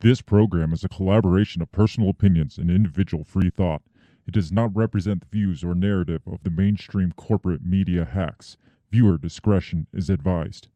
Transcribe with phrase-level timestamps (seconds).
[0.00, 3.80] This program is a collaboration of personal opinions and individual free thought.
[4.26, 8.58] It does not represent the views or narrative of the mainstream corporate media hacks.
[8.90, 10.68] Viewer discretion is advised.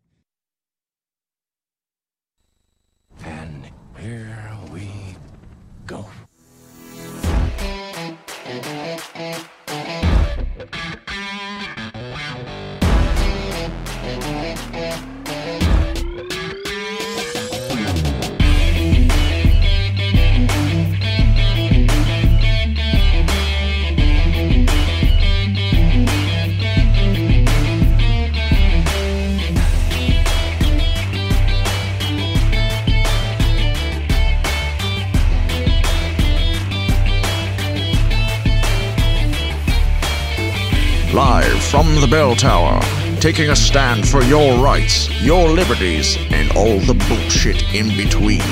[41.71, 42.81] From the bell tower,
[43.21, 48.43] taking a stand for your rights, your liberties, and all the bullshit in between.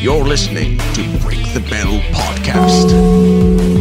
[0.00, 3.79] You're listening to Break the Bell Podcast.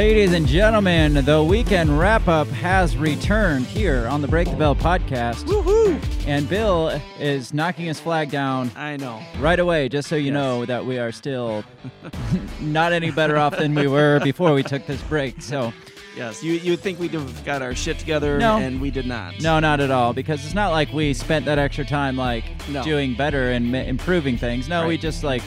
[0.00, 4.74] Ladies and gentlemen, the weekend wrap up has returned here on the Break the Bell
[4.74, 5.44] podcast.
[5.44, 6.00] Woohoo!
[6.26, 9.20] And Bill is knocking his flag down I know.
[9.40, 10.32] right away, just so you Yes.
[10.32, 11.64] know that we are still
[12.62, 15.42] not any better off than we were before we took this break.
[15.42, 15.70] So,
[16.16, 18.56] Yes, you you think we'd have got our shit together, No.
[18.56, 19.38] and we did not.
[19.42, 22.82] no, not at all, because it's not like we spent that extra time like No.
[22.82, 24.66] doing better and ma- improving things.
[24.66, 25.42] No, we just like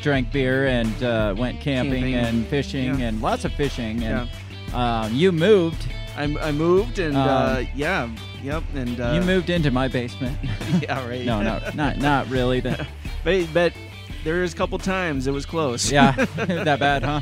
[0.00, 2.14] drank beer and uh, went camping, Camping.
[2.14, 3.06] and fishing Yeah.
[3.08, 4.02] and lots of fishing.
[4.02, 4.28] And
[4.74, 5.86] um, you moved.
[6.16, 8.08] I, I moved, and uh, Um, yeah,
[8.42, 10.38] yep, and uh, you moved into my basement.
[10.82, 11.24] Yeah, right.
[11.24, 12.60] no, no, not not really.
[12.60, 12.86] The,
[13.24, 13.72] but, but
[14.24, 15.92] there is a couple times it was close.
[15.92, 17.20] Yeah, that bad, huh?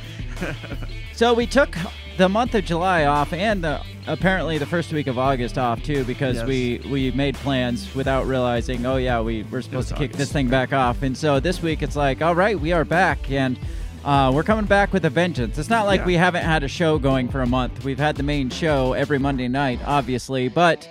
[1.13, 1.77] So we took
[2.17, 6.05] the month of July off and the apparently the first week of August off too
[6.05, 6.47] because Yes.
[6.47, 8.85] we we made plans without realizing.
[8.87, 11.03] Oh yeah, we we're supposed to kick this thing back off.
[11.03, 13.59] And so this week it's like, all right, we are back and.
[14.05, 15.57] Uh, we're coming back with a vengeance.
[15.57, 16.05] It's not like Yeah.
[16.05, 17.85] we haven't had a show going for a month.
[17.87, 20.87] We've had the main show every Monday night, obviously, but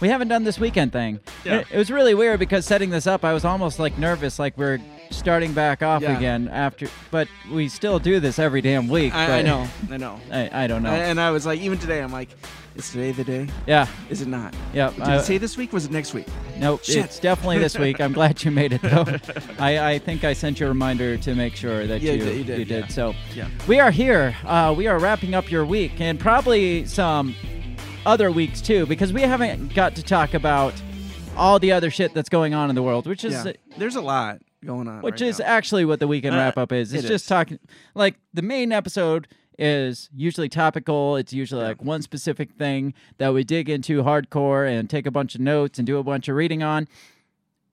[0.00, 1.18] we haven't done this weekend thing.
[1.44, 1.56] Yeah.
[1.56, 4.56] It, it was really weird because setting this up, I was almost like nervous, like
[4.56, 4.78] we're
[5.12, 6.16] starting back off Yeah.
[6.16, 6.88] again after.
[7.10, 9.14] But we still do this every damn week.
[9.14, 10.20] I, I know, I know.
[10.30, 10.90] I, I don't know.
[10.90, 12.30] And I was like, even today, I'm like,
[12.74, 13.48] is today the day?
[13.66, 13.86] yeah.
[14.08, 14.54] Is it not?
[14.72, 14.94] Yep.
[14.94, 15.72] Did I- it say this week?
[15.72, 16.26] Was it next week?
[16.58, 16.82] Nope.
[16.84, 17.04] Shit.
[17.04, 18.00] It's definitely this week.
[18.00, 19.04] I'm glad you made it though.
[19.58, 22.44] I, I think I sent you a reminder to make sure that Yeah, you, you
[22.44, 22.86] did, you did, yeah.
[22.88, 23.48] So Yeah.
[23.68, 24.34] we are here.
[24.44, 27.34] Uh, we are wrapping up your week and probably some
[28.06, 30.72] other weeks too because we haven't got to talk about
[31.36, 33.52] all the other shit that's going on in the world, which is Yeah.
[33.76, 35.02] There's a lot going on.
[35.02, 35.46] which right is now.
[35.46, 36.92] actually what the weekend Uh, wrap up is.
[36.92, 37.28] It's it just is.
[37.28, 37.58] talking
[37.94, 39.28] like the main episode
[39.58, 41.16] is usually topical.
[41.16, 45.34] It's usually like one specific thing that we dig into hardcore and take a bunch
[45.34, 46.88] of notes and do a bunch of reading on.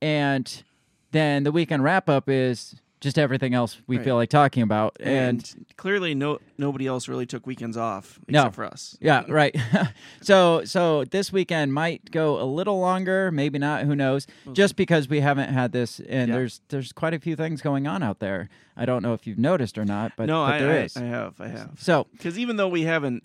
[0.01, 0.63] And
[1.11, 4.03] then the weekend wrap up is just everything else we Right.
[4.05, 4.97] feel like talking about.
[4.99, 8.39] And, and clearly, no nobody else really took weekends off No.
[8.41, 8.97] except for us.
[8.99, 9.55] yeah, right.
[10.21, 14.27] so so this weekend might go a little longer, maybe not, who knows.
[14.53, 16.35] Just because we haven't had this and Yeah.
[16.35, 18.49] there's there's quite a few things going on out there.
[18.75, 20.97] I don't know if you've noticed or not, but, no, but I, there I, is.
[20.97, 21.71] I have, I have.
[21.79, 23.23] So Because even though we haven't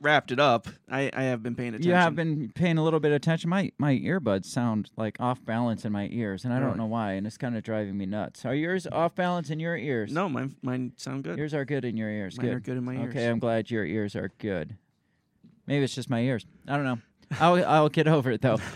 [0.00, 1.88] wrapped it up, I, I have been paying attention.
[1.88, 3.50] you have been paying a little bit of attention.
[3.50, 7.12] My my earbuds sound like off balance in my ears, and I don't know why,
[7.12, 8.44] and it's kind of driving me nuts.
[8.44, 10.12] Are yours off balance in your ears?
[10.12, 11.38] No, mine, mine sound good.
[11.38, 12.36] yours are good in your ears.
[12.36, 12.56] Mine good.
[12.56, 13.10] are good in my ears.
[13.14, 14.76] Okay, I'm glad your ears are good.
[15.66, 16.46] Maybe it's just my ears.
[16.66, 16.98] I don't know.
[17.38, 18.58] I'll I'll get over it though.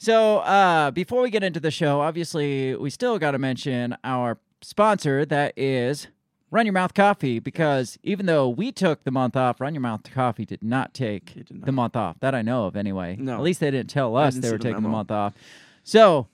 [0.00, 4.38] So uh, before we get into the show, obviously we still got to mention our
[4.62, 6.06] sponsor that is
[6.50, 10.02] Run Your Mouth Coffee because even though we took the month off, Run Your Mouth
[10.12, 12.18] Coffee did not take did the month off.
[12.20, 13.16] That I know of anyway.
[13.18, 13.34] No.
[13.34, 15.34] At least they didn't tell us didn't they were the taking the month off.
[15.84, 16.28] So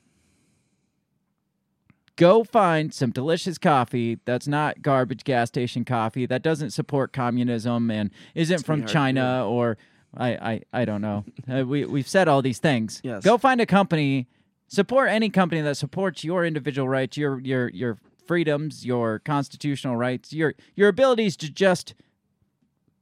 [2.17, 7.91] go find some delicious coffee that's not garbage gas station coffee that doesn't support communism
[7.91, 9.77] and isn't from hard to China or
[10.17, 11.25] I, I, I don't know.
[11.53, 13.01] uh, we we've said all these things.
[13.03, 13.25] Yes.
[13.25, 14.29] Go find a company,
[14.69, 20.33] support any company that supports your individual rights, your your your freedoms, your constitutional rights,
[20.33, 21.95] your your abilities to just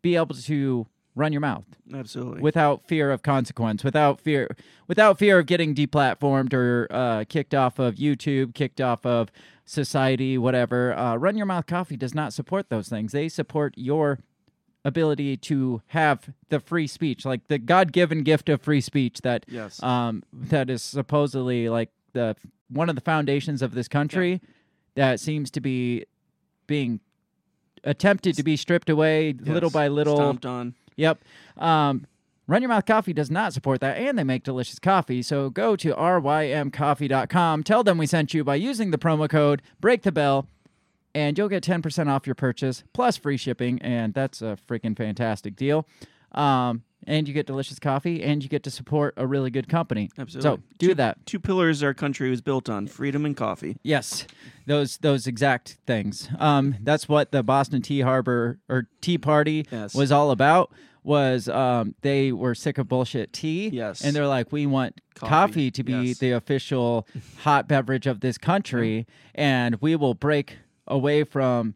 [0.02, 2.40] be able to run your mouth Absolutely.
[2.40, 4.48] without fear of consequence, without fear,
[4.88, 9.30] without fear of getting deplatformed or uh, kicked off of YouTube, kicked off of
[9.66, 10.96] society, whatever.
[10.96, 13.12] Uh, Run Your Mouth Coffee does not support those things.
[13.12, 14.18] They support your
[14.84, 19.80] ability to have the free speech, like the God-given gift of free speech that Yes.
[19.82, 22.34] um, that is supposedly like the
[22.68, 24.40] one of the foundations of this country
[24.94, 26.04] that seems to be
[26.66, 27.00] being
[27.84, 30.74] attempted to be stripped away little by little Stomped on.
[30.96, 31.22] Yep.
[31.56, 32.06] Um,
[32.46, 35.22] Run Your Mouth Coffee does not support that, and they make delicious coffee.
[35.22, 37.62] So go to rymcoffee.com.
[37.62, 40.48] Tell them we sent you by using the promo code Break the Bell,
[41.14, 45.56] and you'll get 10% off your purchase plus free shipping, and that's a freaking fantastic
[45.56, 45.86] deal.
[46.32, 50.10] Um, and you get delicious coffee, and you get to support a really good company.
[50.19, 50.50] Absolutely.
[50.50, 51.25] So do two, that.
[51.26, 53.76] Two pillars our country was built on: freedom and coffee.
[53.82, 54.26] Yes,
[54.66, 56.28] those those exact things.
[56.38, 59.94] Um, that's what the Boston Tea Harbor or Tea Party Yes.
[59.94, 60.72] was all about.
[61.04, 63.69] Was um, they were sick of bullshit tea?
[63.70, 64.04] Yes.
[64.04, 66.19] and they're like, we want coffee, Coffee, to be yes.
[66.19, 67.08] the official
[67.38, 71.75] hot beverage of this country, and we will break away from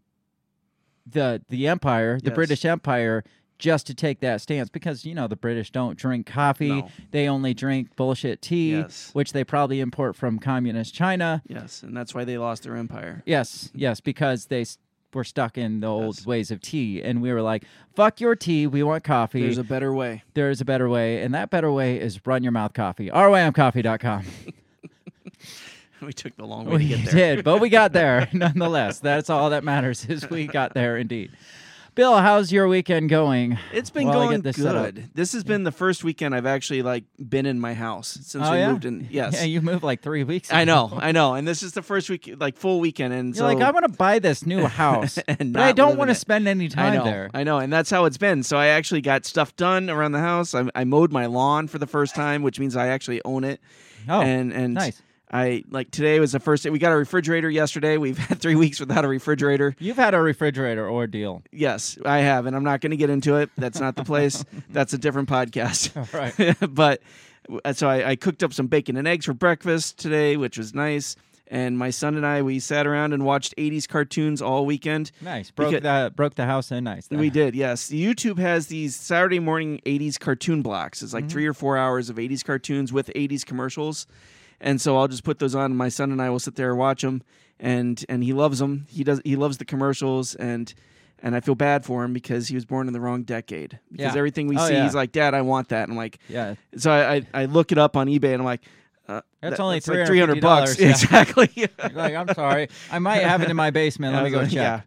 [1.05, 2.35] the the empire, the Yes.
[2.37, 3.25] British Empire.
[3.59, 6.89] Just to take that stance because you know the British don't drink coffee; No.
[7.11, 9.11] they only drink bullshit tea, Yes.
[9.15, 11.43] which they probably import from communist China.
[11.49, 13.23] Yes, and that's why they lost their empire.
[13.25, 14.67] Yes, yes, because they
[15.15, 16.27] were stuck in the old Yes.
[16.27, 17.65] ways of tea, and we were like,
[17.95, 20.23] "Fuck your tea, we want coffee." There's a better way.
[20.35, 23.09] there is a better way, and that better way is run your mouth coffee.
[23.09, 24.25] rymcoffee.com.
[26.03, 27.37] We took the long way to we get there.
[27.37, 28.99] did, but we got there nonetheless.
[29.01, 31.31] That's all that matters is we got there indeed.
[31.97, 33.57] Bill, how's your weekend going?
[33.73, 35.09] It's been While going this good.
[35.15, 38.53] This has been the first weekend I've actually like been in my house since Oh,
[38.53, 38.71] we yeah?
[38.71, 39.09] moved in.
[39.11, 40.53] Yes, Yeah, you moved like three weeks.
[40.53, 43.37] I know, I know, and this is the first week, like full weekend, and You're
[43.37, 46.15] so like, I want to buy this new house, And but I don't want to
[46.15, 47.31] spend any I time know, there.
[47.33, 48.43] I know, and that's how it's been.
[48.43, 50.55] So I actually got stuff done around the house.
[50.55, 53.59] I, I mowed my lawn for the first time, which means I actually own it.
[54.07, 55.01] Oh, and and nice.
[55.31, 56.71] I like today was the first day.
[56.71, 57.97] We got a refrigerator yesterday.
[57.97, 59.75] We've had three weeks without a refrigerator.
[59.79, 61.43] You've had a refrigerator ordeal.
[61.53, 63.51] Yes, I have, and I'm not going to get into it.
[63.59, 64.45] That's not the place.
[64.71, 65.97] That's a different podcast.
[65.97, 66.57] All right.
[66.75, 67.03] but
[67.65, 70.75] uh, so I, I cooked up some bacon and eggs for breakfast today, which was
[70.75, 71.17] nice.
[71.49, 75.13] And my son and I we sat around and watched 80s cartoons all weekend.
[75.21, 75.51] Nice.
[75.53, 77.09] Broke Because- the broke the house in nice.
[77.09, 77.91] We did, yes.
[77.91, 81.03] YouTube has these Saturday morning 80s cartoon blocks.
[81.03, 81.31] It's like Mm-hmm.
[81.31, 84.07] three or four hours of 80s cartoons with 80s commercials.
[84.61, 85.67] And so I'll just put those on.
[85.67, 87.23] And my son and I will sit there and watch them.
[87.59, 88.87] And and he loves them.
[88.89, 89.21] He does.
[89.25, 90.35] He loves the commercials.
[90.35, 90.73] And
[91.23, 93.79] and I feel bad for him because he was born in the wrong decade.
[93.91, 94.19] Because Yeah.
[94.19, 94.85] everything we Oh, see, yeah.
[94.85, 95.85] he's like, Dad, I want that.
[95.85, 96.55] And I'm like, Yeah.
[96.77, 98.61] so I I, I look it up on eBay and I'm like,
[99.09, 100.79] uh, That's that- only like 300 bucks.
[100.81, 100.91] yeah.
[100.91, 101.51] Exactly.
[101.95, 102.69] Like, I'm sorry.
[102.91, 104.15] I might have it in my basement.
[104.15, 104.55] Let me go like, check.
[104.55, 104.81] Yeah.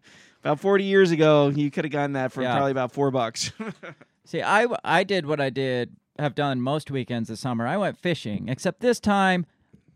[0.44, 3.50] About 40 years ago, you could have gotten that for probably about four bucks.
[4.24, 7.66] See, I I did what I did have done most weekends this summer.
[7.66, 9.46] I went fishing, except this time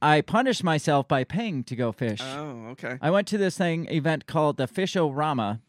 [0.04, 2.20] I punished myself by paying to go fish.
[2.22, 2.98] oh, okay.
[3.00, 5.60] I went to this thing event called the Fish-O-Rama,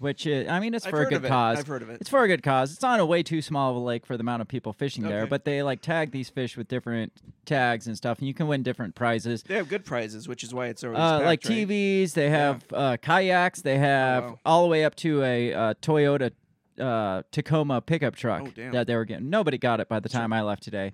[0.00, 1.58] which is, I mean, it's I've for a good cause.
[1.58, 2.00] I've heard of it.
[2.00, 2.72] It's for a good cause.
[2.72, 5.04] It's on a way too small of a lake for the amount of people fishing
[5.04, 7.12] there, but they like tag these fish with different
[7.46, 9.42] tags and stuff, and you can win different prizes.
[9.42, 11.40] They have good prizes, which is why it's always Uh, like right?
[11.68, 14.38] TVs, they have uh, kayaks, they have wow.
[14.44, 16.32] all the way up to a uh, Toyota
[16.80, 19.30] uh, Tacoma pickup truck Oh, that they were getting.
[19.30, 20.92] Nobody got it by the time I left today.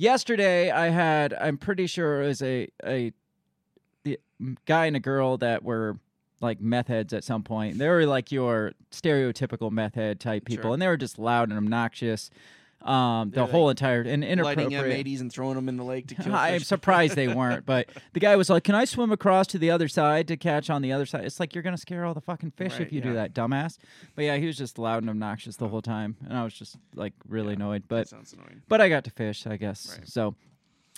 [0.00, 3.12] Yesterday, I had, I'm pretty sure it was a, a
[4.02, 4.18] the
[4.64, 5.98] guy and a girl that were
[6.40, 7.76] like meth heads at some point.
[7.76, 10.72] They were like your stereotypical meth head type people, Sure.
[10.72, 12.30] and they were just loud and obnoxious.
[12.82, 15.06] Um, the whole entire and lighting inappropriate.
[15.06, 18.20] M80s and throwing them in the lake to kill I'm surprised they weren't, but the
[18.20, 20.90] guy was like, "Can I swim across to the other side to catch on the
[20.92, 23.12] other side?" It's like you're gonna scare all the fucking fish Right, if you do
[23.14, 23.76] that, dumbass.
[24.14, 26.76] But yeah, he was just loud and obnoxious the whole time, and I was just
[26.94, 27.84] like really annoyed.
[27.86, 28.62] But sounds annoying.
[28.66, 29.96] but I got to fish, I guess.
[29.98, 30.08] Right.
[30.08, 30.34] So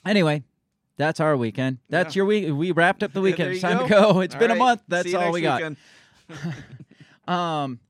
[0.07, 0.45] anyway,
[0.99, 1.79] that's our weekend.
[1.89, 2.21] That's Yeah.
[2.21, 2.53] your week.
[2.55, 3.55] We wrapped up the weekend.
[3.55, 4.13] It's time to go.
[4.13, 4.21] go.
[4.21, 4.83] It's All been a month.
[4.87, 5.63] That's all we got.
[7.27, 7.81] Um,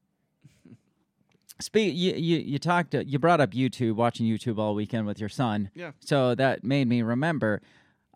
[1.62, 1.95] speak.
[1.97, 2.95] You, you you talked.
[2.95, 5.71] You brought up YouTube, watching YouTube all weekend with your son.
[5.75, 5.92] Yeah.
[6.00, 7.62] So that made me remember.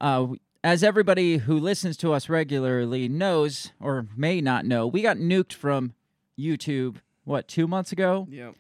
[0.01, 0.29] Uh,
[0.65, 5.53] as everybody who listens to us regularly knows, or may not know, we got nuked
[5.53, 5.95] from
[6.39, 6.97] YouTube.
[7.25, 8.27] What two months ago?
[8.31, 8.53] Yeah.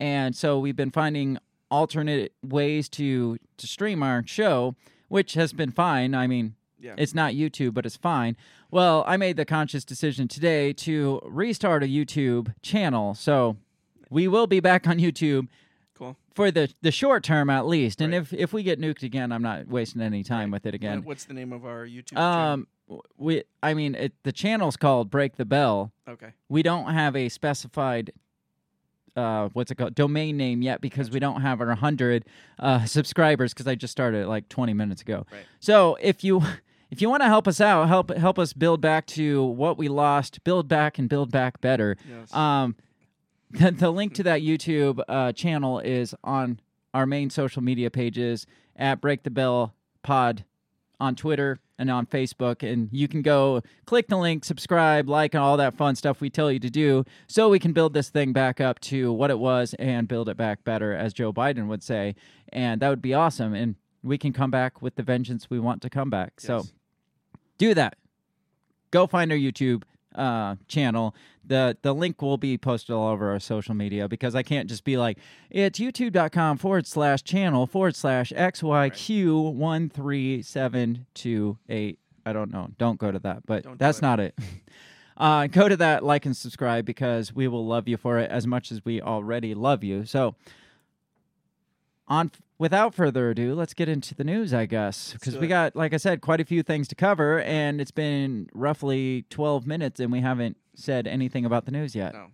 [0.00, 1.38] and so we've been finding
[1.70, 4.74] alternate ways to to stream our show,
[5.08, 6.14] which has been fine.
[6.14, 6.94] I mean, Yeah.
[6.96, 8.36] it's not YouTube, but it's fine.
[8.70, 13.56] Well, I made the conscious decision today to restart a YouTube channel, so
[14.10, 15.48] we will be back on YouTube
[15.94, 16.16] Cool.
[16.34, 18.00] for the the short term at least.
[18.00, 18.22] And Right.
[18.22, 21.02] if if we get nuked again, I'm not wasting any time with it again.
[21.04, 22.16] What's the name of our YouTube?
[22.18, 26.32] Um, w- we I mean, it, the channel's called Break the Bell Okay.
[26.48, 28.12] we don't have a specified
[29.16, 32.24] uh what's it called domain name yet because we don't have our 100
[32.60, 35.42] uh subscribers because i just started like 20 minutes ago Right.
[35.60, 36.42] so if you
[36.90, 39.88] if you want to help us out help help us build back to what we
[39.88, 42.32] lost build back and build back better Yes.
[42.32, 42.76] um
[43.50, 46.60] the, the link to that youtube uh channel is on
[46.94, 50.44] our main social media pages at break the bell pod
[51.00, 52.68] on Twitter and on Facebook.
[52.68, 56.30] And you can go click the link, subscribe, like, and all that fun stuff we
[56.30, 59.38] tell you to do so we can build this thing back up to what it
[59.38, 62.14] was and build it back better, as Joe Biden would say.
[62.52, 63.54] And that would be awesome.
[63.54, 66.40] And we can come back with the vengeance we want to come back.
[66.40, 66.64] So
[67.58, 67.96] do that.
[68.90, 69.82] Go find our YouTube
[70.14, 71.14] uh, channel.
[71.44, 74.84] The the link will be posted all over our social media because I can't just
[74.84, 75.18] be like,
[75.50, 81.98] it's youtube.com forward slash channel forward slash XYQ one three seven two eight.
[82.26, 82.68] I don't know.
[82.78, 84.02] Don't go to that, but Don't do that's it.
[84.02, 84.38] not it.
[85.20, 88.46] Uh, go to that, like and subscribe because we will love you for it as
[88.46, 90.04] much as we already love you.
[90.06, 90.36] So,
[92.06, 95.94] on without further ado, let's get into the news, I guess, because we got, like
[95.94, 100.12] I said, quite a few things to cover, and it's been roughly twelve minutes, and
[100.12, 102.14] we haven't said anything about the news yet.
[102.14, 102.26] No.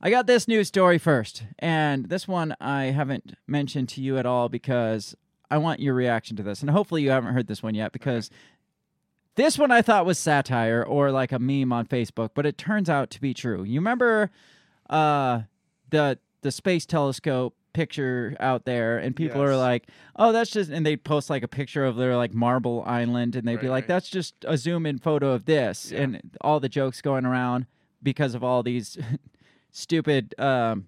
[0.00, 4.26] I got this news story first, and this one I haven't mentioned to you at
[4.26, 5.16] all because
[5.50, 8.30] I want your reaction to this, and hopefully you haven't heard this one yet because
[9.36, 12.88] this one I thought was satire or like a meme on Facebook, but it turns
[12.88, 13.64] out to be true.
[13.64, 14.30] You remember
[14.88, 15.42] uh,
[15.90, 20.84] the the space telescope picture out there, and people are like, "Oh, that's just," and
[20.86, 23.88] they post like a picture of their like marble island, and they'd be like, right.
[23.88, 26.00] "That's just a zoom in photo of this," Yeah.
[26.00, 27.66] and all the jokes going around
[28.02, 28.96] because of all these
[29.70, 30.86] stupid um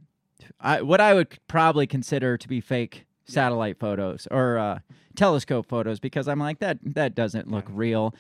[0.60, 4.78] I, what I would probably consider to be fake satellite photos or uh,
[5.14, 8.14] telescope photos because I'm like that that doesn't look real.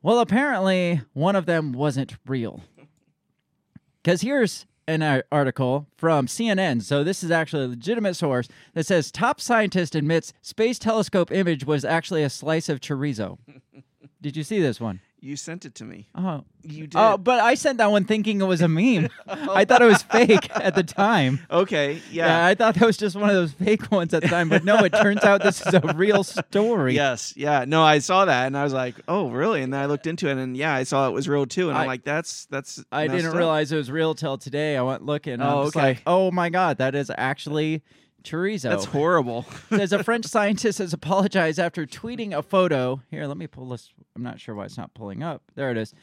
[0.00, 2.62] Well, apparently one of them wasn't real.
[4.04, 6.82] Cuz here's an article from CNN.
[6.82, 11.64] So this is actually a legitimate source that says top scientist admits space telescope image
[11.66, 13.38] was actually a slice of chorizo.
[14.22, 15.00] Did you see this one?
[15.20, 16.08] You sent it to me.
[16.14, 16.40] Uh-huh.
[16.42, 16.96] Oh, You did.
[16.96, 19.08] Oh, but I sent that one thinking it was a meme.
[19.26, 19.52] Oh.
[19.54, 21.40] I thought it was fake at the time.
[21.50, 21.94] okay.
[22.12, 22.26] Yeah.
[22.26, 22.46] Yeah.
[22.46, 24.48] I thought that was just one of those fake ones at the time.
[24.48, 26.94] But no, it turns out this is a real story.
[26.94, 27.34] Yes.
[27.36, 27.64] Yeah.
[27.66, 29.60] No, I saw that and I was like, oh, really?
[29.62, 31.68] And then I looked into it and yeah, I saw it was real too.
[31.68, 32.84] And I, am like, that's that's.
[32.92, 33.34] I didn't up.
[33.36, 34.76] realize it was real till today.
[34.76, 35.34] I went looking.
[35.34, 35.80] And Oh, okay.
[35.80, 37.82] like, oh my god, that is actually
[38.24, 38.62] chorizo.
[38.70, 39.46] That's horrible.
[39.70, 43.02] Says a French scientist has apologized after tweeting a photo.
[43.10, 43.90] Here, let me pull this.
[44.16, 45.42] I'm not sure why it's not pulling up.
[45.54, 45.94] There it is.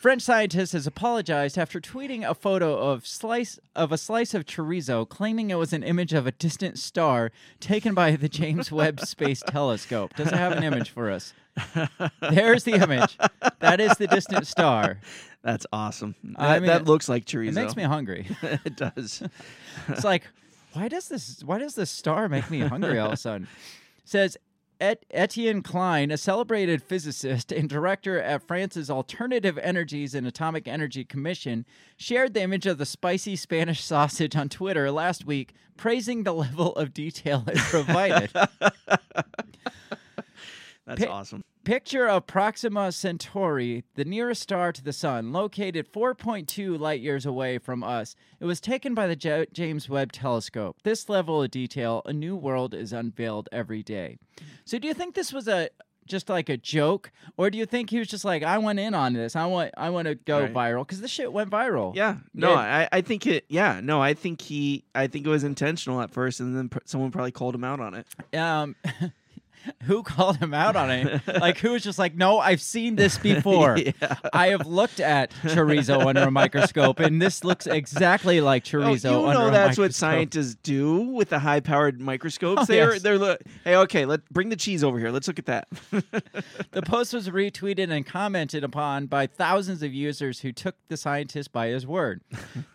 [0.00, 5.08] French scientist has apologized after tweeting a photo of slice of a slice of chorizo,
[5.08, 9.44] claiming it was an image of a distant star taken by the James Webb Space
[9.46, 10.14] Telescope.
[10.16, 11.34] Does it have an image for us?
[12.20, 13.16] There's the image.
[13.60, 14.98] That is the distant star.
[15.44, 16.16] That's awesome.
[16.36, 17.48] I That, mean, that looks like chorizo.
[17.50, 18.26] It makes me hungry.
[18.42, 19.22] it does.
[19.88, 20.24] It's like,
[20.72, 21.42] why does this?
[21.44, 23.48] Why does this star make me hungry all of a sudden?
[24.04, 24.36] Says
[24.80, 31.04] Et- Etienne Klein, a celebrated physicist and director at France's Alternative Energies and Atomic Energy
[31.04, 31.64] Commission,
[31.96, 36.74] shared the image of the spicy Spanish sausage on Twitter last week, praising the level
[36.74, 38.30] of detail it provided.
[40.86, 41.42] That's Pi- awesome.
[41.64, 47.58] Picture of Proxima Centauri, the nearest star to the sun, located 4.2 light years away
[47.58, 48.16] from us.
[48.40, 50.78] It was taken by the J- James Webb Telescope.
[50.82, 54.18] This level of detail, a new world is unveiled every day.
[54.64, 55.68] So, do you think this was a
[56.04, 58.92] just like a joke, or do you think he was just like, I went in
[58.92, 60.52] on this, I want, I want to go Right.
[60.52, 61.94] viral because this shit went viral.
[61.94, 62.16] Yeah.
[62.34, 62.54] No.
[62.54, 63.44] I, I think it.
[63.48, 63.80] Yeah.
[63.80, 64.84] No, I think he.
[64.96, 67.78] I think it was intentional at first, and then pr- someone probably called him out
[67.78, 68.36] on it.
[68.36, 68.74] Um,
[69.84, 71.20] who called him out on it?
[71.26, 73.78] like, who was just like, no, I've seen this before.
[73.78, 73.92] Yeah.
[74.32, 79.10] I have looked at chorizo under a microscope, and this looks exactly like Oh, chorizo.
[79.10, 82.62] you under know that's what scientists do with the high-powered microscopes.
[82.62, 83.02] Oh, they're yes.
[83.02, 83.40] they're look.
[83.64, 85.10] Hey, okay, let bring the cheese over here.
[85.10, 85.68] Let's look at that.
[86.70, 91.52] The post was retweeted and commented upon by thousands of users who took the scientist
[91.52, 92.22] by his word.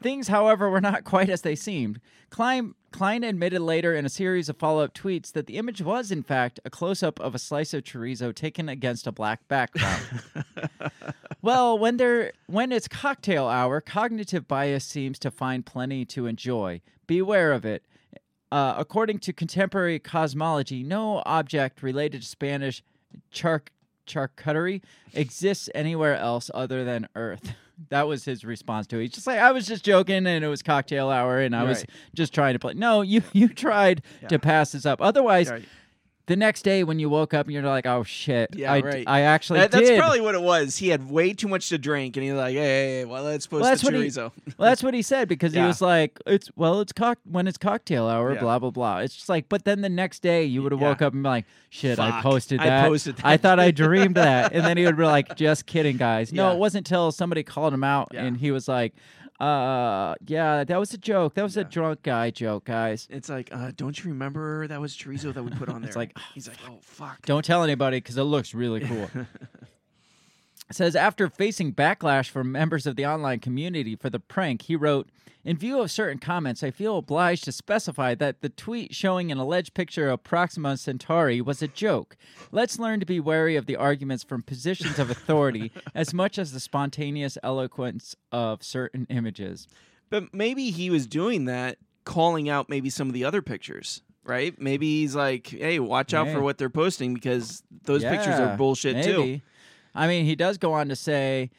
[0.02, 2.00] Things, however, were not quite as they seemed.
[2.30, 6.12] Klein, Klein admitted later in a series of follow up tweets that the image was,
[6.12, 10.02] in fact, a close up of a slice of chorizo taken against a black background.
[11.44, 16.82] well, when there when it's cocktail hour, cognitive bias seems to find plenty to enjoy.
[17.06, 17.84] Beware of it.
[18.52, 22.82] Uh, according to contemporary cosmology, no object related to Spanish
[23.30, 23.62] char-
[24.08, 24.82] charcuterie
[25.14, 27.54] exists anywhere else other than Earth.
[27.90, 29.02] That was his response to it.
[29.04, 31.86] He's just like, I was just joking, and it was cocktail hour, and I was
[32.16, 32.74] just trying to play.
[32.74, 35.02] No, you you tried to pass this up.
[35.02, 35.64] Otherwise, Right.
[36.28, 39.04] The next day when you woke up and you're like, oh shit, Yeah, I, right.
[39.08, 39.98] I actually That- that's did.
[40.00, 40.78] probably what it was.
[40.78, 43.48] He had way too much to drink, and he's like, "Hey, hey, hey, well, let's
[43.48, 45.82] post Well, that's the what he- chorizo." Well, that's what he said because he was
[45.82, 48.42] like, "It's well, it's cock when it's cocktail hour, Yeah.
[48.42, 50.90] blah blah blah." It's just like, but then the next day you would have Yeah.
[50.90, 53.20] woke up and been like, "Shit, I Fuck, posted I that.
[53.24, 56.50] I thought I dreamed that," and then he would be like, "Just kidding, guys." No,
[56.50, 56.54] Yeah.
[56.56, 58.24] it wasn't until somebody called him out Yeah.
[58.26, 58.94] and he was like,
[59.40, 61.36] Uh, yeah, that was a joke.
[61.36, 63.08] That was a drunk guy joke, guys.
[63.10, 65.90] It's like, uh, don't you remember that was chorizo that we put on there?
[65.90, 67.24] It's like, he's like, oh fuck.
[67.26, 69.10] Don't tell anybody because it looks really cool.
[70.70, 75.08] Says after facing backlash from members of the online community for the prank, he wrote,
[75.46, 79.38] "In view of certain comments, I feel obliged to specify that the tweet showing an
[79.38, 82.18] alleged picture of Proxima Centauri was a joke.
[82.52, 86.52] Let's learn to be wary of the arguments from positions of authority as much as
[86.52, 89.70] the spontaneous eloquence of certain images."
[90.10, 94.54] But maybe he was doing that, calling out maybe some of the other pictures, right?
[94.62, 96.34] Maybe he's like, hey, watch out Hey.
[96.34, 99.42] for what they're posting because those pictures are bullshit too.
[99.98, 101.50] I mean, he does go on to say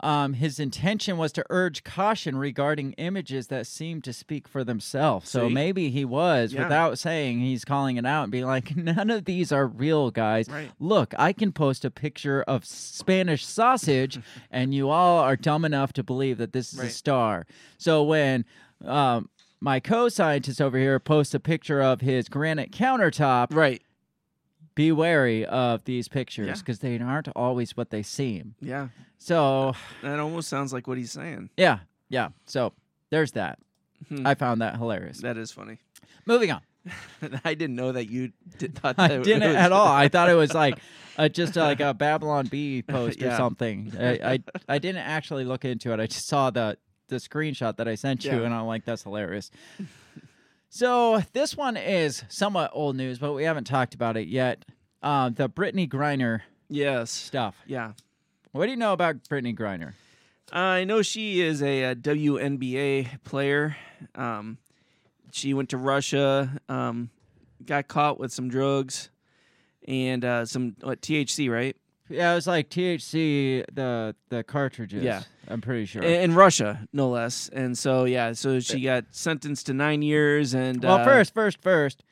[0.00, 5.30] um, his intention was to urge caution regarding images that seem to speak for themselves.
[5.30, 5.54] So See?
[5.54, 6.64] maybe he was, Yeah.
[6.64, 10.48] without saying, he's calling it out and being like, none of these are real, guys.
[10.50, 10.70] Right.
[10.78, 15.94] Look, I can post a picture of Spanish sausage, and you all are dumb enough
[15.94, 17.46] to believe that this is a star.
[17.78, 18.44] So when.
[18.84, 23.82] Um, my co-scientist over here posts a picture of his granite countertop Right.
[24.76, 26.54] Be wary of these pictures Yeah.
[26.54, 28.54] because they aren't always what they seem.
[28.60, 28.88] Yeah.
[29.18, 31.50] So, That almost sounds like what he's saying.
[31.56, 32.28] yeah, yeah.
[32.44, 32.72] So
[33.10, 33.58] there's that.
[34.08, 34.24] Hmm.
[34.26, 35.18] I found that hilarious.
[35.22, 35.78] That is funny.
[36.26, 36.60] Moving on.
[37.44, 39.88] I didn't know that you did, thought I that didn't it was- at all.
[39.88, 40.78] I thought it was like
[41.18, 43.92] uh, just like a Babylon Bee post or something.
[43.98, 45.98] I, I I didn't actually look into it.
[45.98, 46.76] I just saw the
[47.08, 48.40] the screenshot that I sent you, Yeah.
[48.42, 49.50] and I'm like, that's hilarious.
[50.68, 54.64] So this one is somewhat old news, but we haven't talked about it yet.
[55.02, 57.10] Um, the Brittney Griner Yes.
[57.10, 57.56] stuff.
[57.66, 57.92] Yeah.
[58.52, 59.92] What do you know about Brittney Griner?
[60.52, 63.76] I know she is a, uh WNBA player.
[64.14, 64.58] Um,
[65.32, 67.10] she went to Russia, um,
[67.64, 69.10] got caught with some drugs
[69.86, 71.76] and uh, some what, THC, right?
[72.08, 75.02] Yeah, it was like THC, the the cartridges.
[75.02, 75.22] Yeah.
[75.48, 76.02] I'm pretty sure.
[76.02, 77.48] In, in Russia, no less.
[77.52, 80.54] And so, yeah, so she got sentenced to nine years.
[80.54, 82.02] And well, uh, first, first, first,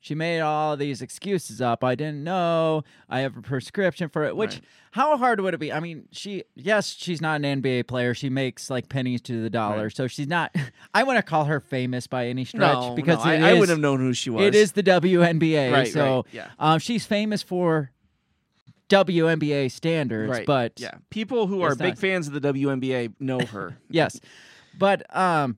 [0.00, 1.84] she made all these excuses up.
[1.84, 2.82] I didn't know.
[3.08, 4.36] I have a prescription for it.
[4.36, 4.62] Which, Right.
[4.92, 5.72] how hard would it be?
[5.72, 8.14] I mean, she, yes, she's not an NBA player.
[8.14, 9.96] She makes like pennies to the dollar, Right.
[9.96, 10.52] so she's not.
[10.94, 13.68] I want to call her famous by any stretch no, because no, I, I would
[13.68, 14.42] have known who she was.
[14.44, 16.48] It is the WNBA, Right, so yeah.
[16.58, 17.92] um, she's famous for
[18.92, 20.46] WNBA standards, right.
[20.46, 23.78] but yeah, people who are big not- fans of the WNBA know her.
[23.88, 24.20] yes.
[24.78, 25.56] But um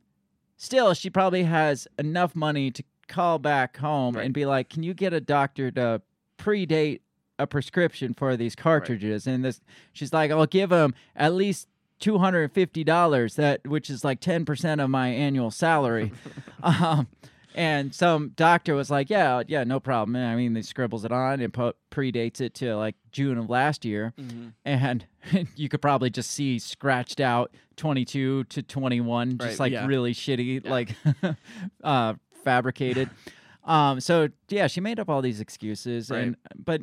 [0.56, 4.24] still she probably has enough money to call back home Right.
[4.24, 6.00] and be like, "Can you get a doctor to
[6.38, 7.00] predate
[7.38, 9.60] a prescription for these cartridges?" And this
[9.92, 11.68] she's like, "I'll give him at least
[12.00, 16.12] $250 that which is like 10% of my annual salary."
[16.62, 17.08] um
[17.54, 21.40] and some doctor was like, "Yeah, yeah, no problem." I mean, he scribbles it on
[21.40, 24.48] and po- predates it to like June of last year Mm-hmm.
[24.64, 25.06] and
[25.56, 29.86] you could probably just see scratched out 22 to 21 just Right, like yeah.
[29.86, 30.94] really shitty like
[31.84, 32.14] uh
[32.44, 33.08] fabricated
[33.64, 36.22] um so yeah she made up all these excuses Right.
[36.24, 36.82] and but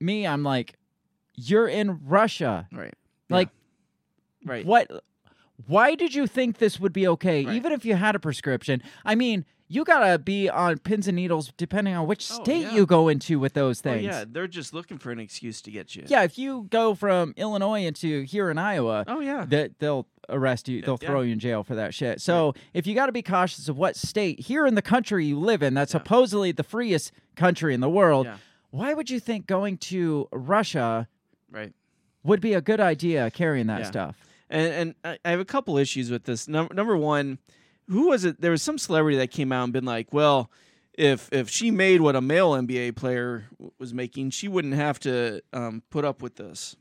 [0.00, 0.76] me i'm like
[1.34, 2.94] you're in russia Right.
[3.30, 3.48] like
[4.44, 4.52] Yeah.
[4.52, 4.66] right.
[4.66, 5.04] what
[5.66, 7.56] why did you think this would be okay Right.
[7.56, 11.52] even if you had a prescription i mean you gotta be on pins and needles
[11.56, 12.74] depending on which Oh, state yeah.
[12.74, 15.70] you go into with those Oh, things yeah, they're just looking for an excuse to
[15.70, 16.04] get you.
[16.06, 19.44] yeah, if you go from Illinois into here in Iowa, Oh yeah.
[19.48, 20.82] that they'll arrest you.
[20.82, 21.08] They'll yeah.
[21.08, 22.20] throw you in jail for that shit.
[22.20, 25.38] So if you got to be cautious of what state here in the country you
[25.38, 28.26] live in, that's supposedly the freest country in the world.
[28.26, 28.36] Yeah.
[28.70, 31.08] Why would you think going to Russia
[31.50, 31.72] right.
[32.22, 33.86] would be a good idea carrying that Yeah.
[33.90, 34.16] stuff?
[34.50, 36.46] And and I I have a couple issues with this.
[36.48, 37.38] Number number one,
[37.88, 38.40] who was it?
[38.40, 40.50] There was some celebrity that came out and been like, well.
[40.94, 44.98] If, if she made what a male NBA player w- was making, she wouldn't have
[45.00, 46.74] to um, put up with this.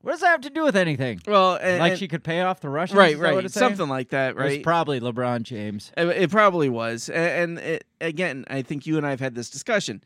[0.00, 1.20] What does that have to do with anything?
[1.28, 3.50] Well, and, like and- she could pay off the Russians, right, is that what right,
[3.52, 4.62] something like that, It was right?
[4.64, 5.92] probably LeBron James.
[5.96, 9.36] It, it probably was, A- and, it, again, I think you and I have had
[9.36, 10.02] this discussion.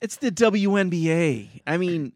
[0.00, 1.62] It's the WNBA.
[1.66, 2.12] I mean,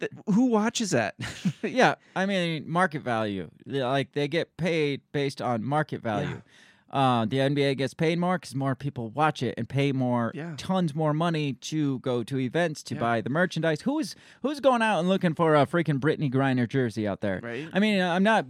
[0.00, 1.14] th- who watches that?
[1.62, 3.48] yeah, I mean market value.
[3.64, 6.42] Like they get paid based on market value.
[6.90, 10.54] Uh, the NBA gets paid more because more people watch it and pay more, Yeah.
[10.56, 13.00] tons more money to go to events to Yeah.
[13.00, 13.80] buy the merchandise.
[13.82, 17.40] Who's who's going out and looking for a freaking Brittney Griner jersey out there?
[17.42, 17.68] Right.
[17.72, 18.46] I mean, I'm not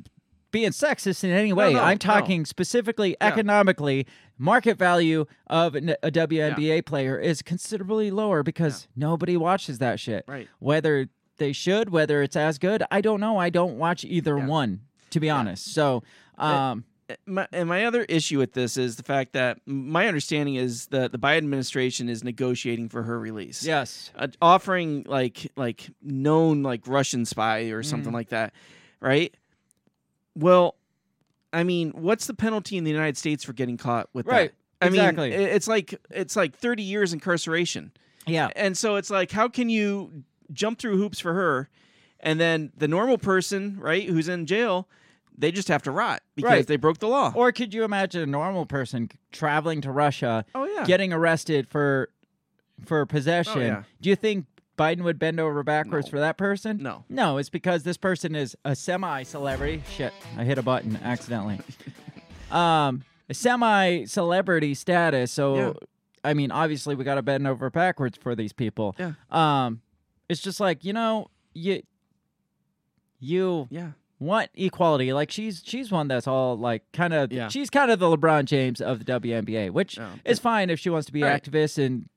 [0.53, 1.73] being sexist in any way.
[1.73, 1.99] no, I'm no.
[1.99, 3.29] talking specifically Yeah.
[3.29, 4.07] economically.
[4.39, 10.25] Market value of a WNBA player is considerably lower because nobody watches that shit.
[10.29, 10.47] Right.
[10.59, 13.39] Whether they should, whether it's as good, I don't know.
[13.39, 14.47] I don't watch either Yeah.
[14.47, 15.73] one, to be honest.
[15.73, 16.03] So,
[16.39, 16.85] um,
[17.27, 21.13] my, and my other issue with this is the fact that my understanding is that
[21.13, 23.65] the Biden administration is negotiating for her release.
[23.65, 27.87] yes, uh, offering like like known like Russian spy or Mm.
[27.87, 28.53] something like that,
[29.01, 29.33] right?
[30.35, 30.77] Well,
[31.53, 34.87] I mean, what's the penalty in the United States for getting caught with Right, that?
[34.87, 35.31] I exactly.
[35.31, 37.93] mean, it's like it's like 30 years incarceration.
[38.27, 38.49] Yeah.
[38.57, 41.69] And so it's like, how can you jump through hoops for her,
[42.21, 44.89] and then the normal person, right, who's in jail,
[45.39, 46.67] they just have to rot because Right.
[46.67, 47.33] they broke the law.
[47.35, 52.09] Or could you imagine a normal person traveling to Russia, oh yeah, getting arrested for
[52.85, 53.59] for possession?
[53.59, 53.83] Oh, yeah.
[54.01, 54.47] Do you think
[54.79, 56.11] Biden would bend over backwards No.
[56.11, 56.79] for that person?
[56.83, 57.05] No.
[57.09, 59.83] No, it's because this person is a semi-celebrity.
[59.91, 61.61] Shit, I hit a button accidentally.
[62.51, 65.33] um, a semi-celebrity status.
[65.33, 65.73] So, Yeah.
[66.25, 68.95] I mean, obviously, we got to bend over backwards for these people.
[68.99, 69.13] Yeah.
[69.31, 69.81] Um,
[70.29, 71.83] it's just like you know, you
[73.19, 75.13] you yeah, want equality.
[75.13, 77.49] Like she's she's one that's all like kind of Yeah.
[77.49, 80.09] she's kind of the LeBron James of the WNBA, which Oh.
[80.25, 81.43] is fine if she wants to be Right.
[81.43, 82.09] activist and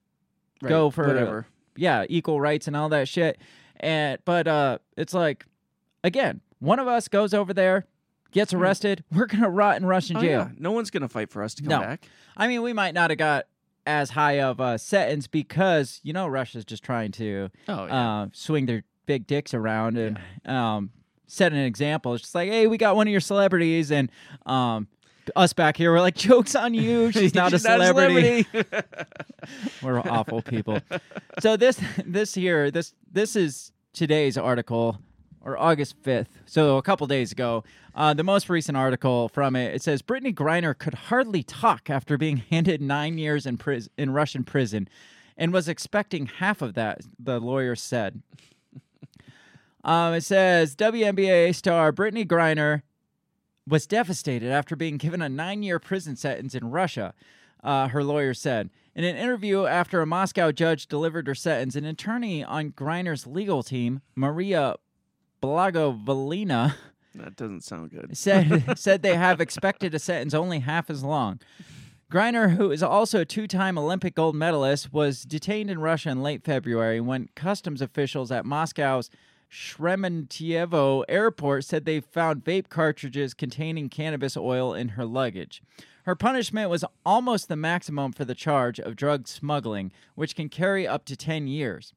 [0.61, 1.47] right, go for whatever.
[1.75, 3.39] yeah, equal rights and all that shit.
[3.79, 5.45] And but uh it's like
[6.03, 7.85] again, one of us goes over there,
[8.31, 10.21] gets arrested, we're gonna rot in Russian Hmm.
[10.23, 10.39] Oh, jail.
[10.39, 10.49] yeah.
[10.57, 11.79] No one's gonna fight for us to come No.
[11.81, 12.05] back.
[12.37, 13.45] I mean, we might not have got
[13.85, 18.67] as high of a sentence because you know Russia's just trying to Oh uh, swing
[18.67, 20.91] their big dicks around and um,
[21.29, 22.13] set an example.
[22.13, 24.11] It's just like, hey, we got one of your celebrities, and
[24.45, 24.87] um,
[25.35, 27.11] us back here, we're like, jokes on you.
[27.13, 28.45] She's not a celebrity.
[29.81, 30.79] we're awful people.
[31.39, 34.99] So this this here this this is today's article
[35.41, 36.27] or August 5th.
[36.45, 37.63] So a couple days ago,
[37.95, 42.17] uh, the most recent article from it it says Brittney Griner could hardly talk after
[42.17, 44.89] being handed 9 years in pris- in Russian prison
[45.37, 48.21] and was expecting half of that, the lawyer said.
[49.83, 52.81] Um, it says WNBA star Brittney Griner
[53.67, 57.13] was devastated after being given a nine year prison sentence in Russia,
[57.63, 58.69] uh, her lawyer said.
[58.95, 63.63] In an interview after a Moscow judge delivered her sentence, an attorney on Griner's legal
[63.63, 64.75] team, Maria
[65.41, 66.75] Blagovolina,
[67.15, 68.17] That doesn't sound good.
[68.17, 71.39] said said they have expected a sentence only half as long.
[72.11, 76.43] Griner, who is also a two-time Olympic gold medalist, was detained in Russia in late
[76.43, 79.11] February when customs officials at Moscow's
[79.51, 85.61] Sheremetyevo airport said they found vape cartridges containing cannabis oil in her luggage.
[86.03, 90.87] Her punishment was almost the maximum for the charge of drug smuggling, which can carry
[90.87, 91.93] up to 10 years.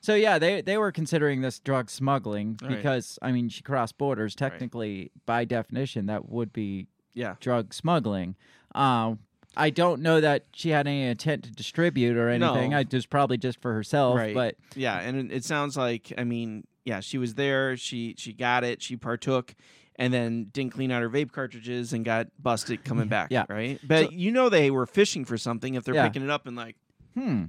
[0.00, 2.76] So yeah, they they were considering this drug smuggling Right.
[2.76, 4.34] because I mean she crossed borders.
[4.36, 7.34] Technically, by definition, that would be Yeah.
[7.40, 8.36] drug smuggling.
[8.74, 9.18] Um,
[9.58, 12.70] I don't know that she had any intent to distribute or anything.
[12.70, 12.76] No.
[12.78, 14.16] I just probably just for herself.
[14.16, 14.32] Right.
[14.34, 18.62] But Yeah, and it, sounds like I mean, yeah, she was there, she she got
[18.64, 19.54] it, she partook,
[19.96, 23.28] and then didn't clean out her vape cartridges and got busted coming back.
[23.32, 23.44] Yeah.
[23.48, 23.80] Right.
[23.86, 26.06] But So- you know they were fishing for something if they're Yeah.
[26.08, 26.76] picking it up and like
[27.14, 27.44] hmm,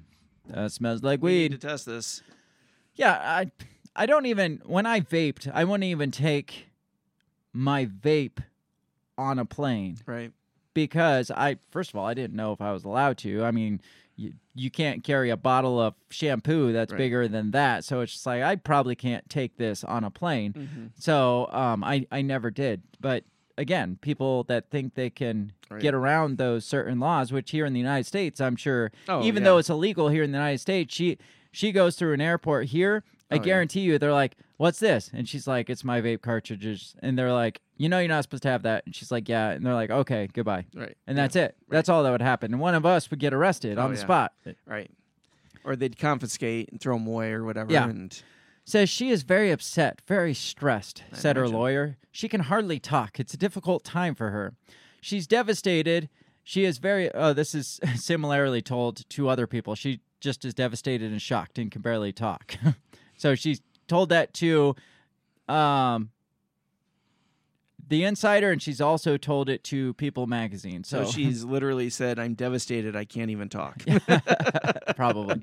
[0.48, 1.62] that smells like we need weed.
[1.62, 2.24] to test this.
[2.96, 3.52] Yeah, I
[3.96, 6.68] I don't even when I vaped, I wouldn't even take
[7.54, 8.40] my vape
[9.18, 10.32] on a plane Right.
[10.88, 13.44] Because I first of all I didn't know if I was allowed to.
[13.44, 13.82] I mean,
[14.16, 16.98] you you can't carry a bottle of shampoo that's Right.
[16.98, 20.54] bigger than that, so it's just like I probably can't take this on a plane.
[20.54, 20.86] Mm-hmm.
[20.98, 22.82] So um, I I never did.
[23.00, 23.24] But
[23.58, 25.82] again, people that think they can Right.
[25.82, 29.44] get around those certain laws, which here in the United States, I'm sure, Oh, even
[29.44, 29.50] yeah.
[29.50, 31.18] though it's illegal here in the United States, she
[31.52, 33.04] she goes through an airport here.
[33.30, 33.44] I Oh, yeah.
[33.44, 37.34] guarantee you, they're like, "What's this?" And she's like, "It's my vape cartridges." And they're
[37.34, 39.74] like, "You know, you're not supposed to have that." And she's like, "Yeah." And they're
[39.74, 40.96] like, "Okay, goodbye." Right.
[41.08, 41.56] And that's it.
[41.70, 42.52] That's all that would happen.
[42.54, 44.04] And one of us would get arrested Oh, on the yeah.
[44.04, 44.34] spot.
[44.68, 44.92] Right.
[45.64, 47.72] Or they'd confiscate and throw them away or whatever.
[47.74, 47.88] Yeah.
[47.90, 48.22] And
[48.66, 51.58] Says she is very upset, very stressed, I said her imagine.
[51.60, 51.98] lawyer.
[52.12, 53.20] She can hardly talk.
[53.20, 54.54] It's a difficult time for her.
[55.02, 56.08] She's devastated.
[56.44, 59.74] She is very, oh, this is similarly told to other people.
[59.74, 62.58] She just is devastated and shocked and can barely talk.
[63.18, 64.76] so she's told that to
[65.50, 66.12] um,
[67.88, 70.84] The Insider, and she's also told it to People Magazine.
[70.84, 72.96] so, So, she's literally said, I'm devastated.
[72.96, 73.84] I can't even talk.
[74.96, 75.42] probably.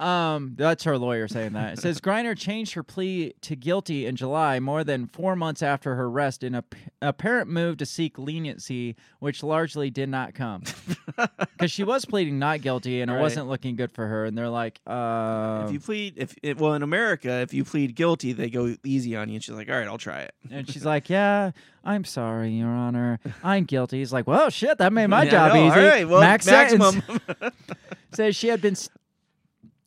[0.00, 1.72] Um, that's her lawyer saying that.
[1.74, 5.96] It says Griner changed her plea to guilty in July, more than four months after
[5.96, 10.62] her arrest, in a p- apparent move to seek leniency, which largely did not come
[11.16, 13.20] because she was pleading not guilty, and it Right.
[13.22, 14.24] wasn't looking good for her.
[14.24, 17.96] And they're like, uh, if you plead, if it, well in America, if you plead
[17.96, 19.34] guilty, they go easy on you.
[19.34, 20.34] And she's like, all right, I'll try it.
[20.50, 21.50] and she's like, yeah,
[21.84, 23.98] I'm sorry, Your Honor, I'm guilty.
[23.98, 25.66] He's like, well, shit, that made my Yeah, job know.
[25.66, 25.80] easy.
[25.80, 26.94] All right, well, Max sentence.
[26.94, 27.52] maximum.
[28.12, 28.88] says she had been s-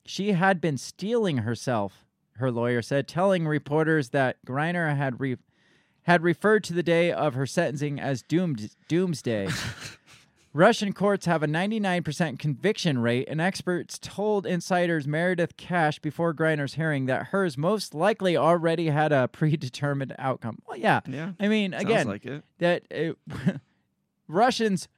[0.06, 2.06] she had been stealing herself.
[2.38, 5.38] Her lawyer said, telling reporters that Griner had re-
[6.04, 9.48] had referred to the day of her sentencing as doomed doomsday.
[10.54, 16.74] Russian courts have a 99% conviction rate, and experts told Insider's Meredith Cash before Griner's
[16.74, 20.60] hearing that hers most likely already had a predetermined outcome.
[20.68, 21.00] Well, yeah.
[21.08, 21.32] Yeah.
[21.40, 22.44] I mean, again, like it.
[22.58, 23.18] that it,
[24.28, 24.90] Russians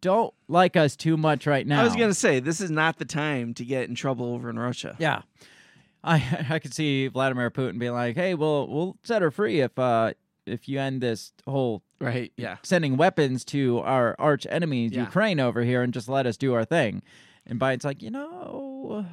[0.00, 1.80] don't like us too much right now.
[1.80, 4.58] I was gonna say this is not the time to get in trouble over in
[4.58, 4.96] Russia.
[4.98, 5.22] Yeah.
[6.04, 9.78] I I could see Vladimir Putin being like, "Hey, we'll we'll set her free if
[9.78, 10.12] uh
[10.46, 12.32] if you end this whole Right.
[12.36, 12.58] Yeah.
[12.62, 15.02] sending weapons to our arch enemies Yeah.
[15.02, 17.02] Ukraine over here and just let us do our thing."
[17.46, 19.04] And Biden's like, "You know,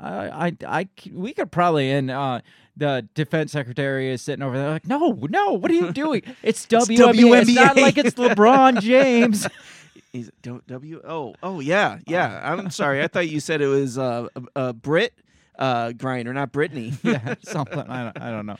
[0.00, 2.40] I I I we could probably and uh
[2.76, 6.22] the defense secretary is sitting over there like, "No, no, what are you doing?
[6.42, 7.42] It's WNBA.
[7.42, 9.46] It's not like it's LeBron James."
[10.12, 11.02] He's don't W.
[11.06, 11.34] Oh.
[11.42, 11.98] Oh yeah.
[12.06, 12.40] Yeah.
[12.42, 13.02] I'm sorry.
[13.02, 15.12] I thought you said it was uh, a, a Brit
[15.58, 16.96] uh, grinder, not Brittney.
[17.02, 17.80] yeah, something.
[17.80, 18.56] I don't, I don't know.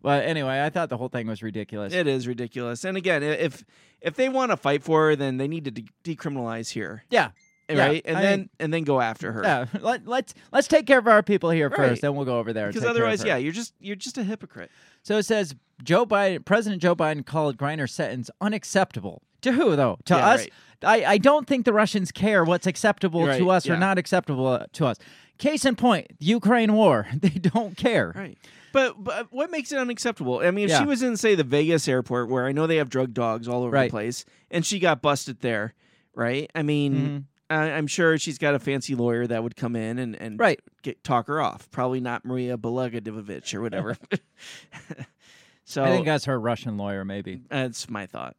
[0.00, 1.92] But anyway, I thought the whole thing was ridiculous.
[1.92, 2.84] It is ridiculous.
[2.84, 3.64] And again, if
[4.00, 7.30] if they want to fight for her, then they need to de- decriminalize here, yeah,
[7.76, 8.02] Yeah, right?
[8.04, 9.42] And I then mean- and then go after her.
[9.42, 9.66] yeah.
[9.80, 11.76] Let, let's let's take care of our people here Right.
[11.76, 12.68] first, then we'll go over there.
[12.68, 13.28] Because take care of otherwise, her.
[13.28, 14.70] yeah, you're just you're just a hypocrite.
[15.02, 19.22] So it says Joe Biden, President Joe Biden called Griner's sentence unacceptable.
[19.42, 19.98] To who though?
[20.06, 20.40] To Yeah, us?
[20.40, 20.52] right.
[20.82, 24.46] I, I don't think the Russians care what's acceptable Right, to us or not acceptable
[24.46, 24.96] uh, to us.
[25.38, 27.06] Case in point, the Ukraine war.
[27.14, 28.12] They don't care.
[28.16, 28.38] Right.
[28.72, 30.40] But but what makes it unacceptable?
[30.40, 30.80] I mean, if Yeah.
[30.80, 33.62] she was in say the Vegas airport where I know they have drug dogs all
[33.62, 33.86] over Right.
[33.86, 35.74] the place, and she got busted there,
[36.14, 36.50] right?
[36.54, 37.24] I mean, Mhm.
[37.50, 40.60] I, I'm sure she's got a fancy lawyer that would come in and and Right.
[40.82, 41.70] get talk her off.
[41.70, 43.96] Probably not Maria Belagadovich or whatever.
[45.64, 47.42] so I think that's her Russian lawyer, maybe.
[47.48, 48.36] that's my thought.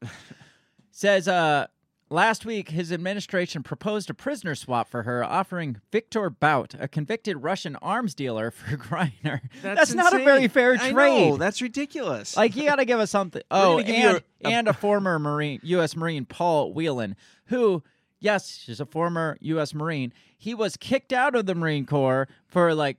[0.91, 1.67] Says uh
[2.09, 7.37] last week his administration proposed a prisoner swap for her, offering Victor Bout, a convicted
[7.43, 9.41] Russian arms dealer, for Griner.
[9.61, 10.93] That's, not a very fair trade.
[10.93, 12.35] know, that's ridiculous.
[12.35, 13.41] like you got to give us something.
[13.51, 15.95] Oh, gonna give you and, a- a- and a former Marine, U.S.
[15.95, 17.83] Marine, Paul Whelan, who,
[18.19, 19.73] yes, she's a former U.S.
[19.73, 20.13] Marine.
[20.38, 22.97] He was kicked out of the Marine Corps for like,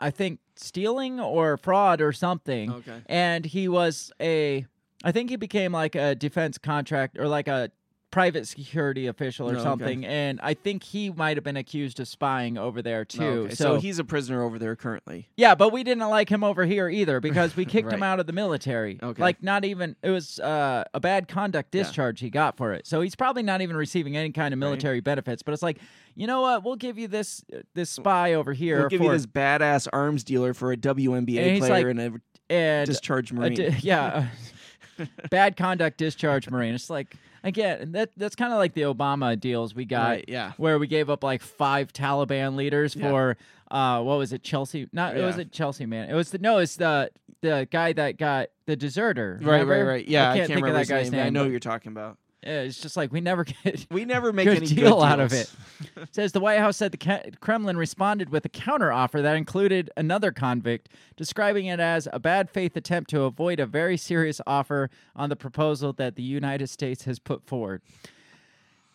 [0.00, 2.72] I think stealing or fraud or something.
[2.72, 3.02] Okay.
[3.06, 4.66] And he was a,
[5.04, 7.70] I think he became like a defense contract or like a
[8.14, 9.62] private security official or Oh, okay.
[9.64, 10.06] something.
[10.06, 13.22] And I think he might have been accused of spying over there too.
[13.24, 15.28] Okay, so, he's a prisoner over there currently.
[15.36, 18.26] Yeah, but we didn't like him over here either because we kicked him out of
[18.28, 19.00] the military.
[19.02, 19.20] Okay.
[19.20, 21.82] Like not even it was uh, a bad conduct Yeah.
[21.82, 22.86] discharge he got for it.
[22.86, 25.42] So he's probably not even receiving any kind of military benefits.
[25.42, 25.78] But it's like,
[26.14, 26.64] you know what?
[26.64, 30.22] We'll give you this this spy over here We'll give for you this badass arms
[30.22, 32.12] dealer for a WNBA player like, and a
[32.48, 33.54] and discharged Marine.
[33.54, 34.28] di- yeah,
[35.30, 36.74] bad conduct discharge marine.
[36.74, 40.08] It's like again that that's kind of like the Obama deals we got.
[40.08, 40.52] Right, yeah.
[40.56, 43.10] where we gave up like five Taliban leaders Yeah.
[43.10, 43.36] for
[43.70, 44.88] uh what was it Chelsea?
[44.92, 46.08] Not it was it Chelsea man.
[46.10, 49.38] It was the no, it's the the guy that got the deserter.
[49.42, 49.86] Right, right, remember?
[49.90, 50.08] right.
[50.08, 51.18] Yeah, I can't, think remember of that guy's name.
[51.18, 51.26] name.
[51.26, 52.16] I know who you're talking about.
[52.46, 55.32] It's just like we never get We never make good any deal good out of
[55.32, 55.50] it.
[56.12, 60.88] Says the White House said the Kremlin responded with a counteroffer that included another convict,
[61.16, 65.36] describing it as a bad faith attempt to avoid a very serious offer on the
[65.36, 67.82] proposal that the United States has put forward.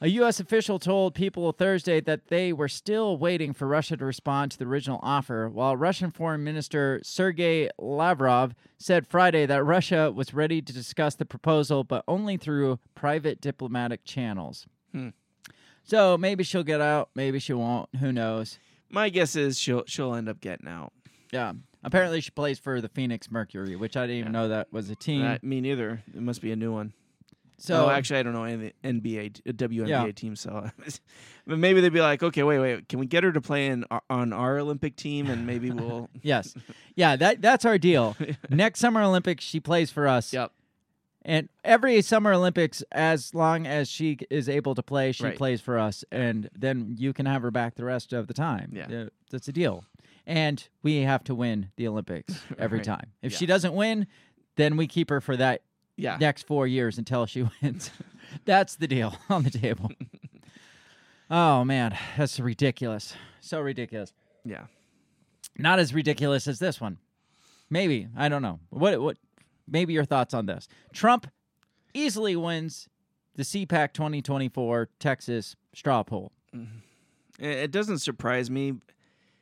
[0.01, 0.39] A U.S.
[0.39, 4.63] official told People Thursday that they were still waiting for Russia to respond to the
[4.63, 10.71] original offer, while Russian Foreign Minister Sergei Lavrov said Friday that Russia was ready to
[10.71, 14.67] discuss the proposal, but only through private diplomatic channels.
[14.93, 15.09] Hmm.
[15.83, 17.89] So maybe she'll get out, maybe she won't.
[17.99, 18.57] Who knows?
[18.89, 20.93] My guess is she'll she'll end up getting out.
[21.33, 21.53] Yeah.
[21.83, 24.95] Apparently, she plays for the Phoenix Mercury, which I didn't even know that was a
[24.95, 25.25] team.
[25.25, 26.03] Uh, me neither.
[26.13, 26.93] It must be a new one.
[27.59, 30.11] So oh, actually, I don't know any NBA, uh, WNBA Yeah.
[30.11, 30.35] team.
[30.35, 30.69] So,
[31.47, 33.85] but maybe they'd be like, okay, wait, wait, can we get her to play in
[34.09, 36.09] on our Olympic team, and maybe we'll.
[36.21, 36.55] yes,
[36.95, 38.15] yeah, that that's our deal.
[38.49, 40.33] Next Summer Olympics, she plays for us.
[40.33, 40.51] yep.
[41.23, 45.37] And every Summer Olympics, as long as she is able to play, she Right.
[45.37, 48.71] plays for us, and then you can have her back the rest of the time.
[48.73, 48.85] Yeah.
[48.87, 49.83] Uh, that's a deal.
[50.25, 52.85] And we have to win the Olympics every Right.
[52.85, 53.11] time.
[53.21, 53.37] If Yeah.
[53.39, 54.07] she doesn't win,
[54.55, 55.61] then we keep her for that
[55.99, 56.17] Yeah.
[56.17, 57.91] next four years until she wins.
[58.45, 59.91] that's the deal on the table.
[61.29, 63.13] oh man, that's ridiculous.
[63.41, 64.13] So ridiculous.
[64.45, 64.65] Yeah.
[65.57, 66.97] Not as ridiculous as this one.
[67.69, 68.59] Maybe I don't know.
[68.69, 69.17] What what?
[69.67, 70.67] Maybe your thoughts on this?
[70.93, 71.27] Trump
[71.93, 72.87] easily wins
[73.35, 76.31] the CPAC 2024 Texas straw poll.
[76.55, 77.43] Mm-hmm.
[77.43, 78.73] It, it doesn't surprise me.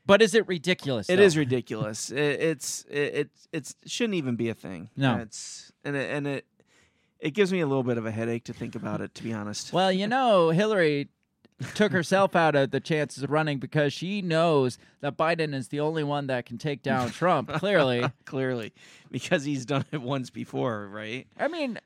[0.08, 1.10] But is it ridiculous?
[1.10, 1.22] It though?
[1.24, 2.10] is ridiculous.
[2.12, 4.90] it, it's it, it shouldn't even be a thing.
[4.96, 5.14] No.
[5.14, 6.46] And it's and it, and it
[7.20, 9.14] it gives me a little bit of a headache to think about it.
[9.16, 9.74] To be honest.
[9.74, 11.10] Well, you know, Hillary
[11.74, 15.80] took herself out of the chances of running because she knows that Biden is the
[15.80, 17.50] only one that can take down Trump.
[17.54, 18.74] Clearly, Clearly,
[19.12, 21.26] because he's done it once before, right?
[21.40, 21.80] I mean,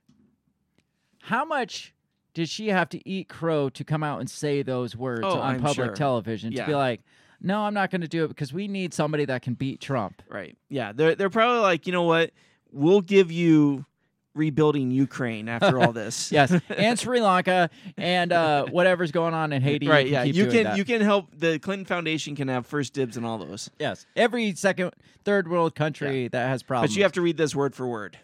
[1.21, 1.93] how much
[2.33, 5.55] did she have to eat crow to come out and say those words Oh, on
[5.55, 5.95] I'm public sure.
[5.95, 7.01] television to be like,
[7.41, 10.21] no, I'm not going to do it because we need somebody that can beat Trump.
[10.29, 10.57] Right.
[10.69, 10.91] Yeah.
[10.93, 12.31] They're they're probably like, you know what?
[12.71, 13.85] We'll give you
[14.33, 16.31] rebuilding Ukraine after all this.
[16.41, 19.87] Yes, and Sri Lanka and uh, whatever's going on in Haiti.
[19.87, 20.05] right.
[20.05, 20.23] you yeah.
[20.23, 20.77] You can that.
[20.77, 21.27] you can help.
[21.37, 23.69] The Clinton Foundation can have first dibs in all those.
[23.79, 24.91] Yes, every second,
[25.25, 26.91] third world country that has problems.
[26.93, 28.17] But you have to read this word for word.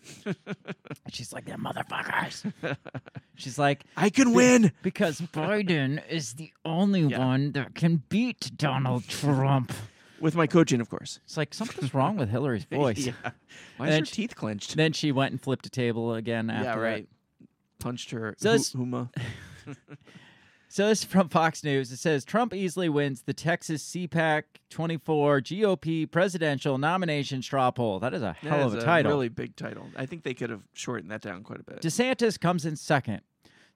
[1.12, 2.52] She's like, them motherfuckers.
[3.36, 4.72] She's like, I can win.
[4.82, 7.20] because Biden is the only Yeah.
[7.20, 9.74] one that can beat Donald Trump.
[10.20, 11.20] With my coaching, of course.
[11.26, 13.06] It's like something's wrong with Hillary's voice.
[13.08, 13.14] yeah.
[13.78, 14.76] Why is then her she- teeth clenched?
[14.76, 16.76] Then she went and flipped a table again after yeah.
[16.76, 16.82] that.
[16.82, 17.10] Right.
[17.80, 18.36] Punched her.
[18.38, 19.10] So this- Huma.
[20.70, 21.92] So this is from Fox News.
[21.92, 28.00] It says Trump easily wins the Texas CPAC 24 GOP presidential nomination straw poll.
[28.00, 29.12] That is a hell That of is a title.
[29.14, 29.88] Really big title.
[29.96, 31.82] I think they could have shortened that down quite a bit.
[31.82, 33.22] DeSantis comes in second.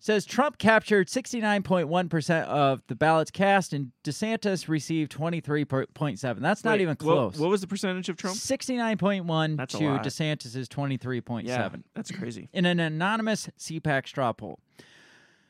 [0.03, 6.39] Says Trump captured 69.1% of the ballots cast and DeSantis received 23.7.
[6.39, 7.37] That's not Wait, even close.
[7.37, 8.35] What, was the percentage of Trump?
[8.35, 10.03] 69.1 That's to lot.
[10.03, 12.49] DeSantis' 23.7 Yeah, that's crazy.
[12.51, 14.57] in an anonymous CPAC straw poll.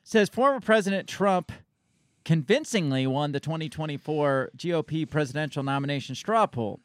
[0.04, 1.54] Says former President Trump
[2.26, 6.82] convincingly won the 2024 GOP presidential nomination straw poll.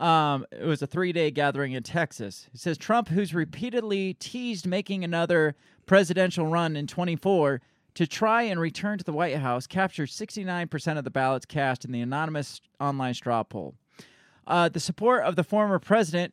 [0.00, 2.48] Um, it was a three day gathering in Texas.
[2.52, 5.54] It says Trump, who's repeatedly teased making another
[5.88, 7.60] presidential run in 24
[7.94, 11.90] to try and return to the White House, captured 69% of the ballots cast in
[11.90, 13.74] the anonymous online straw poll.
[14.46, 16.32] Uh, the support of the former president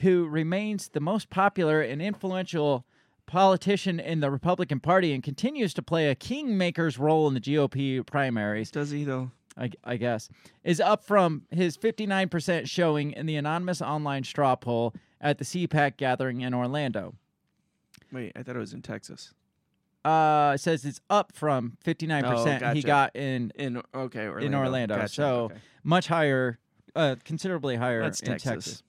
[0.00, 2.84] who remains the most popular and influential
[3.24, 8.04] politician in the Republican Party and continues to play a kingmaker's role in the GOP
[8.04, 9.30] primaries, Does he though?
[9.56, 10.28] I, I guess,
[10.62, 15.96] is up from his 59% showing in the anonymous online straw poll at the CPAC
[15.96, 17.14] gathering in Orlando.
[18.12, 19.34] Wait, I thought it was in Texas.
[20.04, 22.82] Uh, it says it's up from 59% he Oh, gotcha.
[22.82, 24.46] got in In okay, Orlando.
[24.46, 24.96] in Orlando.
[24.96, 25.56] Gotcha, So okay.
[25.84, 26.58] much higher,
[26.94, 28.48] uh, considerably higher That's in Texas.
[28.50, 28.82] Texas.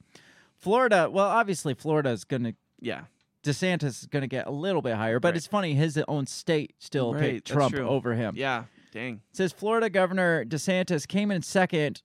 [0.58, 3.03] Florida, well, obviously Florida is going to yeah,
[3.43, 5.38] DeSantis is going to get a little bit higher, but Right.
[5.38, 8.36] it's funny his own state still Right, picked Trump over him.
[8.38, 8.65] yeah.
[8.91, 9.15] Dang.
[9.29, 12.01] It says Florida Governor DeSantis came in second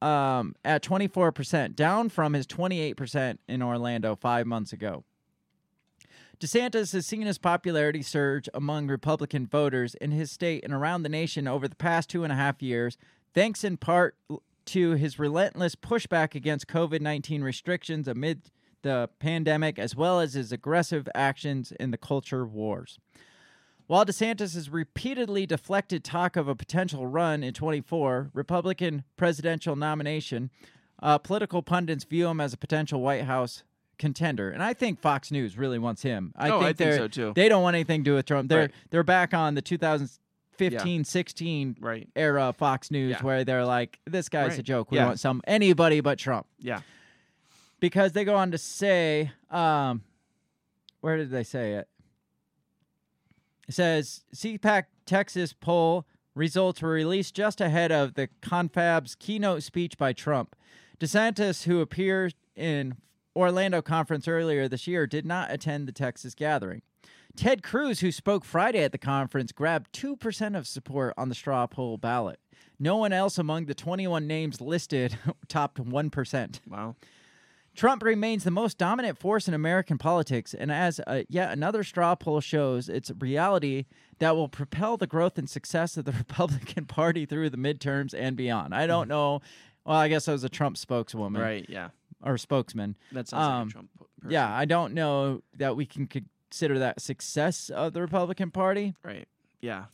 [0.00, 5.02] um, at 24%, down from his 28% in Orlando five months ago.
[6.40, 11.08] DeSantis has seen his popularity surge among Republican voters in his state and around the
[11.08, 12.96] nation over the past two and a half years,
[13.34, 14.16] thanks in part
[14.66, 18.50] to his relentless pushback against COVID 19 restrictions amid
[18.82, 23.00] the pandemic, as well as his aggressive actions in the culture wars.
[23.88, 30.50] While DeSantis has repeatedly deflected talk of a potential run in 24 Republican presidential nomination,
[31.02, 33.64] uh, political pundits view him as a potential White House
[33.98, 36.32] contender, and I think Fox News really wants him.
[36.36, 37.32] I Oh, think I think so, too.
[37.34, 38.48] They don't want anything to do with Trump.
[38.48, 38.74] They're Right.
[38.90, 42.08] they're back on the 2015 16 Right.
[42.16, 43.22] era Fox News Yeah.
[43.22, 44.90] where they're like, this guy's a joke.
[44.90, 45.06] We Yeah.
[45.06, 46.80] want some anybody but Trump Yeah.
[47.80, 50.02] because they go on to say, um,
[51.00, 51.88] where did they say it?
[53.68, 59.98] It says CPAC Texas poll results were released just ahead of the confab's keynote speech
[59.98, 60.54] by Trump.
[61.00, 62.96] DeSantis, who appeared in
[63.38, 66.82] Orlando conference earlier this year, did not attend the Texas gathering.
[67.36, 71.68] Ted Cruz, who spoke Friday at the conference, grabbed 2% of support on the straw
[71.68, 72.40] poll ballot.
[72.80, 75.16] No one else among the 21 names listed
[75.48, 76.60] topped 1%.
[76.68, 76.96] Wow.
[77.76, 82.16] Trump remains the most dominant force in American politics, and as uh, yet another straw
[82.16, 83.84] poll shows, it's a reality
[84.18, 88.36] that will propel the growth and success of the Republican Party through the midterms and
[88.36, 88.74] beyond.
[88.74, 89.42] I don't know.
[89.84, 91.66] Well, I guess I was a Trump spokeswoman Right.
[91.68, 91.90] Yeah.
[92.22, 92.96] Or spokesman.
[93.12, 93.90] That sounds like Um, a Trump.
[94.20, 94.30] Person.
[94.30, 98.94] Yeah, I don't know that we can consider that success of the Republican Party.
[99.04, 99.28] Right.
[99.60, 99.84] Yeah.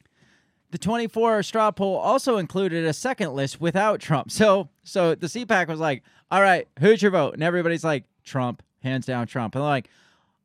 [0.70, 4.30] The 24 straw poll also included a second list without Trump.
[4.30, 8.62] So so the CPAC was like, "All right, who's your vote?" And everybody's like, "Trump,
[8.82, 9.88] hands down Trump." And they're like,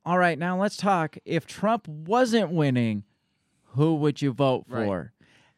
[0.05, 1.17] "All right, now let's talk.
[1.25, 3.05] If Trump wasn't winning,
[3.69, 4.85] who would you vote Right.
[4.85, 5.13] for?"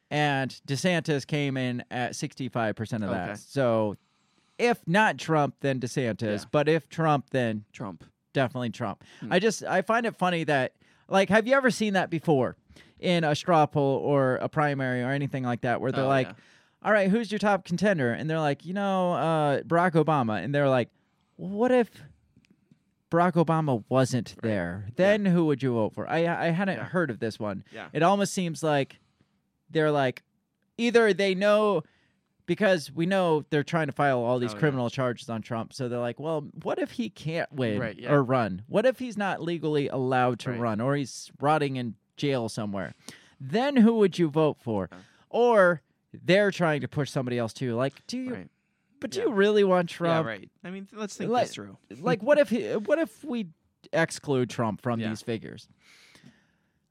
[0.09, 3.39] And DeSantis came in at 65% of that.
[3.39, 3.97] So
[4.61, 6.39] if not Trump, then DeSantis.
[6.39, 6.45] Yeah.
[6.51, 8.03] But if Trump, then Trump.
[8.33, 9.03] definitely Trump.
[9.19, 9.33] Hmm.
[9.33, 10.73] I just I find it funny that
[11.09, 12.55] like have you ever seen that before
[12.99, 16.27] in a straw poll or a primary or anything like that where they're Oh, like,
[16.27, 16.33] yeah.
[16.83, 20.53] "All right, who's your top contender?" and they're like, "You know, uh, Barack Obama," and
[20.55, 20.89] they're like,
[21.35, 21.89] "What if?"
[23.09, 24.87] Barack Obama wasn't there.
[24.95, 26.07] Then who would you vote for?
[26.09, 26.85] I I hadn't Yeah.
[26.85, 27.63] heard of this one.
[27.73, 27.89] Yeah.
[27.91, 28.99] It almost seems like
[29.69, 30.23] they're like
[30.77, 31.83] either they know
[32.45, 34.59] because we know they're trying to file all these Oh, yeah.
[34.59, 35.73] criminal charges on Trump.
[35.73, 38.11] So they're like, well, what if he can't win Right, yeah.
[38.11, 38.63] or run?
[38.67, 40.59] What if he's not legally allowed to Right.
[40.59, 42.93] run or he's rotting in jail somewhere.
[43.39, 44.89] Then who would you vote for?
[45.29, 45.81] Or
[46.13, 47.73] they're trying to push somebody else too.
[47.75, 48.33] Like, do you?
[48.33, 48.49] Right.
[48.99, 49.25] But do Yeah.
[49.25, 50.25] you really want Trump?
[50.25, 50.49] Yeah, right.
[50.63, 51.77] I mean, let's think Like- this through.
[51.99, 53.47] like what if he, what if we
[53.93, 55.09] exclude Trump from Yeah.
[55.09, 55.67] these figures?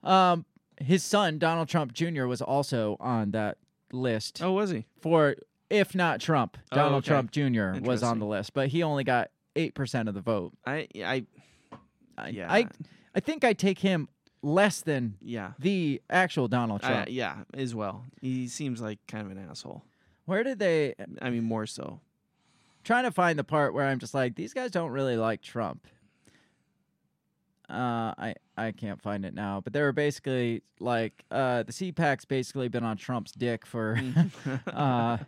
[0.02, 0.44] Um,
[0.80, 2.24] his son Donald Trump Jr.
[2.24, 3.58] was also on that
[3.92, 4.86] list Oh, was he?
[5.00, 5.36] for
[5.68, 7.08] if not Trump, Oh, Donald okay.
[7.08, 7.80] Trump Jr.
[7.82, 10.52] was on the list, but he only got eight percent of the vote.
[10.66, 11.24] I, I,
[12.18, 12.52] I, Yeah.
[12.52, 12.66] I,
[13.14, 14.08] I think I take him
[14.42, 17.08] less than yeah, the actual Donald Trump.
[17.10, 18.04] yeah, as well.
[18.20, 19.84] He seems like kind of an asshole.
[20.24, 20.94] Where did they?
[21.20, 22.00] I mean, more so.
[22.84, 25.86] trying to find the part where I'm just like, these guys don't really like Trump.
[27.70, 32.24] Uh, I I can't find it now, but they were basically like, uh, the CPAC's
[32.24, 33.98] basically been on Trump's dick for,
[34.66, 35.18] uh,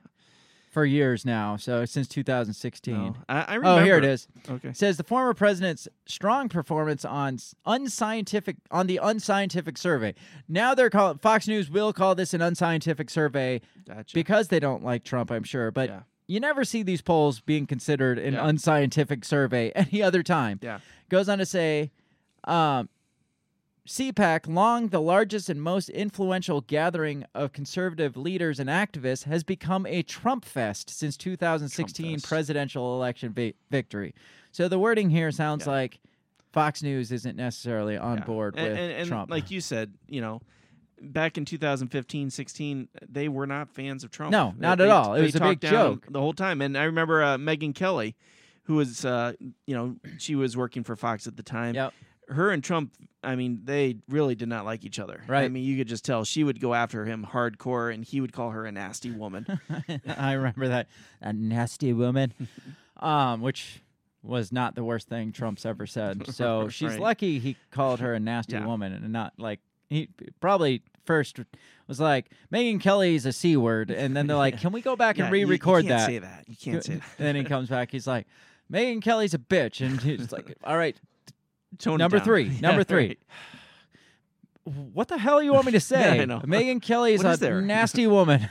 [0.70, 1.56] for years now.
[1.56, 2.94] So since 2016.
[2.94, 3.14] No.
[3.28, 4.26] I, I Oh, here it is.
[4.50, 4.72] Okay.
[4.72, 10.14] says the former president's strong performance on unscientific on the unscientific survey.
[10.48, 14.14] Now they're calling Fox News will call this an unscientific survey Gotcha.
[14.14, 15.70] because they don't like Trump, I'm sure.
[15.70, 16.00] But Yeah.
[16.26, 18.46] you never see these polls being considered an Yeah.
[18.46, 20.58] unscientific survey any other time.
[20.62, 20.80] yeah.
[21.08, 21.90] Goes on to say,
[22.44, 22.88] um,
[23.86, 29.86] CPAC, long the largest and most influential gathering of conservative leaders and activists, has become
[29.86, 32.28] a Trump fest since 2016 fest.
[32.28, 34.14] presidential election vi- victory.
[34.52, 35.72] So the wording here sounds Yeah.
[35.72, 35.98] like
[36.52, 38.24] Fox News isn't necessarily on Yeah.
[38.24, 39.30] board and, with and, and Trump.
[39.30, 40.40] like you said, you know,
[41.00, 44.30] back in 2015, 16, they were not fans of Trump.
[44.30, 45.14] No, They- not at all.
[45.14, 46.06] It was a big joke.
[46.08, 46.60] the whole time.
[46.62, 48.14] And I remember uh, Megyn Kelly,
[48.64, 49.32] who was, uh,
[49.66, 51.74] you know, she was working for Fox at the time.
[51.74, 51.92] Yep.
[52.28, 52.92] Her and Trump,
[53.22, 55.22] I mean, they really did not like each other.
[55.26, 55.44] Right.
[55.44, 58.32] I mean, you could just tell she would go after him hardcore, and he would
[58.32, 59.46] call her a nasty woman.
[60.16, 60.88] I remember that
[61.20, 62.32] a nasty woman,
[62.98, 63.82] um, which
[64.22, 66.26] was not the worst thing Trump's ever said.
[66.32, 67.00] So she's Right.
[67.00, 68.66] lucky he called her a nasty Yeah.
[68.66, 69.58] woman and not like
[69.90, 70.08] he
[70.40, 71.40] probably first
[71.88, 75.18] was like Megyn Kelly's a c word, and then they're like, "Can we go back
[75.18, 76.44] Yeah, and you- you re-record can't that?" Say that.
[76.48, 77.18] You can't say and that.
[77.18, 78.26] then he comes back, he's like,
[78.72, 80.96] "Megyn Kelly's a bitch," and he's like, "All right,
[81.78, 83.06] Tone number three, Yeah, number three.
[83.08, 83.18] right.
[84.92, 86.40] what the hell do you want me to say?" I know.
[86.40, 87.60] Megyn Kelly is a there?
[87.60, 88.48] nasty woman.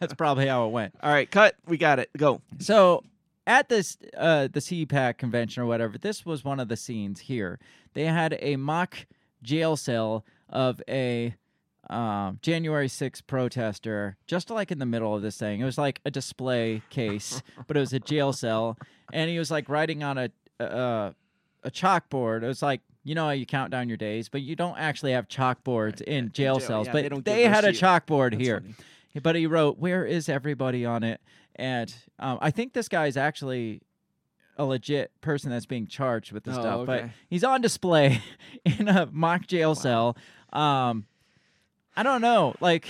[0.00, 0.94] That's probably how it went.
[1.02, 1.56] All right, cut.
[1.66, 2.10] We got it.
[2.16, 2.40] Go.
[2.58, 3.04] So
[3.46, 7.58] at this uh the CPAC convention or whatever, this was one of the scenes here.
[7.94, 9.06] They had a mock
[9.42, 11.34] jail cell of a
[11.90, 15.60] um, January 6th protester, just like in the middle of this thing.
[15.60, 18.78] It was like a display case, but it was a jail cell,
[19.12, 21.14] and he was like writing on a a,
[21.64, 22.42] a chalkboard.
[22.42, 25.12] It was like you know how you count down your days, but you don't actually
[25.12, 26.86] have chalkboards in jail jail, cells.
[26.86, 28.74] yeah, but they they, had a chalkboard That's here funny.
[29.22, 31.20] but he wrote where is everybody on it
[31.56, 33.80] and um, i think this guy is actually
[34.56, 38.20] a legit person that's being charged with this Oh, stuff but he's on display
[38.64, 40.16] in a mock jail cell
[40.52, 41.06] um,
[41.96, 42.88] i don't know like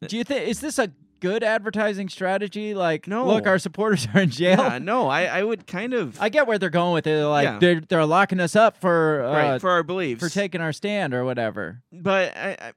[0.08, 0.90] do you think is this a
[1.20, 3.26] good advertising strategy like No.
[3.26, 6.46] look our supporters are in jail Yeah, no, I, I would kind of i get
[6.46, 7.58] where they're going with it They're like Yeah.
[7.58, 10.20] they're, they're locking us up for uh, right for, our beliefs.
[10.20, 12.72] For taking our stand or whatever but I, I,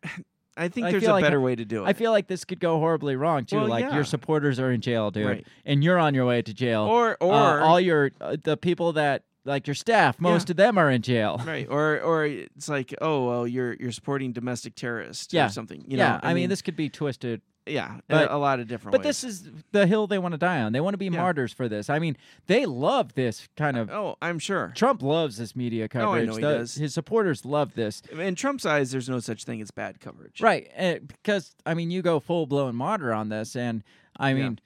[0.58, 1.88] I think I there's a like better I- way to do it.
[1.88, 3.56] I feel like this could go horribly wrong too.
[3.56, 3.96] Well, like yeah.
[3.96, 5.48] your supporters are in jail, dude, Right.
[5.66, 6.84] and you're on your way to jail.
[6.84, 10.78] or Uh, or all your uh, the people that like your staff, most of them
[10.78, 11.42] are in jail.
[11.46, 15.48] right or or it's like oh well you're you're supporting domestic terrorists Yeah.
[15.48, 15.84] or something.
[15.88, 18.68] You yeah, know, I, mean, this could be twisted, yeah, but- a, a lot of
[18.68, 18.92] different.
[18.92, 19.22] but ways.
[19.22, 20.74] this is the hill they want to die on.
[20.74, 21.22] They want to be Yeah.
[21.22, 21.90] martyrs for this.
[21.90, 22.18] I mean,
[22.48, 23.90] they love this kind of.
[23.90, 24.74] oh I'm sure.
[24.76, 26.08] Trump loves this media coverage.
[26.08, 26.76] Oh, I know he The- does.
[26.76, 28.02] His supporters love this.
[28.12, 30.42] In Trump's eyes, there's no such thing as bad coverage.
[30.42, 30.70] Right.
[30.76, 33.56] eh, because, I mean, you go full blown martyr on this.
[33.56, 33.84] And,
[34.18, 34.36] I Yeah.
[34.36, 34.60] mean,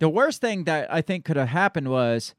[0.00, 2.34] the worst thing that I think could have happened was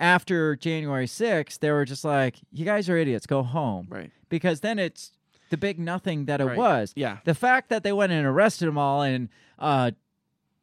[0.00, 3.26] after January 6th, they were just like, you guys are idiots.
[3.26, 3.86] Go home.
[3.90, 4.10] Right.
[4.28, 5.12] Because then it's
[5.50, 6.56] the big nothing that it Right.
[6.58, 6.92] was.
[6.94, 7.18] Yeah.
[7.24, 9.28] The fact that they went and arrested them all and,
[9.58, 9.92] uh,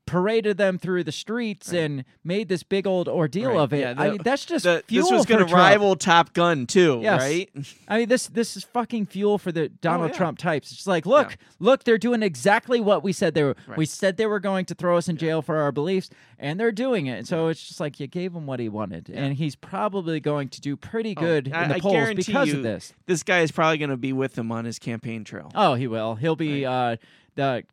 [0.06, 1.80] paraded them through the streets Right.
[1.82, 3.58] and made this big old ordeal Right.
[3.60, 3.80] of it.
[3.80, 7.00] Yeah, I mean, that's just The- fuel this was going to rival Top Gun too,
[7.02, 7.22] Yes.
[7.22, 7.50] right?
[7.88, 10.18] I mean, this this is fucking fuel for the Donald Oh, yeah.
[10.18, 10.68] Trump types.
[10.68, 11.36] It's just like, look, Yeah.
[11.60, 13.56] look, they're doing exactly what we said they were.
[13.76, 16.72] We said they were going to throw us in jail for our beliefs, and they're
[16.72, 17.26] doing it.
[17.28, 20.62] So it's just like you gave him what he wanted, and he's probably going to
[20.62, 22.94] do pretty Oh, good I- in the I polls guarantee because you of this.
[23.08, 25.52] This guy is probably going to be with him on his campaign trail.
[25.56, 26.16] Oh, he will.
[26.16, 26.98] He'll be uh,
[27.36, 27.64] the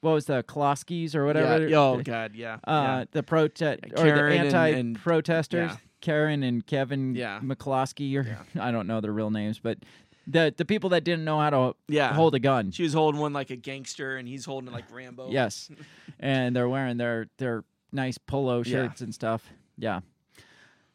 [0.00, 1.66] what was the Koloskis or whatever.
[1.68, 1.76] Yeah.
[1.78, 2.58] Oh God, yeah.
[2.64, 5.76] Uh, the protest or the Karen and- anti-protesters, yeah.
[6.00, 7.40] Karen and Kevin Yeah.
[7.42, 9.78] McCloskey, or I don't know their real names, but
[10.26, 12.12] the the people that didn't know how to yeah.
[12.12, 12.70] hold a gun.
[12.72, 15.30] She was holding one like a gangster, and he's holding it like Rambo.
[15.30, 15.70] Yes,
[16.20, 18.62] and they're wearing their their nice polo Yeah.
[18.64, 19.48] shirts and stuff.
[19.78, 20.00] Yeah.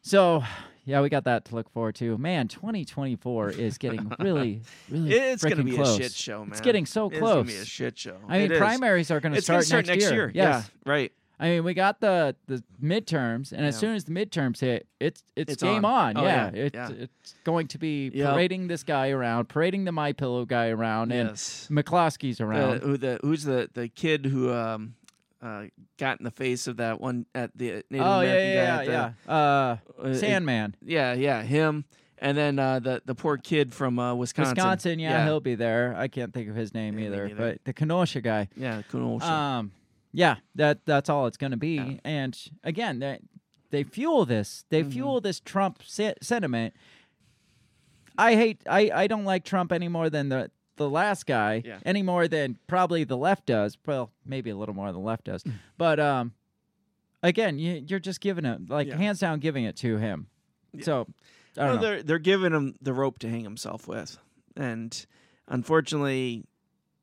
[0.02, 0.44] So
[0.86, 2.18] yeah, we got that to look forward to.
[2.18, 5.14] Man, 2024 is getting really, really.
[5.14, 6.00] It's gonna be close.
[6.00, 6.52] a shit show, man.
[6.52, 7.20] It's getting so close.
[7.22, 7.62] It's gonna be close.
[7.62, 8.18] a shit show.
[8.28, 10.32] I mean, primaries are going to start, start next year.
[10.34, 10.70] Yes.
[10.86, 11.12] Yeah, right.
[11.40, 15.24] I mean, we got the the midterms, and as soon as the midterms hit, it's
[15.36, 16.16] it's, It's game on.
[16.16, 16.24] on.
[16.24, 16.90] Oh, yeah, yeah, It's, yeah.
[16.92, 18.34] it's going to be Yep.
[18.34, 21.68] parading this guy around, parading the My Pillow guy around, and Yes.
[21.72, 22.84] McCloskey's Uh, around.
[22.84, 24.94] who the who's the the kid who um
[25.42, 25.64] uh
[25.98, 28.76] got in the face of that one at the Native oh yeah, American guy yeah,
[28.80, 29.34] at the- yeah, yeah.
[29.34, 31.86] Uh, uh, Sandmann, Yeah, yeah, him.
[32.24, 34.54] And then uh, the the poor kid from uh, Wisconsin.
[34.56, 35.00] Wisconsin.
[35.00, 35.96] Yeah, yeah, he'll be there.
[35.98, 38.48] I can't think of his name Yeah, me either, but the Kenosha guy.
[38.56, 39.26] yeah, Kenosha.
[39.26, 39.72] Um,
[40.14, 41.78] yeah, that that's all it's going to be.
[41.78, 41.94] Yeah.
[42.06, 43.20] And again, they
[43.72, 44.66] they fuel this.
[44.70, 44.92] They Mhm.
[44.94, 46.76] fuel this Trump se- sentiment.
[48.18, 48.62] I hate.
[48.70, 50.52] I I don't like Trump any more than the
[50.82, 51.62] the last guy.
[51.66, 51.80] Yeah.
[51.86, 53.78] Any more than probably the left does.
[53.86, 55.44] Well, maybe a little more than the left does.
[55.78, 56.34] but um,
[57.24, 58.98] again, you, you're just giving it like Yeah.
[58.98, 60.28] hands down giving it to him.
[60.74, 60.84] Yeah.
[60.84, 61.08] So
[61.58, 61.82] I don't know.
[61.82, 64.18] they're they're giving him the rope to hang himself with,
[64.56, 65.06] and
[65.48, 66.46] unfortunately,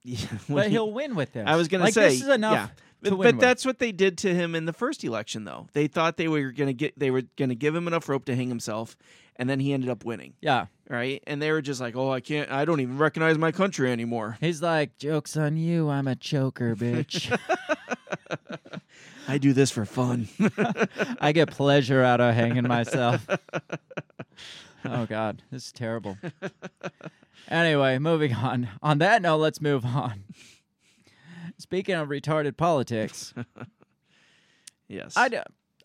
[0.49, 1.45] But he- he'll win with this.
[1.47, 2.73] I was gonna say this is enough.
[3.01, 5.69] But, but that's what they did to him in the first election, though.
[5.73, 8.49] They thought they were gonna get they were gonna give him enough rope to hang
[8.49, 8.97] himself,
[9.39, 10.67] and then he ended up winning, Yeah.
[10.89, 11.23] right?
[11.27, 14.37] And they were just like, "Oh, I can't, I don't even recognize my country anymore.
[14.41, 15.89] He's like, jokes on you.
[15.89, 17.37] I'm a choker, bitch.
[19.29, 20.29] I do this for fun."
[21.21, 23.27] I get pleasure out of hanging myself.
[24.85, 26.17] oh God, this is terrible.
[27.49, 28.69] Anyway, moving on.
[28.83, 30.25] On that note, let's move on.
[31.59, 33.33] Speaking of retarded politics,
[34.87, 35.39] yes, I, d-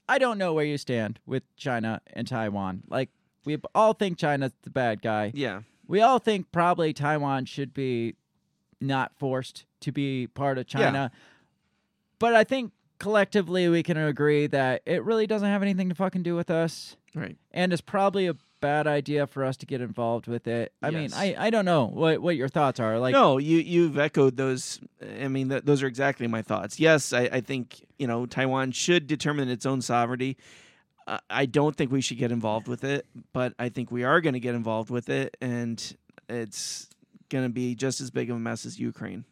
[0.08, 2.84] I don't know where you stand with China and Taiwan.
[2.90, 3.10] Like,
[3.46, 5.32] we all think China's the bad guy.
[5.36, 8.16] yeah, We all think probably Taiwan should be
[8.80, 11.12] not forced to be part of China.
[12.20, 16.24] But I think collectively we can agree that it really doesn't have anything to fucking
[16.24, 16.96] do with us.
[17.16, 17.38] right.
[17.52, 20.72] And it's probably a bad idea for us to get involved with it.
[20.82, 22.98] I mean, I, I don't know what, what your thoughts are.
[22.98, 24.80] Like, no, you you've echoed those.
[25.22, 26.80] I mean, th- those are exactly my thoughts.
[26.80, 30.38] Yes, I, I think you know Taiwan should determine its own sovereignty.
[31.30, 34.34] I don't think we should get involved with it, but I think we are going
[34.34, 35.98] to get involved with it, and
[36.30, 36.90] it's
[37.30, 39.26] going to be just as big of a mess as Ukraine.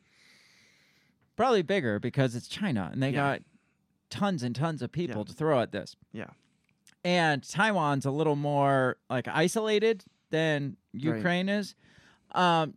[1.38, 3.38] probably bigger because it's China and they Yeah.
[3.38, 3.42] got
[4.12, 5.24] tons and tons of people Yeah.
[5.24, 5.96] to throw at this.
[6.12, 6.28] Yeah.
[7.04, 11.74] And Taiwan's a little more like isolated than Ukraine is.
[12.34, 12.76] Um,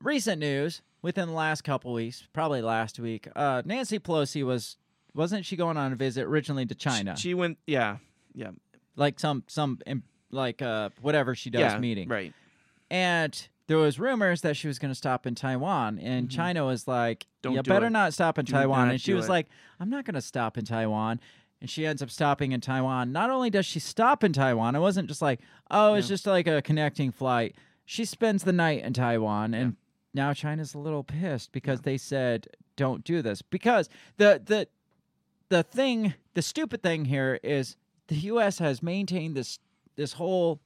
[0.00, 4.78] recent news within the last couple weeks, probably last week, uh, Nancy Pelosi was
[5.14, 7.58] wasn't she going on a visit originally to China, She went.
[7.68, 7.98] Yeah.
[8.36, 8.50] Yeah.
[8.94, 11.78] like some some im- like uh whatever she does yeah.
[11.78, 12.32] meeting, Right.
[12.90, 16.30] and there was rumors that she was going to stop in Taiwan, and Mhm.
[16.32, 17.90] China was like, Don't "You do better it.
[17.90, 19.30] not stop in Do Taiwan." And she was it.
[19.30, 19.48] like,
[19.80, 21.18] "I'm not going to stop in Taiwan."
[21.60, 23.10] And she ends up stopping in Taiwan.
[23.12, 26.12] Not only does she stop in Taiwan, it wasn't just like, "Oh, it's Yeah.
[26.14, 29.76] just like a connecting flight." She spends the night in Taiwan, and
[30.14, 34.68] now China's a little pissed because they said, "Don't do this." Because the the
[35.48, 37.76] the thing, the stupid thing here is
[38.08, 38.58] the U.S.
[38.58, 39.58] has maintained this
[39.96, 40.60] this whole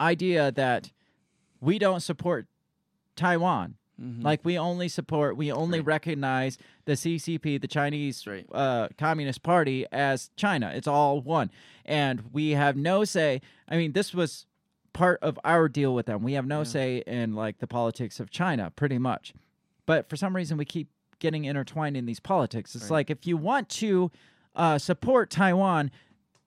[0.00, 0.90] idea that
[1.60, 2.46] we don't support
[3.14, 3.76] Taiwan.
[4.00, 4.24] Mhm.
[4.24, 5.86] Like we only support, we only Right.
[5.86, 8.46] recognize the CCP, the Chinese Right.
[8.52, 10.72] uh, Communist Party, as China.
[10.74, 11.50] It's all one,
[11.84, 13.40] and we have no say.
[13.68, 14.46] I mean, this was
[14.92, 16.22] part of our deal with them.
[16.22, 16.64] We have no Yeah.
[16.64, 19.34] say in like the politics of China, pretty much.
[19.86, 20.88] But for some reason, we keep
[21.20, 22.74] getting intertwined in these politics.
[22.74, 22.90] It's Right.
[22.90, 24.10] like if you want to
[24.54, 25.90] uh, support Taiwan,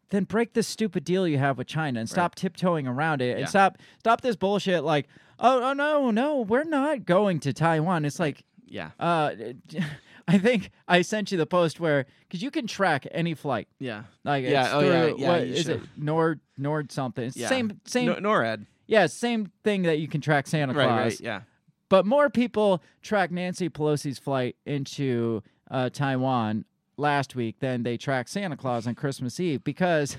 [0.09, 3.37] then break this stupid deal you have with China and stop tiptoeing around it Yeah.
[3.41, 4.83] and stop stop this bullshit.
[4.83, 5.07] Like,
[5.39, 8.05] oh, oh no, no, we're not going to Taiwan.
[8.05, 8.91] It's like, yeah.
[8.99, 9.31] uh,
[10.27, 13.67] I think I sent you the post where because you can track any flight.
[13.79, 14.03] Yeah.
[14.23, 15.69] Like, Yeah, it's oh, yeah, through- yeah, what you is should.
[15.83, 15.89] it?
[15.97, 17.25] Nord Nord something.
[17.25, 17.47] It's Yeah.
[17.49, 18.65] Same same No, NORAD.
[18.87, 20.87] yeah, same thing that you can track Santa Claus.
[20.87, 21.03] Right.
[21.03, 21.19] Right.
[21.21, 21.41] Yeah.
[21.89, 26.65] But more people track Nancy Pelosi's flight into uh, Taiwan
[26.97, 30.17] last week than they tracked Santa Claus on Christmas Eve because,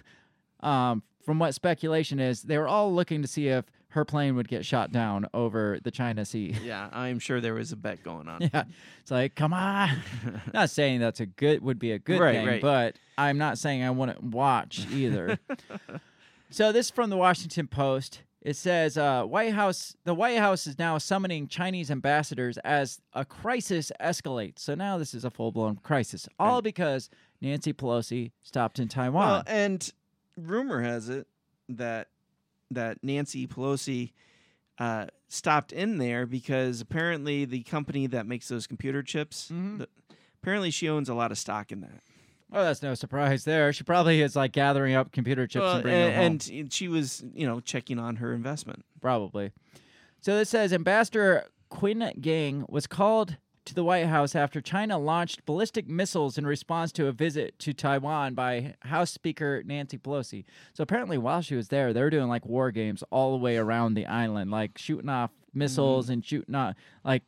[0.61, 4.47] um, from what speculation is, they were all looking to see if her plane would
[4.49, 6.55] get shot down over the China Sea.
[6.63, 6.89] Yeah.
[6.93, 8.43] I'm sure there was a bet going on.
[8.53, 8.65] yeah,
[9.01, 9.91] it's like, come on.
[10.55, 12.61] not saying that's a good would be a good Right, thing, right.
[12.63, 15.39] but I'm not saying I wouldn't watch either.
[16.51, 18.23] so this is from the Washington Post.
[18.47, 19.97] It says uh, White House.
[20.05, 24.61] The White House is now summoning Chinese ambassadors as a crisis escalates.
[24.61, 29.29] So now this is a full blown crisis, all because Nancy Pelosi stopped in Taiwan.
[29.29, 29.93] Well, and
[30.37, 31.27] rumor has it
[31.71, 32.07] that
[32.71, 34.13] that Nancy Pelosi
[34.79, 39.79] uh, stopped in there because apparently the company that makes those computer chips, Mhm.
[39.79, 39.89] the-
[40.41, 42.01] apparently she owns a lot of stock in that.
[42.53, 43.73] Oh, that's no surprise there.
[43.73, 46.25] She probably is like gathering up computer chips Well, and bringing them home.
[46.25, 48.85] and, and she was, you know, checking on her investment.
[49.01, 49.53] Probably.
[50.21, 55.45] So this says Ambassador Quinn Gang was called to the White House after China launched
[55.45, 60.45] ballistic missiles in response to a visit to Taiwan by House Speaker Nancy Pelosi.
[60.73, 63.57] So apparently, while she was there, they were doing like war games all the way
[63.57, 65.59] around the island, like shooting off mm-hmm.
[65.59, 67.25] missiles and shooting off like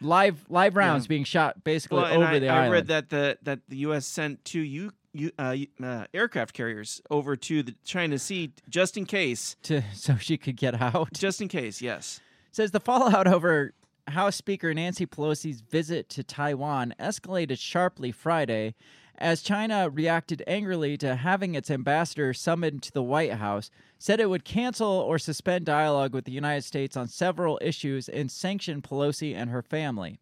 [0.00, 2.72] live live rounds being shot basically Well, over I, the I island.
[2.72, 4.06] read that the that the U.S.
[4.06, 9.06] sent two U, U, uh, uh, aircraft carriers over to the China Sea just in
[9.06, 9.56] case.
[9.64, 11.12] to so she could get out.
[11.12, 12.20] Just in case, yes.
[12.52, 13.72] says the fallout over
[14.08, 18.74] House Speaker Nancy Pelosi's visit to Taiwan escalated sharply Friday
[19.18, 23.68] as China reacted angrily to having its ambassador summoned to the White House,
[23.98, 28.30] said it would cancel or suspend dialogue with the United States on several issues and
[28.30, 30.18] sanction Pelosi and her family.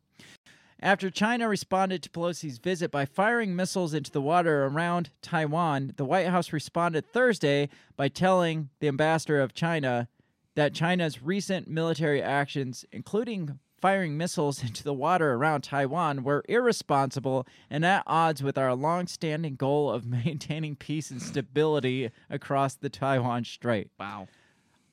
[0.81, 6.05] After China responded to Pelosi's visit by firing missiles into the water around Taiwan, the
[6.05, 10.09] White House responded Thursday by telling the ambassador of China
[10.55, 17.47] that China's recent military actions, including firing missiles into the water around Taiwan, were irresponsible
[17.70, 23.45] and at odds with our long-standing goal of maintaining peace and stability across the Taiwan
[23.45, 23.89] Strait.
[23.97, 24.26] Wow.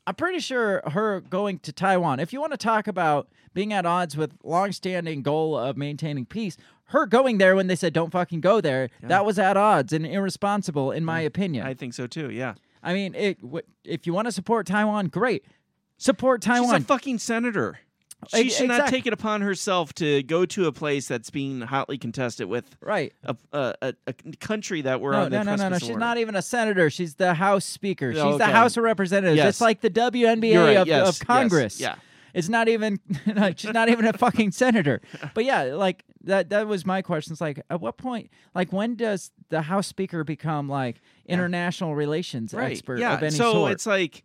[0.06, 3.84] I'm pretty sure her going to Taiwan, if you want to talk about being at
[3.84, 6.56] odds with long-standing goal of maintaining peace,
[6.90, 10.06] her going there when they said don't fucking go there, that was at odds and
[10.06, 11.66] irresponsible in my mm, opinion.
[11.66, 12.30] I think so too.
[12.30, 12.54] Yeah.
[12.84, 15.46] I mean, it w- if you want to support Taiwan, great.
[15.98, 16.76] Support She's Taiwan.
[16.76, 17.80] a fucking senator.
[18.30, 21.98] She should not take it upon herself to go to a place that's being hotly
[21.98, 23.14] contested with right.
[23.24, 25.78] a, a, a, country that we're No, on the no, no, no, no.
[25.80, 26.90] She's not even a senator.
[26.90, 28.14] She's the House Speaker.
[28.14, 28.46] She's Oh, the.
[28.46, 29.38] House of Representatives.
[29.38, 29.50] Yes.
[29.50, 31.80] It's like the WNBA right, of, yes, of yes, Congress.
[31.80, 31.96] yeah.
[32.34, 33.00] It's not even.
[33.56, 35.02] she's not even a fucking senator.
[35.34, 36.50] But yeah, like that.
[36.50, 37.34] That was my question.
[37.34, 38.32] It's like, at what point?
[38.56, 42.72] Like, when does the House Speaker become like international relations right.
[42.72, 43.14] expert yeah.
[43.14, 43.72] of any so sort?
[43.74, 44.24] it's like,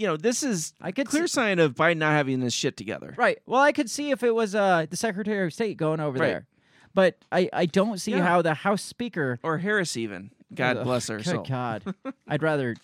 [0.00, 2.74] you know, this is I could clear see- sign of Biden not having this shit
[2.76, 3.12] together.
[3.18, 3.38] Right.
[3.44, 6.26] Well, I could see if it was uh, the Secretary of State going over Right.
[6.28, 6.46] there,
[6.94, 8.22] but I, I don't see Yeah.
[8.26, 9.38] how the House Speaker.
[9.42, 10.30] Or Harris even.
[10.54, 11.18] God Ugh, bless her.
[11.18, 11.42] Good so.
[11.42, 11.94] God,
[12.28, 12.76] I'd rather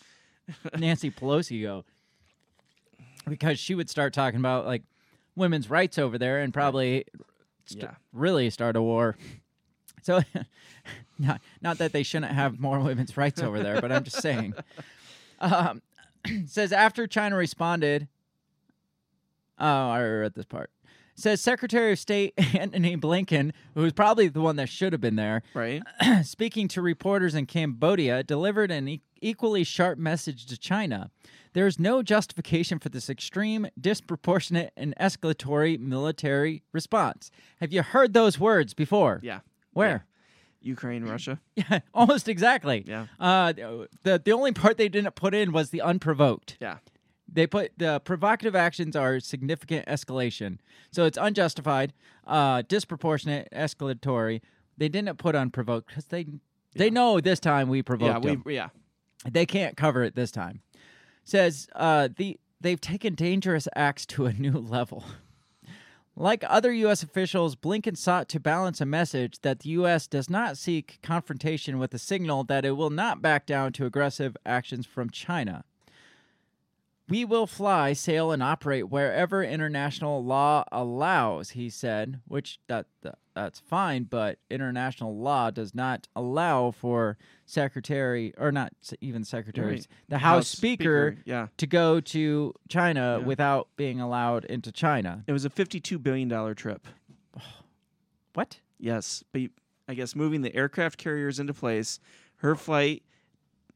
[0.79, 1.85] Nancy Pelosi go
[3.29, 4.83] because she would start talking about like
[5.35, 7.05] women's rights over there and probably
[7.65, 7.95] st- Yeah.
[8.13, 9.17] really start a war.
[10.03, 10.21] So,
[11.19, 14.55] not not that they shouldn't have more women's rights over there, but I'm just saying.
[15.39, 15.83] Um,
[16.47, 18.09] says after China responded.
[19.59, 20.71] Oh, I read this part.
[21.15, 25.43] Says Secretary of State Antony Blinken, who's probably the one that should have been there,
[25.55, 25.83] Right.
[26.25, 31.11] speaking to reporters in Cambodia, delivered an e- equally sharp message to China.
[31.55, 37.31] There is no justification for this extreme, disproportionate, and escalatory military response.
[37.61, 39.21] Have you heard those words before?
[39.23, 39.41] Yeah.
[39.73, 40.05] Where?
[40.67, 41.41] Ukraine, Russia.
[41.55, 42.85] Yeah, almost exactly.
[42.87, 43.07] Yeah.
[43.21, 43.53] Uh,
[44.03, 46.57] the the only part they didn't put in was the unprovoked.
[46.61, 46.79] Yeah.
[47.33, 50.59] They put the provocative actions are significant escalation,
[50.93, 51.93] so it's unjustified,
[52.27, 54.41] uh, disproportionate, escalatory.
[54.79, 56.27] They didn't put unprovoked because they
[56.75, 57.83] they know this time we Yeah.
[57.83, 58.31] provoked We.
[58.33, 58.43] them.
[58.47, 58.69] Yeah.
[59.29, 60.61] They can't cover it this time.
[61.25, 65.05] Says uh, the they've taken dangerous acts to a new level.
[66.19, 67.03] Like other U.S.
[67.03, 70.07] officials, Blinken sought to balance a message that the U.S.
[70.07, 74.35] does not seek confrontation with a signal that it will not back down to aggressive
[74.47, 75.65] actions from China.
[77.09, 83.19] We will fly, sail, and operate wherever international law allows, he said, which that, that
[83.35, 90.19] that's fine, but international law does not allow for secretary or not even secretaries, the
[90.19, 91.47] House, speaker, Yeah.
[91.59, 93.27] to go to China Yeah.
[93.27, 95.23] without being allowed into China.
[95.29, 96.89] It was a fifty-two billion dollar trip.
[98.35, 98.59] What?
[98.79, 99.43] Yes, but
[99.89, 102.01] I guess moving the aircraft carriers into place,
[102.37, 103.03] her flight,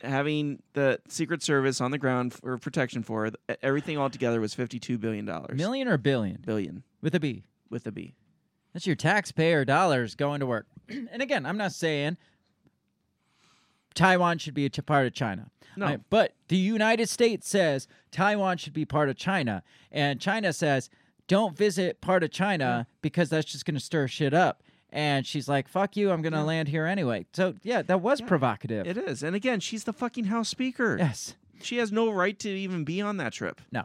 [0.03, 3.31] having the Secret Service on the ground for protection for
[3.63, 5.57] everything altogether was fifty-two billion dollars.
[5.57, 7.45] Million or billion Billion with a B.
[7.69, 8.15] with a B.
[8.73, 10.67] That's your taxpayer dollars going to work.
[10.89, 12.17] and again, I'm not saying
[13.95, 15.51] Taiwan should be a part of China.
[15.77, 15.99] No.
[16.11, 19.63] But the United States says Taiwan should be part of China.
[19.91, 20.91] And China says,
[21.29, 24.63] don't visit part of China because that's just going to stir shit up.
[24.93, 27.27] And she's like, fuck you, I'm going to land here anyway.
[27.33, 28.87] So, yeah, that was provocative.
[28.87, 30.97] It is, and again, she's the fucking House Speaker.
[30.99, 31.35] yes.
[31.63, 33.61] She has no right to even be on that trip.
[33.71, 33.85] No.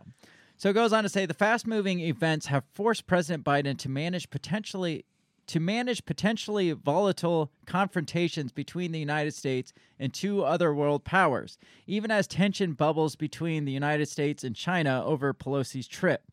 [0.58, 4.30] So it goes on to say the fast-moving events have forced President Biden to manage
[4.30, 5.06] potentially
[5.48, 12.10] to manage potentially volatile confrontations between the United States and two other world powers, even
[12.10, 16.24] as tension bubbles between the United States and China over Pelosi's trip.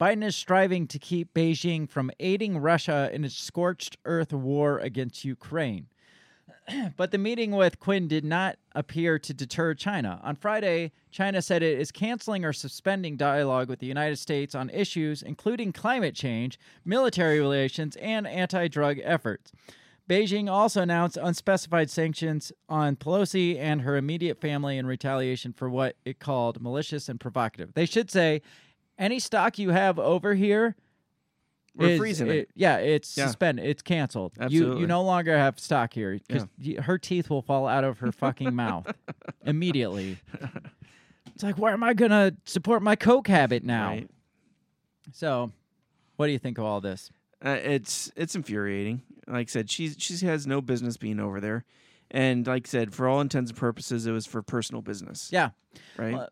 [0.00, 5.24] Biden is striving to keep Beijing from aiding Russia in its scorched earth war against
[5.24, 5.88] Ukraine.
[6.96, 10.20] But the meeting with Quinn did not appear to deter China.
[10.22, 14.70] On Friday, China said it is canceling or suspending dialogue with the United States on
[14.70, 19.50] issues including climate change, military relations, and anti drug efforts.
[20.08, 25.96] Beijing also announced unspecified sanctions on Pelosi and her immediate family in retaliation for what
[26.04, 27.74] it called malicious and provocative.
[27.74, 28.40] They should say
[28.98, 30.74] any stock you have over here
[31.74, 32.50] We're is- freezing it.
[32.54, 33.26] Yeah, it's Yeah.
[33.26, 33.64] suspended.
[33.66, 34.32] It's canceled.
[34.38, 34.80] You Absolutely.
[34.82, 36.46] you no longer have stock here because
[36.84, 38.90] her teeth will fall out of her fucking mouth
[39.46, 40.18] immediately.
[41.34, 43.88] It's like, where am I gonna support my coke habit now?
[43.90, 44.10] Right.
[45.12, 45.52] So,
[46.16, 47.10] what do you think of all this?
[47.44, 49.02] Uh, it's it's infuriating.
[49.28, 51.64] Like I said, she she has no business being over there,
[52.10, 55.28] and like I said, for all intents and purposes, it was for personal business.
[55.32, 55.50] Yeah,
[55.96, 56.14] Right.
[56.14, 56.28] Well,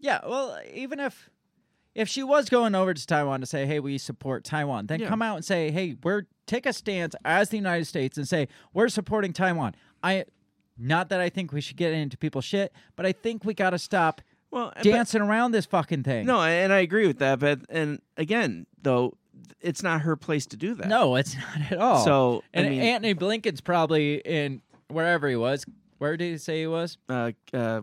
[0.00, 0.20] yeah.
[0.26, 1.30] Well, even if
[1.94, 5.08] if she was going over to Taiwan to say, "Hey, we support Taiwan," then Yeah.
[5.08, 8.48] come out and say, "Hey, we're take a stance as the United States and say
[8.72, 10.24] we're supporting Taiwan." I,
[10.78, 13.70] not that I think we should get into people's shit, but I think we got
[13.70, 14.20] to stop
[14.50, 16.24] well, but- dancing around this fucking thing.
[16.26, 17.38] no, and I agree with that.
[17.40, 19.14] But and again, though,
[19.60, 20.88] it's not her place to do that.
[20.88, 22.04] no, it's not at all.
[22.04, 25.64] So and I mean, Antony Blinken's probably in wherever he was.
[25.98, 26.96] Where did he say he was?
[27.08, 27.80] uh, uh,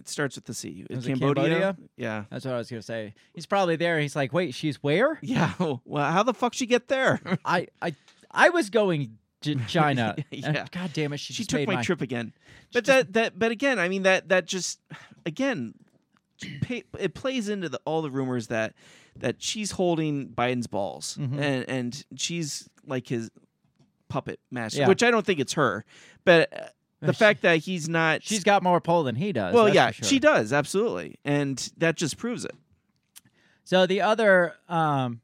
[0.00, 0.84] it starts with the C.
[0.88, 1.16] Cambodia?
[1.18, 1.76] Cambodia?
[1.96, 2.24] Yeah.
[2.30, 3.14] That's what I was gonna say.
[3.34, 4.00] He's probably there.
[4.00, 5.18] He's like, wait, she's where?
[5.22, 5.52] Yeah.
[5.84, 7.20] Well, how the fuck she get there?
[7.44, 7.94] I I
[8.30, 10.16] I was going to China.
[10.30, 10.48] Yeah.
[10.48, 12.32] And God damn it, she, she just took my my trip again.
[12.72, 14.80] But that that but again, I mean that that just
[15.26, 15.74] again
[16.68, 18.74] it plays into the all the rumors that
[19.16, 21.38] that she's holding Biden's balls Mhm.
[21.40, 23.30] and and she's like his
[24.08, 24.88] puppet master, Yeah.
[24.88, 25.84] which I don't think it's her,
[26.24, 26.66] but uh,
[27.00, 29.54] the fact that he's not She's got more pull than he does.
[29.54, 30.06] well, yeah, sure.
[30.06, 32.54] she does absolutely, and that just proves it.
[33.64, 35.20] So the other um,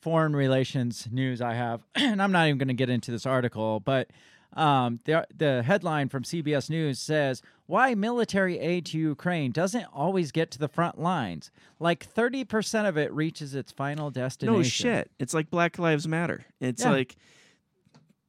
[0.00, 3.80] foreign relations news I have, and I'm not even going to get into this article,
[3.80, 4.08] but
[4.54, 10.32] um, the the headline from CBS News says why military aid to Ukraine doesn't always
[10.32, 11.50] get to the front lines.
[11.78, 14.56] Like 30% of it reaches its final destination.
[14.56, 15.10] No shit.
[15.18, 16.46] It's like Black Lives Matter.
[16.60, 16.92] It's Yeah.
[16.92, 17.16] like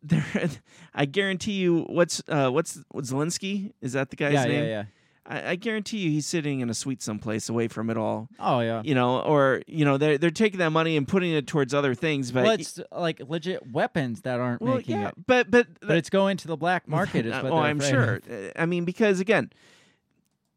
[0.04, 0.50] there.
[0.94, 3.74] I guarantee you, what's uh, what's what Zelensky?
[3.82, 4.64] Is that the guy's Yeah, name?
[4.64, 4.84] yeah, yeah.
[5.26, 8.28] I, I guarantee you, he's sitting in a suite someplace away from it all.
[8.40, 8.82] Oh yeah.
[8.84, 11.94] You know, or you know, they're they're taking that money and putting it towards other
[11.94, 12.32] things.
[12.32, 15.98] But well, it's like legit weapons that aren't well, making yeah, it, but but but
[15.98, 17.26] it's going to the black market.
[17.26, 18.20] Is what oh, I'm afraid sure.
[18.30, 19.52] Uh, I mean, because again,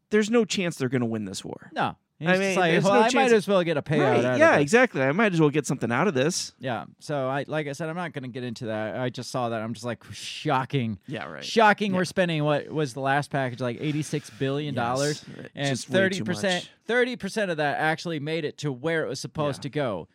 [0.09, 1.69] there's no chance they're going to win this war.
[1.73, 4.23] No, I mean, like, well, no I might as well get a payout.
[4.23, 5.01] Right, yeah, exactly.
[5.01, 6.53] I might as well get something out of this.
[6.59, 6.85] Yeah.
[6.99, 8.95] So I, like I said, I'm not going to get into that.
[8.97, 9.59] I just saw that.
[9.61, 10.99] I'm just like shocking.
[11.07, 11.43] Yeah, right.
[11.43, 11.91] Shocking.
[11.91, 11.97] Yeah.
[11.97, 15.87] We're spending what was the last package like 86 billion dollars, Yes, uh, and just
[15.89, 19.63] 30 percent, 30 percent of that actually made it to where it was supposed Yeah.
[19.63, 20.07] to go.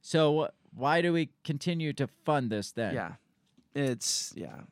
[0.00, 2.94] So why do we continue to fund this then?
[2.94, 3.12] Yeah,
[3.74, 4.62] it's yeah.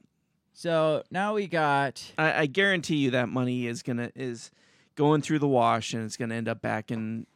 [0.53, 4.51] So now we got I, I guarantee you that money is gonna is
[4.97, 7.27] going through the wash and it's gonna end up back in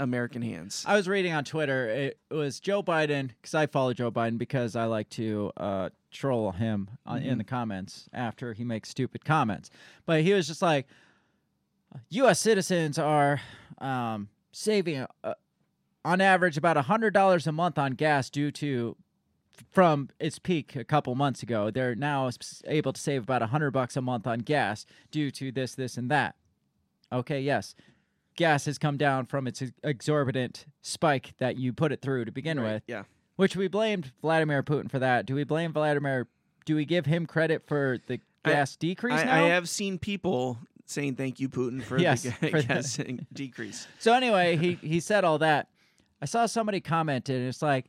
[0.00, 0.84] American hands.
[0.86, 1.88] I was reading on Twitter.
[1.88, 6.52] It was Joe Biden because I follow Joe Biden because I like to uh, troll
[6.52, 9.70] him on, in the comments after he makes stupid comments.
[10.06, 10.88] But he was just like,
[12.08, 12.40] "U.S.
[12.40, 13.40] citizens are
[13.78, 15.34] um, saving uh,
[16.04, 18.96] on average about hundred dollars a month on gas due to."
[19.70, 22.30] From its peak a couple months ago, they're now
[22.64, 25.98] able to save about a hundred bucks a month on gas due to this, this,
[25.98, 26.34] and that.
[27.12, 27.74] Okay, yes,
[28.36, 32.58] gas has come down from its exorbitant spike that you put it through to begin
[32.60, 33.02] Right, with, Yeah.
[33.36, 35.26] which we blamed Vladimir Putin for that.
[35.26, 36.28] Do we blame Vladimir?
[36.64, 39.44] Do we give him credit for the I- gas decrease I, now?
[39.44, 42.98] I have seen people saying thank you, Putin, for Yes, the for the- gas
[43.32, 43.86] decrease.
[43.98, 45.68] So anyway, he he said all that.
[46.22, 47.36] I saw somebody commented.
[47.40, 47.86] and It's like,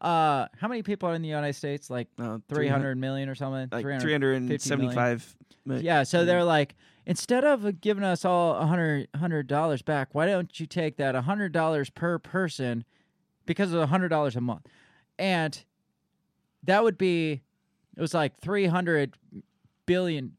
[0.00, 1.90] uh, how many people are in the United States?
[1.90, 3.68] Like Uh, three hundred million or something.
[3.70, 5.36] like 350 three hundred and seventy-five.
[5.82, 6.74] Yeah, so they're like,
[7.06, 11.14] instead of giving us all a hundred hundred dollars back, why don't you take that
[11.14, 12.84] a hundred dollars per person
[13.46, 14.66] because of a hundred dollars a month,
[15.18, 15.64] and
[16.64, 17.42] that would be,
[17.96, 19.16] it was like three hundred
[19.86, 20.36] billion.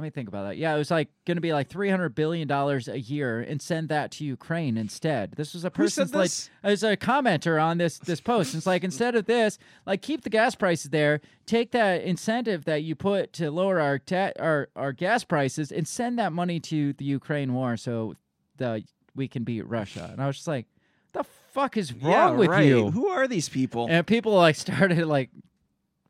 [0.00, 0.56] Let me think about that.
[0.56, 3.60] Yeah, it was like going to be like three hundred billion dollars a year, and
[3.60, 5.32] send that to Ukraine instead.
[5.32, 6.30] This was a person's like
[6.62, 8.54] as a commenter on this this post.
[8.54, 12.82] It's like instead of this, like keep the gas prices there, take that incentive that
[12.82, 16.94] you put to lower our ta- our our gas prices, and send that money to
[16.94, 18.14] the Ukraine war, so
[18.56, 18.82] the
[19.14, 20.08] we can beat Russia.
[20.10, 20.64] And I was just like,
[21.12, 22.64] the fuck is wrong yeah, with right.
[22.64, 22.90] you?
[22.90, 23.86] Who are these people?
[23.90, 25.28] And people like started like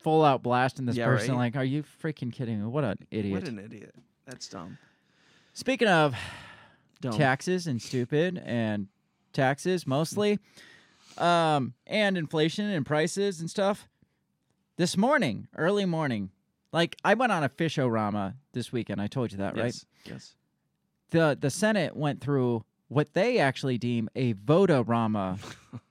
[0.03, 1.33] full out blasting this Yeah, person.
[1.33, 1.39] right.
[1.39, 2.67] Like, are you freaking kidding me?
[2.67, 3.41] What an idiot!
[3.43, 3.95] what an idiot.
[4.27, 4.79] That's dumb.
[5.53, 6.15] Speaking of
[7.01, 7.13] Dumb.
[7.13, 8.89] taxes and stupid and
[9.33, 10.39] taxes mostly
[11.19, 13.89] um and inflation and prices and stuff
[14.77, 16.31] this morning, early morning,
[16.73, 19.01] like I went on a fish-o-rama this weekend.
[19.01, 19.65] I told you that, right?
[19.67, 19.87] Yes.
[20.05, 20.35] Yes.
[21.11, 25.39] The the Senate went through what they actually deem a vote-o-rama.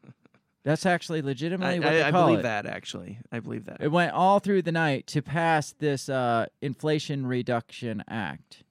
[0.69, 2.43] That's actually I, legitimately what I, they I call believe it.
[2.43, 3.17] that actually.
[3.31, 3.77] I believe that.
[3.81, 8.63] It went all through the night to pass this uh, Inflation Reduction Act.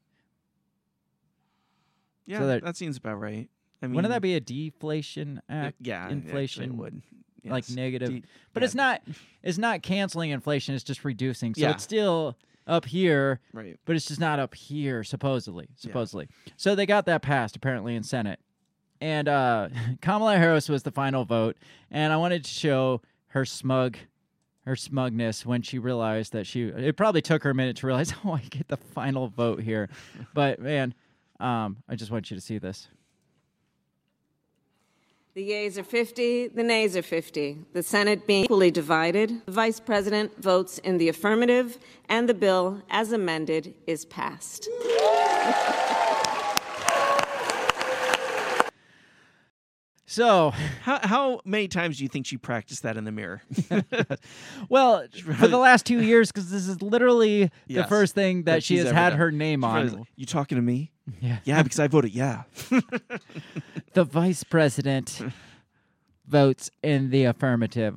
[2.25, 3.49] yeah, so that- that seems about right.
[3.83, 5.77] I mean, Wouldn't that be a deflation act?
[5.81, 7.01] yeah, inflation, would.
[7.45, 8.09] like negative?
[8.11, 8.23] De-
[8.53, 9.03] But yeah, it's not.
[9.43, 10.75] It's not canceling inflation.
[10.75, 11.55] It's just reducing.
[11.55, 11.71] So Yeah.
[11.71, 12.37] it's still
[12.67, 13.77] up here, right.
[13.87, 15.03] but it's just not up here.
[15.05, 16.29] Supposedly, supposedly.
[16.57, 18.41] So they got that passed apparently in Senate,
[19.01, 19.69] and uh,
[20.01, 21.57] Kamala Harris was the final vote.
[21.91, 23.97] And I wanted to show her smug.
[24.65, 26.65] Her smugness when she realized that she.
[26.65, 29.89] It probably took her a minute to realize, oh, I get the final vote here.
[30.35, 30.93] but man,
[31.41, 32.87] um, I just want you to see this.
[35.39, 37.59] The yeas are 50, the nays are 50.
[37.73, 41.79] The Senate being equally divided, the Vice President votes in the affirmative,
[42.09, 44.69] and the bill, as amended, is passed.
[50.11, 50.51] So,
[50.83, 53.43] How how many times do you think she practiced that in the mirror?
[54.71, 55.05] well,
[55.37, 58.79] for the last two years, because this is literally the first thing that, that she
[58.79, 59.19] has had done.
[59.19, 59.99] her name She probably was on.
[60.01, 60.91] like, you talking to me?
[61.23, 61.39] Yeah.
[61.45, 62.43] Yeah, because I voted yeah.
[63.95, 65.23] The vice president
[66.27, 67.97] votes in the affirmative.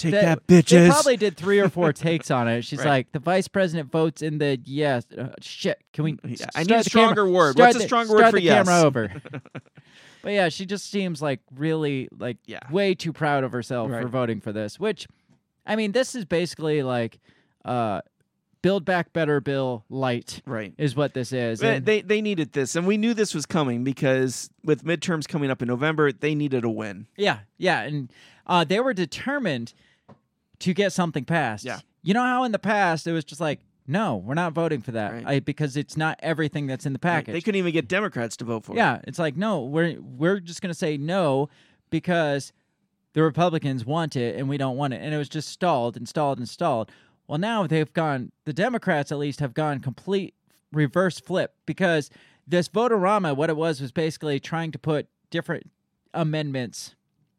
[0.00, 0.88] Take They- that, They bitches.
[0.88, 2.62] probably did three or four takes on it.
[2.64, 2.86] She's Right.
[2.86, 5.04] like, the vice president votes in the yes.
[5.16, 5.78] Uh, shit.
[5.92, 6.18] Can we?
[6.24, 7.58] Yeah, I need a the camera- stronger word.
[7.58, 9.12] What's a the- stronger word for the camera over.
[10.22, 12.60] but yeah, she just seems like really like Yeah.
[12.70, 14.80] way too proud of herself for voting for this.
[14.80, 15.06] Which,
[15.66, 17.18] I mean, this is basically like,
[17.64, 18.00] uh,
[18.62, 20.74] build back better bill light right.
[20.76, 21.60] is what this is.
[21.60, 25.26] They, And- they they needed this, and we knew this was coming because with midterms
[25.28, 27.06] coming up in November, they needed a win.
[27.16, 28.10] Yeah, yeah, and
[28.46, 29.72] uh, they were determined
[30.60, 31.64] to get something passed.
[31.64, 31.80] Yeah.
[32.02, 34.92] you know how in the past it was just like, no, we're not voting for
[34.92, 35.26] that Right.
[35.26, 37.32] I, because it's not everything that's in the package.
[37.32, 38.76] They couldn't even get Democrats to vote for it.
[38.76, 41.48] yeah, it's like no, we're we're just gonna say no
[41.90, 42.52] because
[43.14, 46.08] the Republicans want it and we don't want it, and it was just stalled and
[46.08, 46.90] stalled and stalled.
[47.26, 48.30] Well, now they've gone.
[48.44, 50.34] The Democrats, at least, have gone complete
[50.72, 52.10] reverse flip because
[52.46, 55.68] this votorama, what it was, was basically trying to put different
[56.14, 56.94] amendments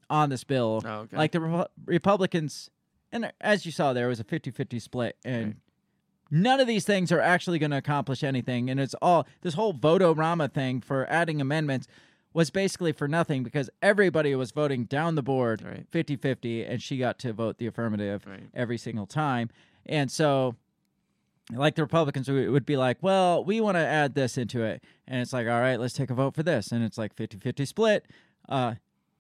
[0.10, 0.82] on this bill.
[0.86, 1.16] Oh, okay.
[1.18, 2.70] Like the Repu- Republicans,
[3.12, 5.56] and as you saw, there was a 50-50 split, and Right.
[6.32, 8.70] none of these things are actually going to accomplish anything.
[8.70, 11.88] And it's all this whole votorama thing for adding amendments
[12.34, 15.86] was basically for nothing because everybody was voting down the board Right.
[15.92, 18.44] 50-50 and she got to vote the affirmative Right.
[18.54, 19.50] every single time
[19.86, 20.56] and so
[21.54, 24.82] like the republicans would would be like well we want to add this into it
[25.10, 27.68] and it's like all right let's take a vote for this and it's like 50-50
[27.68, 28.06] split
[28.48, 28.76] uh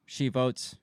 [0.05, 0.77] she votes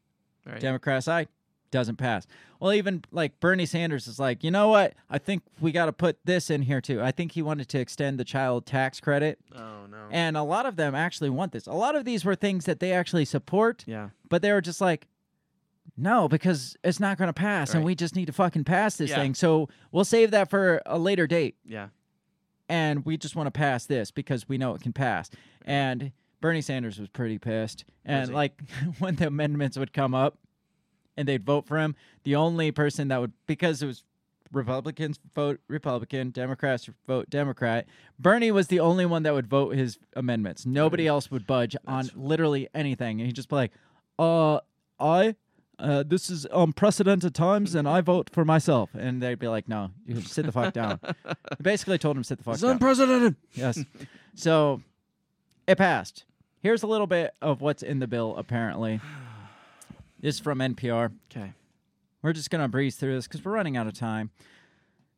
[0.45, 0.61] Right.
[0.61, 1.29] democrat side
[1.71, 2.27] doesn't pass
[2.61, 5.93] well even like bernie sanders is like you know what i think we got to
[5.93, 9.39] put this in here too i think he wanted to extend the child tax credit
[9.55, 10.09] Oh no.
[10.11, 12.81] and a lot of them actually want this a lot of these were things that
[12.81, 14.09] they actually support yeah.
[14.29, 15.07] but they were just like,
[15.97, 19.11] no, because it's not going to pass, and we just need to fucking pass this
[19.11, 19.17] Yeah.
[19.17, 19.35] thing.
[19.35, 21.89] So we'll save that for a later date, Yeah.
[22.69, 25.31] and we just want to pass this because we know it can pass.
[25.65, 28.61] And Bernie Sanders was pretty pissed, and like
[29.01, 30.39] when the amendments would come up,
[31.19, 34.05] and they'd vote for him, the only person that would because it was
[34.53, 37.87] Republicans vote Republican, Democrats vote Democrat.
[38.19, 40.65] Bernie was the only one that would vote his amendments.
[40.65, 43.21] Nobody else would budge on literally anything.
[43.21, 43.73] And he'd just be like,
[44.19, 44.61] uh,
[44.99, 45.35] I,
[45.79, 48.91] uh, this is unprecedented times and I vote for myself.
[48.95, 51.01] And they'd be like, no, you sit the fuck down.
[51.61, 52.73] Basically told him sit the fuck It's down.
[52.73, 53.37] unprecedented.
[53.53, 53.85] Yes.
[54.35, 54.81] so
[55.67, 56.25] it passed.
[56.61, 59.01] Here's a little bit of what's in the bill, apparently.
[60.21, 61.13] This is from NPR.
[61.31, 61.53] Okay.
[62.23, 64.31] We're just going to breeze through this because we're running out of time.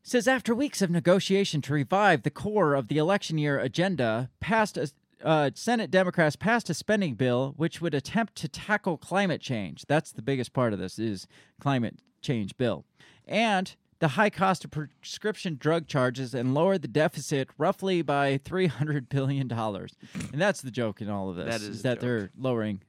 [0.02, 4.30] It says after weeks of negotiation to revive the core of the election year agenda,
[4.40, 4.90] passed a,
[5.22, 9.84] uh, Senate Democrats passed a spending bill which would attempt to tackle climate change.
[9.86, 11.26] That's the biggest part of this is
[11.60, 12.84] climate change bill,
[13.26, 18.66] and the high cost of prescription drug charges and lower the deficit roughly by three
[18.68, 19.92] hundred billion dollars.
[20.32, 22.00] and that's the joke in all of this That is the that joke.
[22.00, 22.80] they're lowering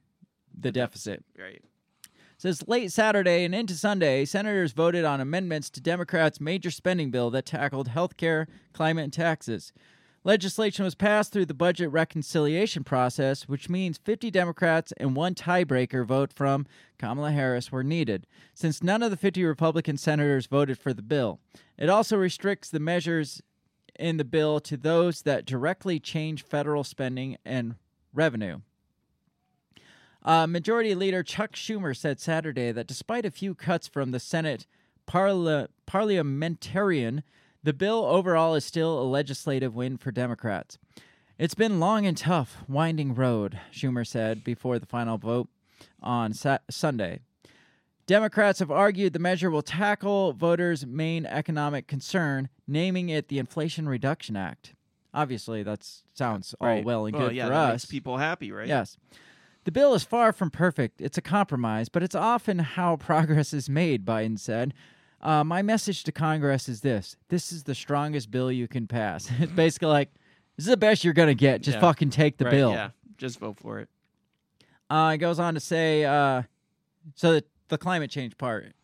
[0.58, 1.22] the, deficit.
[1.38, 1.62] Right.
[2.42, 7.30] Says late Saturday and into Sunday, senators voted on amendments to Democrats' major spending bill
[7.30, 9.72] that tackled health care, climate, and taxes.
[10.24, 16.04] Legislation was passed through the budget reconciliation process, which means 50 Democrats and one tiebreaker
[16.04, 16.66] vote from
[16.98, 21.38] Kamala Harris were needed, since none of the 50 Republican senators voted for the bill.
[21.78, 23.40] It also restricts the measures
[23.96, 27.76] in the bill to those that directly change federal spending and
[28.12, 28.62] revenue.
[30.24, 34.66] Uh, Majority Leader Chuck Schumer said Saturday that despite a few cuts from the Senate
[35.06, 37.22] parla- parliamentarian,
[37.62, 40.78] the bill overall is still a legislative win for Democrats.
[41.38, 45.48] It's been long and tough, winding road, Schumer said before the final vote
[46.00, 47.20] on Sa- Sunday.
[48.06, 53.88] Democrats have argued the measure will tackle voters' main economic concern, naming it the Inflation
[53.88, 54.74] Reduction Act.
[55.14, 56.84] Obviously, that sounds all Right.
[56.84, 57.72] well and Well, good yeah, for us.
[57.72, 58.66] makes people happy, right?
[58.68, 58.96] Yes.
[59.64, 61.00] The bill is far from perfect.
[61.00, 64.74] It's a compromise, but it's often how progress is made, Biden said.
[65.20, 69.30] Uh, my message to Congress is this this is the strongest bill you can pass.
[69.38, 70.10] it's basically like,
[70.56, 71.62] this is the best you're going to get.
[71.62, 71.80] Just Yeah.
[71.80, 72.72] fucking take the Right, bill.
[72.72, 73.88] Yeah, just vote for it.
[74.90, 76.42] Uh, it goes on to say, uh,
[77.14, 78.74] so the, the climate change part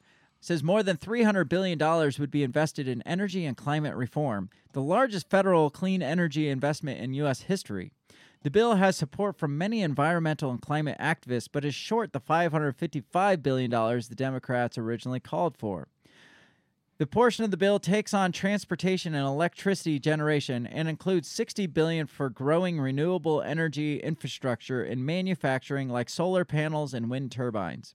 [0.40, 1.78] says more than $300 billion
[2.18, 7.12] would be invested in energy and climate reform, the largest federal clean energy investment in
[7.14, 7.42] U.S.
[7.42, 7.92] history.
[8.42, 13.42] The bill has support from many environmental and climate activists, but is short the $555
[13.42, 15.88] billion the Democrats originally called for.
[16.98, 22.08] The portion of the bill takes on transportation and electricity generation and includes 60 billion
[22.08, 27.94] for growing renewable energy infrastructure and manufacturing like solar panels and wind turbines.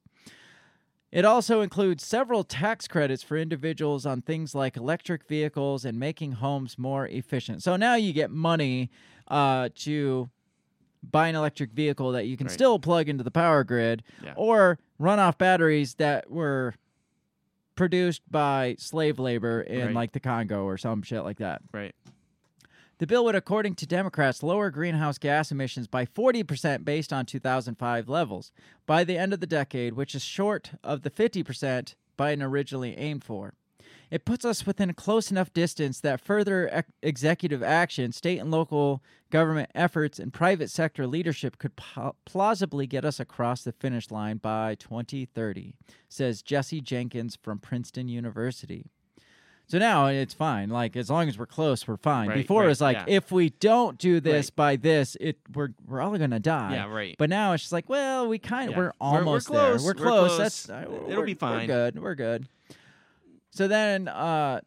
[1.12, 6.32] It also includes several tax credits for individuals on things like electric vehicles and making
[6.32, 7.62] homes more efficient.
[7.62, 8.90] So now you get money
[9.34, 10.30] uh, to
[11.02, 12.54] buy an electric vehicle that you can Right.
[12.54, 14.34] still plug into the power grid Yeah.
[14.38, 16.76] or run off batteries that were
[17.76, 19.96] produced by slave labor in Right.
[19.96, 21.62] like the Congo or some shit like that.
[21.74, 21.96] Right.
[23.00, 28.08] The bill would, according to Democrats, lower greenhouse gas emissions by 40% based on 2005
[28.08, 28.52] levels
[28.86, 33.24] by the end of the decade, which is short of the 50% Biden originally aimed
[33.24, 33.56] for.
[34.12, 38.52] It puts us within a close enough distance that further ec- executive action, state and
[38.52, 39.02] local
[39.32, 44.38] government efforts, and private sector leadership could po- plausibly get us across the finish line
[44.38, 45.76] by 2030,
[46.10, 48.86] says Jesse Jenkins from Princeton University.
[49.66, 50.70] So now it's fine.
[50.70, 52.28] Like as long as we're close, we're fine.
[52.28, 53.06] Right, Before right, it was like yeah.
[53.08, 54.56] if we don't do this Right.
[54.56, 56.74] by this, it we're we're all gonna die.
[56.74, 57.16] Yeah, right.
[57.18, 58.78] But now it's just like, well, we kind of Yeah.
[58.78, 59.94] we're We're- we're almost close, there.
[59.96, 60.36] We're we're close.
[60.36, 60.38] close.
[60.38, 61.68] That's uh, It'll we're- be We're fine.
[61.68, 61.98] good.
[62.00, 62.50] We're good.
[63.54, 64.62] So then, uh,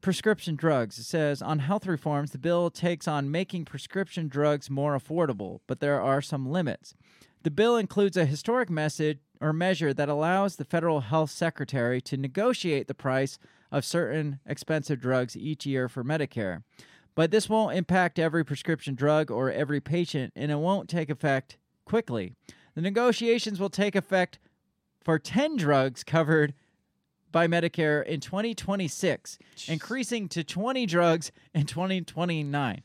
[0.00, 0.98] prescription drugs.
[0.98, 5.80] It says on health reforms, the bill takes on making prescription drugs more affordable, but
[5.80, 6.94] there are some limits.
[7.42, 12.16] The bill includes a historic message or measure that allows the federal health secretary to
[12.16, 13.38] negotiate the price
[13.70, 16.62] of certain expensive drugs each year for Medicare.
[17.14, 21.58] But this won't impact every prescription drug or every patient, and it won't take effect
[21.84, 22.32] quickly.
[22.74, 24.38] The negotiations will take effect
[25.04, 26.54] for 10 drugs covered
[27.32, 32.82] by Medicare in 2026, increasing to 20 drugs in 2029.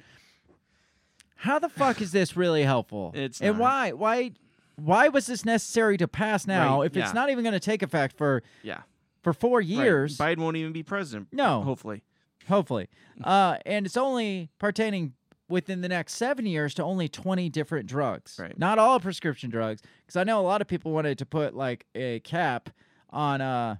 [1.37, 3.11] How the fuck is this really helpful?
[3.15, 3.61] It's and not.
[3.61, 4.31] why why
[4.77, 7.81] why was this necessary to pass now Right, if it's not even going to take
[7.81, 8.81] effect for Yeah.
[9.21, 9.67] for 4 Right.
[9.67, 10.17] years?
[10.17, 11.29] Biden won't even be president.
[11.31, 11.61] No.
[11.61, 12.03] Hopefully.
[12.47, 12.89] hopefully.
[13.23, 15.13] Uh, and it's only pertaining
[15.47, 18.37] within the next seven years to only 20 different drugs.
[18.37, 18.57] Right.
[18.59, 19.81] Not all prescription drugs.
[20.05, 22.69] Because I know a lot of people wanted to put like a cap
[23.11, 23.77] on uh,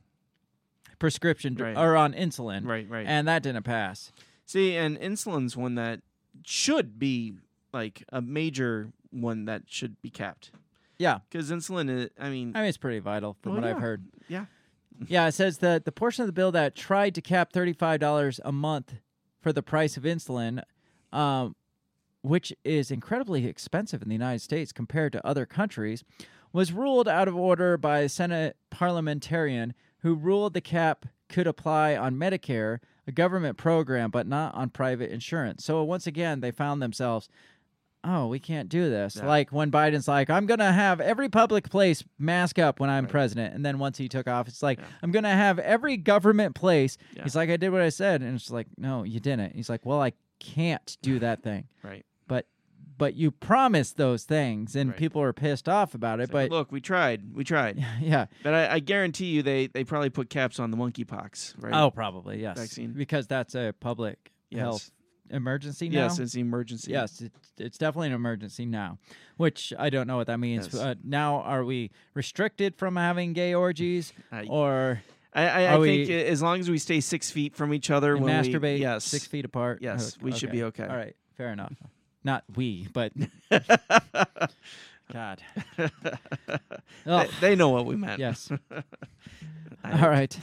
[1.00, 1.78] prescription Right.
[1.78, 2.66] or on insulin.
[2.68, 3.06] Right, right.
[3.08, 4.12] And that didn't pass.
[4.46, 6.02] See, and insulin's one that
[6.44, 7.34] should be
[7.74, 10.52] like a major one that should be capped.
[10.98, 11.20] Yeah.
[11.30, 14.06] Because insulin, is, I mean, I mean, it's pretty vital from Well, what I've heard.
[14.28, 14.46] yeah,
[15.08, 18.52] Yeah, it says that the portion of the bill that tried to cap $35 a
[18.52, 18.96] month
[19.42, 20.64] for the price of insulin,
[21.12, 21.56] um,
[22.22, 26.04] which is incredibly expensive in the United States compared to other countries,
[26.54, 29.74] was ruled out of order by a Senate parliamentarian
[30.06, 32.78] who ruled the cap could apply on Medicare,
[33.08, 35.66] a government program, but not on private insurance.
[35.66, 37.28] So once again, they found themselves.
[38.04, 39.16] Oh, we can't do this.
[39.16, 39.26] Yeah.
[39.26, 43.06] Like when Biden's like, I'm going to have every public place mask up when I'm
[43.06, 43.12] Right.
[43.12, 43.56] president.
[43.56, 44.86] And then once he took off, it's like, Yeah.
[45.02, 47.00] I'm going to have every government place.
[47.16, 47.24] Yeah.
[47.24, 48.22] He's like, I did what I said.
[48.22, 49.56] And it's like, no, you didn't.
[49.56, 51.68] He's like, well, I can't do that thing.
[51.82, 52.06] right.
[52.98, 54.98] But you promised those things and Right.
[55.00, 56.24] people are pissed off about it.
[56.24, 58.28] It's like, But look, we tried, we tried, yeah.
[58.44, 61.74] but I, I guarantee you, they they probably put caps on the monkeypox, right?
[61.74, 62.58] Oh, probably, yes.
[62.58, 62.94] Vaccine.
[62.94, 64.60] Because that's a public Yes.
[64.62, 64.92] health
[65.32, 66.04] emergency now.
[66.04, 66.92] yes, it's the emergency.
[66.92, 69.00] Yes, it, it's definitely an emergency now,
[69.38, 70.70] which I don't know what that means.
[70.72, 70.76] Yes.
[70.82, 75.02] Uh, now, are we restricted from having gay orgies, I- or
[75.34, 78.32] I, I, I think as long as we stay six feet from each other when
[78.32, 79.80] masturbate we yes, six feet apart?
[79.82, 80.86] Yes, Oh, we should be okay.
[80.88, 81.74] All right, fair enough.
[82.26, 83.14] Not we, but
[85.14, 85.42] God.
[86.48, 86.60] They,
[87.08, 88.18] Oh, they know what we meant.
[88.20, 88.52] yes.
[88.72, 90.36] All right.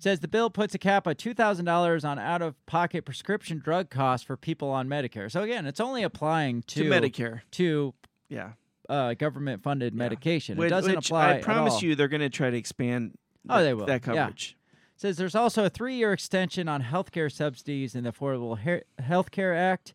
[0.00, 4.26] Says the bill puts a cap of two thousand dollars on out-of-pocket prescription drug costs
[4.26, 5.30] for people on Medicare.
[5.30, 7.40] So again, it's only applying to, to Medicare.
[7.52, 7.92] to
[8.30, 8.52] Yeah,
[8.88, 10.56] uh, government-funded medication.
[10.56, 11.34] Which- it doesn't apply.
[11.36, 13.18] I promise you, they're going to try to expand.
[13.48, 13.84] Oh, that- they will.
[13.86, 14.14] that Yeah.
[14.24, 14.56] coverage.
[14.96, 19.92] says there's also a three-year extension on healthcare subsidies in the Affordable He- Healthcare Act,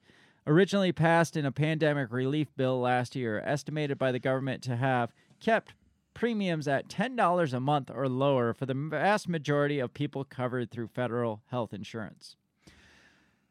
[0.49, 5.13] originally passed in a pandemic relief bill last year, estimated by the government to have
[5.39, 5.73] kept
[6.15, 10.87] premiums at $10 a month or lower for the vast majority of people covered through
[10.87, 12.35] federal health insurance.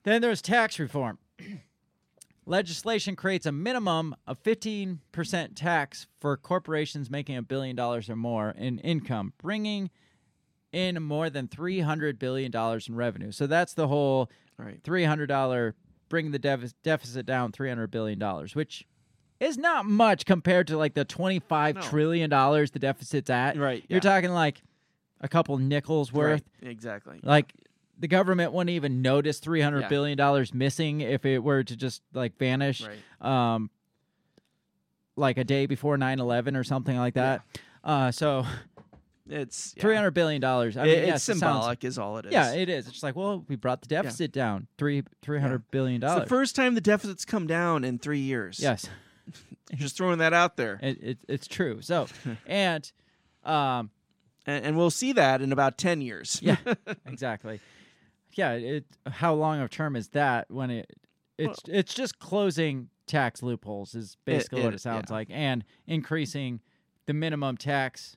[0.03, 1.19] Then there's tax reform.
[2.47, 4.99] Legislation creates a minimum of 15%
[5.55, 9.91] tax for corporations making a billion dollars or more in income, bringing
[10.73, 13.33] in more than $300 billion in revenue.
[13.33, 14.83] So that's the whole Right.
[14.83, 15.75] $300
[16.09, 18.21] bring the dev- deficit down $300 billion,
[18.55, 18.87] which
[19.41, 21.81] is not much compared to like the twenty-five No.
[21.81, 23.57] trillion dollars the deficit's at.
[23.57, 24.01] Right, You're yeah.
[24.01, 24.63] talking like
[25.21, 26.43] a couple nickels worth.
[26.63, 26.71] Right.
[26.73, 27.21] Exactly.
[27.23, 27.53] Like
[28.01, 29.89] the government wouldn't even notice three hundred Yeah.
[29.89, 32.83] billion dollars missing if it were to just like vanish.
[33.21, 33.55] Right.
[33.55, 33.71] Um,
[35.17, 37.43] like a day before 9-11 or something like that.
[37.83, 38.45] Uh, so
[39.31, 39.83] It's yeah.
[39.83, 40.77] three hundred billion dollars.
[40.77, 42.33] I It- mean, it's yes, it sounds- symbolic, is all it is.
[42.33, 42.85] yeah, it is.
[42.87, 46.25] It's just like, well, we brought the deficit down three three hundred billion it's dollars.
[46.25, 48.59] the first time the deficit's come down in three years.
[48.61, 48.89] yes,
[49.75, 50.79] Just throwing that out there.
[50.83, 51.81] it, it, it's true.
[51.83, 52.07] So,
[52.47, 52.91] and
[53.45, 53.91] um,
[54.47, 56.39] And, and we'll see that in about 10 years.
[56.43, 56.57] yeah,
[57.07, 57.61] exactly.
[58.33, 58.85] Yeah, it.
[59.07, 60.91] How long of term is that when it?
[61.37, 65.15] It's it's just closing tax loopholes is basically what it- it sounds yeah.
[65.17, 66.61] like, and increasing
[67.07, 68.17] the minimum tax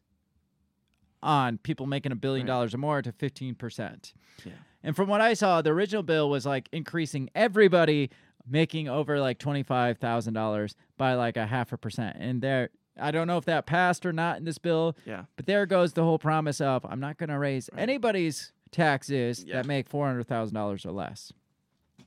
[1.23, 2.53] on people making a billion Right.
[2.53, 4.13] dollars or more to fifteen percent.
[4.45, 4.53] Yeah.
[4.83, 8.09] And from what I saw, the original bill was like increasing everybody
[8.49, 12.17] making over like twenty five thousand dollars by like a half a percent.
[12.19, 12.69] And there,
[12.99, 14.95] I don't know if that passed or not in this bill.
[15.05, 15.25] Yeah.
[15.35, 19.55] But there goes the whole promise of I'm not going to raise anybody's taxes Yeah.
[19.57, 21.31] that make four hundred thousand dollars or less.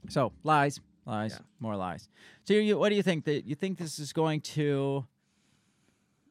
[0.09, 1.45] So lies, lies, Yeah.
[1.61, 2.09] more lies.
[2.45, 5.07] So you, what do you think that you think this is going to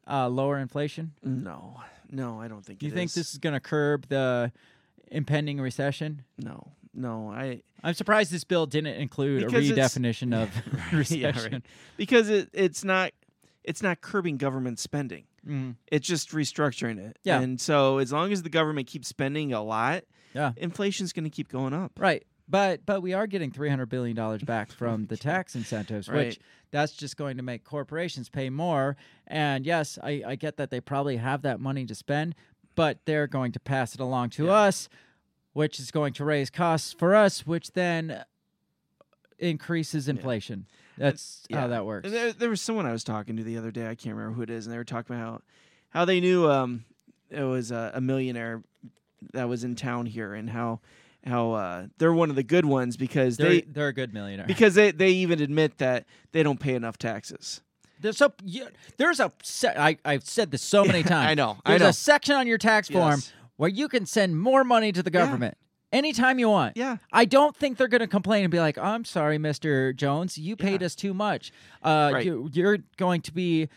[0.07, 1.13] uh, lower inflation?
[1.23, 1.79] No.
[2.13, 3.15] No, I don't think Do you think is.
[3.15, 4.51] this is going to curb the
[5.11, 6.23] impending recession?
[6.37, 6.71] No.
[6.93, 10.49] No, I I'm surprised this bill didn't include a redefinition of
[11.11, 11.51] Yeah, recession.
[11.53, 11.61] right.
[11.97, 13.11] because it, it's not
[13.63, 15.23] it's not curbing government spending.
[15.47, 15.75] Mhm.
[15.87, 17.17] It's just restructuring it.
[17.23, 17.39] Yeah.
[17.41, 20.03] And so as long as the government keeps spending a lot,
[20.35, 20.51] Yeah.
[20.55, 21.93] inflation's going to keep going up.
[21.97, 22.23] Right.
[22.47, 26.39] But but we are getting three hundred billion dollars back from the tax incentives, which
[26.71, 28.97] that's just going to make corporations pay more.
[29.27, 32.35] And yes, I, I get that they probably have that money to spend,
[32.75, 34.53] but they're going to pass it along to Yeah.
[34.53, 34.89] us,
[35.53, 38.23] which is going to raise costs for us, which then
[39.39, 40.67] increases inflation.
[40.97, 41.67] That's how Yeah.
[41.67, 42.09] that works.
[42.11, 43.87] There, there was someone I was talking to the other day.
[43.89, 46.49] I can't remember who it is, and they were talking about how how they knew
[46.49, 46.85] um
[47.29, 48.63] it was a, a millionaire
[49.33, 50.81] that was in town here, and how
[51.25, 54.45] how uh, they're one of the good ones because they're, they they're a good millionaire.
[54.47, 57.61] because they they even admit that they don't pay enough taxes.
[58.01, 58.65] There's a yeah,
[58.97, 61.29] there's a se- I I've said this so many times.
[61.31, 61.87] I know, I There's know.
[61.89, 63.33] a section on your tax form Yes.
[63.55, 65.57] where you can send more money to the government
[65.93, 66.75] anytime you want.
[66.75, 66.97] Yeah.
[67.13, 70.57] I don't think they're going to complain and be like, "I'm sorry, Mister Jones, you
[70.57, 70.87] paid Yeah.
[70.87, 71.53] us too much.
[71.81, 72.25] Uh, Right.
[72.25, 73.69] you, you're going to be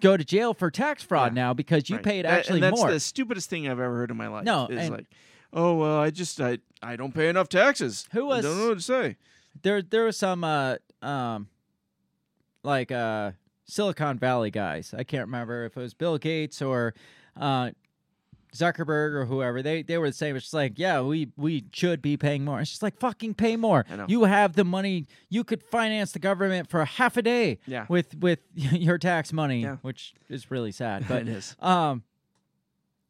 [0.00, 1.42] go to jail for tax fraud Yeah.
[1.42, 2.04] now because you Right.
[2.04, 4.44] paid That- actually and that's more." the stupidest thing I've ever heard in my life.
[4.44, 5.06] No, is and- like,
[5.52, 8.06] oh well, I just I I don't pay enough taxes.
[8.12, 8.44] Who was?
[8.44, 9.16] I don't know what to say.
[9.62, 11.48] there there was some uh um
[12.62, 13.32] like uh
[13.66, 14.94] Silicon Valley guys.
[14.96, 16.94] I can't remember if it was Bill Gates or
[17.38, 17.70] uh
[18.54, 19.60] Zuckerberg or whoever.
[19.62, 20.34] They they were the same.
[20.36, 22.60] It's just like, yeah, we we should be paying more.
[22.60, 23.84] It's just like fucking pay more.
[24.08, 25.06] You have the money.
[25.28, 27.86] You could finance the government for half a day Yeah.
[27.88, 29.76] with with your tax money, Yeah.
[29.82, 31.04] which is really sad.
[31.08, 31.54] But it is.
[31.60, 32.02] um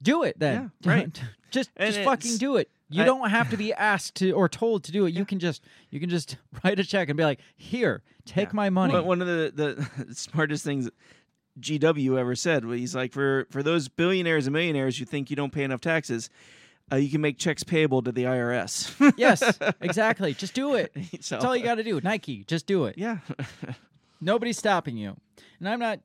[0.07, 0.71] do it then.
[0.81, 1.23] Yeah, right.
[1.51, 2.71] just And just fucking do it.
[2.89, 5.15] You I- don't have to be asked to or told to do it.
[5.15, 8.55] You can just you can just write a check and be like, "Here, take Yeah.
[8.57, 9.53] my money." One- One of the,
[10.07, 10.89] the smartest things
[11.61, 12.65] GW ever said.
[12.65, 15.81] was He's like, for for those billionaires and millionaires who think you don't pay enough
[15.81, 16.31] taxes,
[16.93, 19.15] uh, you can make checks payable to the IRS.
[19.17, 20.35] yes, exactly.
[20.35, 20.93] Just do it.
[21.21, 22.01] so, That's all you got to do.
[22.03, 22.97] Nike, just do it.
[22.99, 23.19] Yeah.
[24.21, 25.17] Nobody's stopping you.
[25.59, 26.01] And I'm not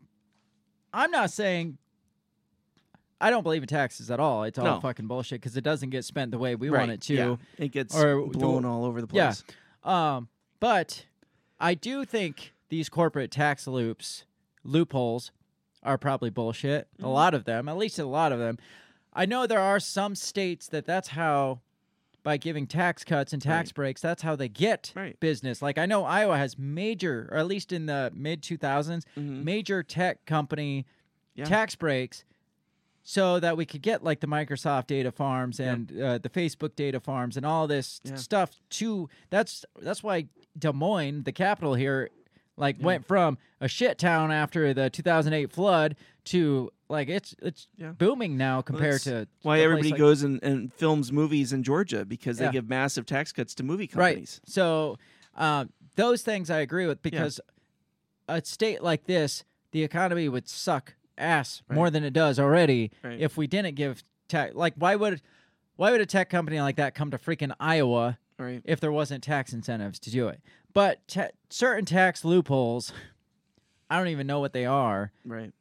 [0.93, 1.77] I'm not saying
[3.21, 4.43] I don't believe in taxes at all.
[4.43, 4.79] It's all No.
[4.81, 6.79] fucking bullshit because it doesn't get spent the way we right.
[6.79, 7.13] want it to.
[7.13, 7.35] Yeah.
[7.57, 9.27] It gets Or blown all over the Yeah.
[9.27, 9.43] place.
[9.83, 10.27] Um,
[10.59, 11.05] but
[11.59, 14.25] I do think these corporate tax loops,
[14.63, 15.31] loopholes,
[15.83, 16.87] are probably bullshit.
[16.95, 17.05] Mm-hmm.
[17.05, 18.57] A lot of them, at least a lot of them.
[19.13, 21.59] I know there are some states that that's how,
[22.23, 23.75] by giving tax cuts and tax Right.
[23.75, 25.19] breaks, that's how they get Right.
[25.19, 25.61] business.
[25.61, 29.43] Like I know Iowa has major, or at least in the mid 2000s, Mhm.
[29.43, 30.85] major tech company
[31.35, 31.45] Yeah.
[31.45, 32.23] tax breaks
[33.03, 36.99] so that we could get like the Microsoft data farms and uh, the Facebook data
[36.99, 38.15] farms and all this Yeah.
[38.15, 42.09] stuff to that's that's why Des Moines, the capital here,
[42.57, 45.95] like went from a shit town after the 2008 flood
[46.25, 47.91] to like it's it's Yeah.
[47.93, 52.05] booming now compared that's to Why everybody like- goes and, and films movies in Georgia
[52.05, 52.47] because Yeah.
[52.47, 54.39] they give massive tax cuts to movie companies.
[54.43, 54.49] right.
[54.53, 54.97] So
[55.35, 57.39] um, those things I agree with because
[58.27, 63.19] a state like this, the economy would suck ass more than it does already Right.
[63.19, 64.55] if we didn't give tax.
[64.55, 65.21] Like, why would
[65.77, 68.61] why would a tech company like that come to freaking Iowa Right.
[68.65, 70.39] if there wasn't tax incentives to do it?
[70.73, 72.93] But ta- certain tax loopholes,
[73.89, 75.11] I don't even know what they are.
[75.25, 75.51] Right.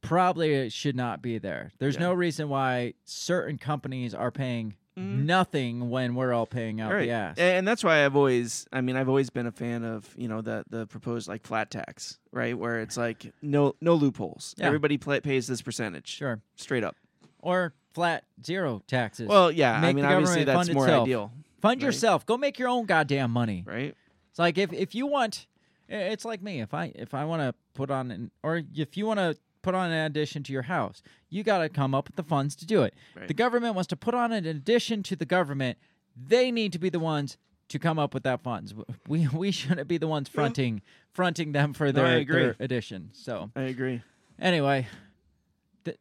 [0.00, 1.70] Probably should not be there.
[1.78, 2.00] There's Yeah.
[2.02, 5.24] no reason why certain companies are paying Mm-hmm.
[5.24, 6.92] nothing when we're all paying out.
[6.92, 7.06] Right.
[7.06, 7.38] the ass.
[7.38, 10.42] And that's why I've always I mean I've always been a fan of, you know,
[10.42, 12.56] the the proposed like flat tax, right?
[12.58, 14.54] Where it's like no no loopholes.
[14.58, 14.66] Yeah.
[14.66, 16.08] Everybody pays this percentage.
[16.08, 16.40] Sure.
[16.56, 16.96] Straight up.
[17.40, 19.28] Or flat zero taxes.
[19.28, 21.06] Well, yeah, I mean obviously that's more itself.
[21.06, 21.32] ideal,
[21.62, 21.86] Fund right?
[21.86, 22.26] yourself.
[22.26, 23.64] Go make your own goddamn money.
[23.66, 23.94] right?
[24.30, 25.46] It's like if if you want,
[25.88, 26.60] it's like me.
[26.60, 29.74] If I if I want to put on an or if you want to put
[29.74, 32.66] on an addition to your house, you got to come up with the funds to
[32.66, 32.94] do it.
[33.16, 33.28] Right.
[33.28, 35.78] The government wants to put on an addition to the government.
[36.16, 38.74] They need to be the ones to come up with that funds.
[39.08, 40.82] We we shouldn't be the ones fronting
[41.12, 42.42] fronting them for No, their, agree.
[42.42, 43.10] their addition.
[43.12, 44.02] So I agree.
[44.38, 44.86] anyway,
[45.84, 45.98] th-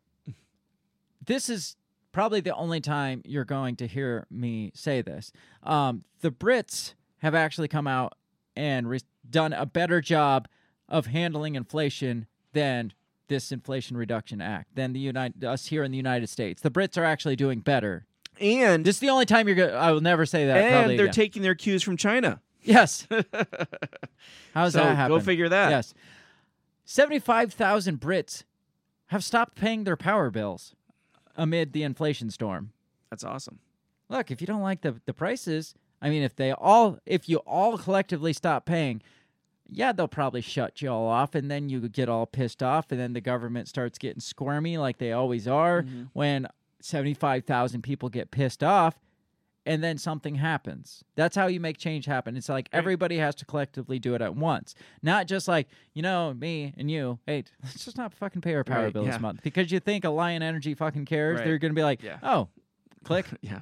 [1.26, 1.76] this is
[2.12, 5.32] probably the only time you're going to hear me say this.
[5.64, 8.14] Um, the Brits have actually come out
[8.56, 10.48] and re- done a better job
[10.90, 12.92] of handling inflation than
[13.32, 16.62] this Inflation Reduction Act than the United us here in the United States.
[16.62, 18.06] The Brits are actually doing better.
[18.40, 19.70] And This is the only time you're going.
[19.70, 20.58] To, I will never say that.
[20.58, 21.14] and they're again.
[21.14, 22.42] taking their cues from China.
[22.62, 23.08] yes.
[24.54, 25.18] How's so that happen?
[25.18, 25.70] go figure that.
[25.70, 25.94] Yes.
[26.86, 28.44] 75,000 Brits
[29.08, 30.76] have stopped paying their power bills
[31.36, 32.72] amid the inflation storm.
[33.10, 33.60] That's awesome.
[34.10, 37.38] Look, if you don't like the, the prices, I mean, if they all, if you
[37.38, 39.02] all collectively stop paying,
[39.72, 43.00] yeah, they'll probably shut you all off, and then you get all pissed off, and
[43.00, 46.04] then the government starts getting squirmy like they always are mm-hmm.
[46.14, 46.48] when
[46.82, 49.00] 75,000 people get pissed off,
[49.66, 51.04] and then something happens.
[51.16, 52.36] That's how you make change happen.
[52.36, 56.34] It's like everybody has to collectively do it at once, not just like, you know,
[56.34, 59.12] me and you, hey, let's just not fucking pay our power Right, bill yeah.
[59.12, 59.42] this month.
[59.44, 61.46] Because you think Alliant Energy fucking cares, Right.
[61.46, 62.18] they're going to be like, Yeah.
[62.24, 62.50] oh,
[63.04, 63.26] click.
[63.42, 63.62] Yeah.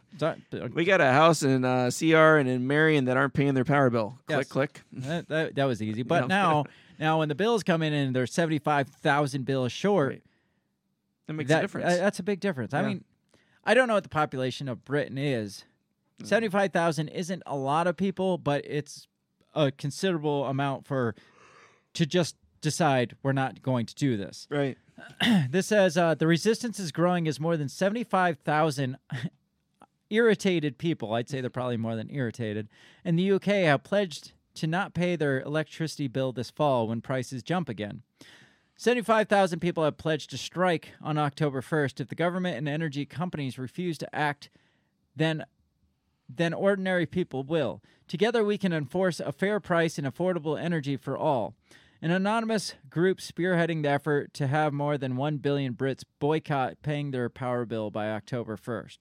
[0.73, 3.89] We got a house in uh, CR and in Marion that aren't paying their power
[3.89, 4.19] bill.
[4.27, 4.47] Click, Yes.
[4.47, 4.81] click.
[4.93, 6.03] that, that, that was easy.
[6.03, 6.27] But Yeah.
[6.27, 6.65] now,
[6.99, 10.23] now when the bills come in and they're seventy five thousand bills short, Right.
[11.27, 11.93] That makes that, a difference.
[11.93, 12.73] uh, that's a big difference.
[12.73, 13.03] I mean,
[13.63, 15.63] I don't know what the population of Britain is.
[16.21, 16.27] Mm.
[16.27, 19.07] Seventy five thousand isn't a lot of people, but it's
[19.55, 21.13] a considerable amount for
[21.93, 24.47] to just decide we're not going to do this.
[24.49, 24.77] right.
[25.49, 28.97] This says uh, the resistance is growing as more than 75,000
[30.09, 32.67] irritated people, I'd say they're probably more than irritated,
[33.05, 37.43] in the UK have pledged to not pay their electricity bill this fall when prices
[37.43, 38.01] jump again.
[38.75, 41.99] 75,000 people have pledged to strike on October 1st.
[41.99, 44.49] If the government and energy companies refuse to act,
[45.15, 45.45] then
[46.33, 47.81] then ordinary people will.
[48.07, 51.55] Together, we can enforce a fair price and affordable energy for all.
[52.01, 57.11] An anonymous group spearheading the effort to have more than 1 billion Brits boycott paying
[57.11, 58.99] their power bill by October 1st.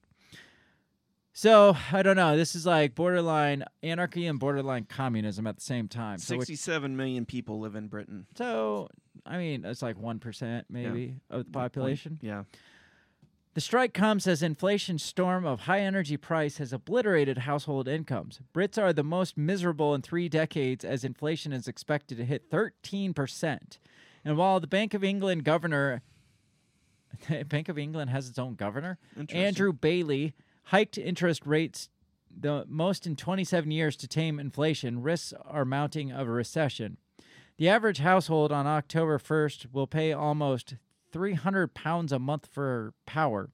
[1.31, 2.35] So, I don't know.
[2.35, 6.17] This is like borderline anarchy and borderline communism at the same time.
[6.17, 8.25] So, Sixty-seven million people live in Britain.
[8.35, 8.89] so
[9.25, 12.19] I mean, it's like 1% maybe of the population.
[12.21, 12.43] Yeah.
[13.59, 18.39] The strike comes as inflation storm of high energy price has obliterated household incomes.
[18.53, 23.77] Brits are the most miserable in 3 decades as inflation is expected to hit 13%.
[24.23, 26.01] And while the Bank of England governor
[27.49, 30.35] Bank of England has its own governor, Andrew Bailey
[30.67, 31.89] hiked interest rates
[32.31, 36.95] the most in 27 years to tame inflation, risks are mounting of a recession.
[37.57, 40.75] The average household on October 1st will pay almost
[41.11, 43.49] 300 pounds a month for power.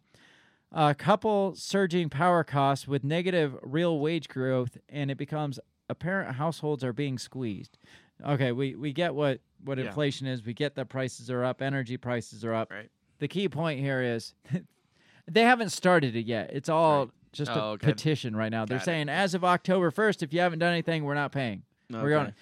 [0.71, 5.59] A couple surging power costs with negative real wage growth, and it becomes
[5.89, 7.77] apparent households are being squeezed.
[8.25, 9.85] Okay, we, we get what, what Yeah.
[9.85, 10.43] inflation is.
[10.45, 12.71] We get that prices are up, energy prices are up.
[12.71, 12.89] Right.
[13.19, 14.33] The key point here is
[15.31, 16.49] they haven't started it yet.
[16.53, 17.87] It's all just a Oh, okay.
[17.87, 18.65] petition right now.
[18.65, 18.83] They're it.
[18.83, 21.63] saying as of October 1st, if you haven't done anything, we're not paying.
[21.89, 22.33] We're going.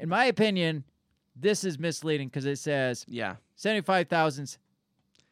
[0.00, 0.84] In my opinion,
[1.40, 3.36] this is misleading because it says Yeah.
[3.56, 4.56] 75,000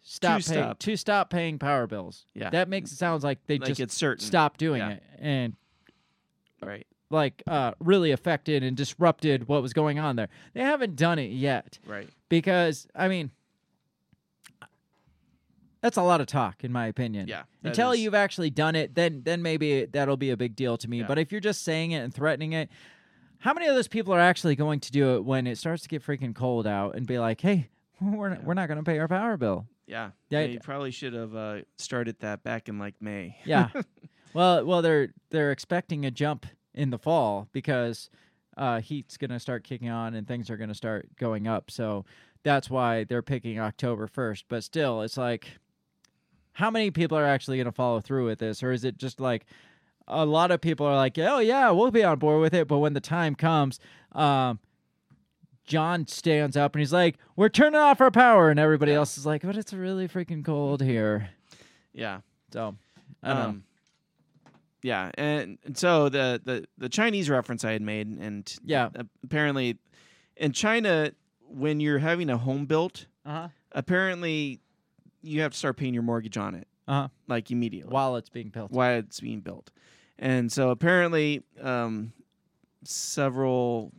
[0.03, 0.79] stop To paying stop.
[0.79, 2.27] to stop paying power bills.
[2.35, 2.51] Yeah.
[2.51, 4.25] That makes it sound like they Like just it's certain.
[4.25, 4.91] stopped doing Yeah.
[4.91, 5.57] it and
[6.63, 6.87] Right.
[7.11, 10.29] like uh really affected and disrupted what was going on there.
[10.55, 12.09] They haven't done it yet Right.
[12.29, 13.31] because I mean
[15.81, 17.29] that's a lot of talk in my opinion.
[17.29, 18.01] Yeah, Until is.
[18.01, 21.01] you've actually done it, then then maybe that'll be a big deal to me.
[21.01, 21.07] Yeah.
[21.07, 22.71] But if you're just saying it and threatening it,
[23.39, 25.89] how many of those people are actually going to do it when it starts to
[25.89, 27.69] get freaking cold out and be like, "Hey,
[28.01, 28.41] we're Yeah.
[28.43, 29.67] we're not going to pay our power bill.
[29.87, 33.37] Yeah, Yeah, they probably should have uh, started that back in like May.
[33.45, 33.69] Yeah.
[34.35, 38.11] well, well, they're they're expecting a jump in the fall because
[38.57, 41.71] uh, heat's going to start kicking on and things are going to start going up.
[41.71, 42.05] So
[42.43, 44.47] that's why they're picking October first.
[44.49, 45.47] But still, it's like,
[46.53, 49.21] how many people are actually going to follow through with this, or is it just
[49.21, 49.47] like?
[50.09, 52.79] A lot of people are like, "Oh yeah, we'll be on board with it," but
[52.79, 53.81] when the time comes,
[54.13, 54.61] um,
[55.65, 59.27] John stands up and he's like, "We're turning off our power," and everybody else is
[59.27, 61.31] like, "But it's really freaking cold here."
[61.93, 62.21] Yeah.
[62.53, 62.77] So.
[63.25, 63.65] Um,
[64.83, 68.91] yeah, and, and so the, the the Chinese reference I had made, and Yeah.
[69.25, 69.79] apparently,
[70.37, 71.11] in China,
[71.49, 73.49] when you're having a home built, Uh huh.
[73.73, 74.61] apparently,
[75.23, 77.09] you have to start paying your mortgage on it Uh huh.
[77.27, 78.71] like immediately While it's being built.
[78.71, 79.71] while it's being built,
[80.19, 82.13] and so apparently, um,
[82.85, 83.93] several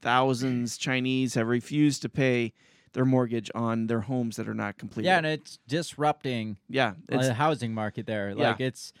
[0.00, 2.52] thousands Chinese have refused to pay
[2.92, 5.08] their mortgage on their homes that are not completed.
[5.08, 8.30] Yeah, and it's disrupting yeah, it's, the housing market there.
[8.30, 8.50] Yeah.
[8.50, 8.92] Like it's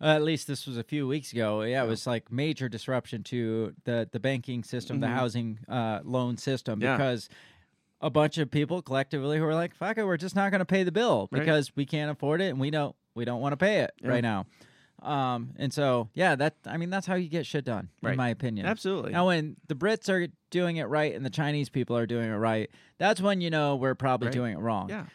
[0.00, 1.62] uh, at least this was a few weeks ago.
[1.62, 5.14] Yeah, it was like major disruption to the the banking system, the Mhm.
[5.14, 6.96] housing uh, loan system, Yeah.
[6.96, 7.28] because
[8.00, 10.64] a bunch of people collectively who are like, "Fuck it, we're just not going to
[10.66, 11.40] pay the bill Right.
[11.40, 14.08] because we can't afford it and we don't we don't want to pay it Yeah.
[14.10, 14.46] right now."
[15.02, 18.28] Um, and so yeah, that I mean that's how you get shit done, in my
[18.30, 18.66] opinion.
[18.66, 19.12] absolutely.
[19.12, 22.34] Now, when the Brits are doing it right and the Chinese people are doing it
[22.36, 24.32] right, that's when you know we're probably Right.
[24.34, 24.88] doing it wrong.
[24.90, 25.06] yeah,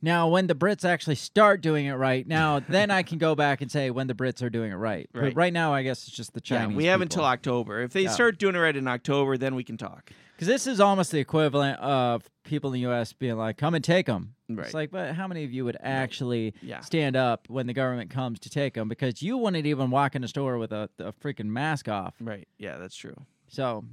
[0.00, 3.60] Now, when the Brits actually start doing it right, now then I can go back
[3.60, 5.08] and say when the Brits are doing it right.
[5.12, 5.36] But Right.
[5.36, 6.70] right now, I guess it's just the Chinese.
[6.70, 6.76] yeah.
[6.76, 7.82] We have until October.
[7.82, 8.10] If they Yeah.
[8.10, 10.12] start doing it right in October, then we can talk.
[10.38, 13.12] Because this is almost the equivalent of people in the U.S.
[13.12, 14.64] being like, "Come and take them." Right.
[14.66, 16.78] It's like, but how many of you would actually Yeah.
[16.80, 18.88] stand up when the government comes to take them?
[18.88, 22.14] Because you wouldn't even walk in a store with a, a freaking mask off.
[22.20, 22.46] Right.
[22.56, 23.16] Yeah, that's true.
[23.48, 23.84] So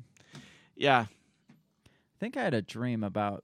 [0.75, 1.05] Yeah.
[1.09, 3.43] I think I had a dream about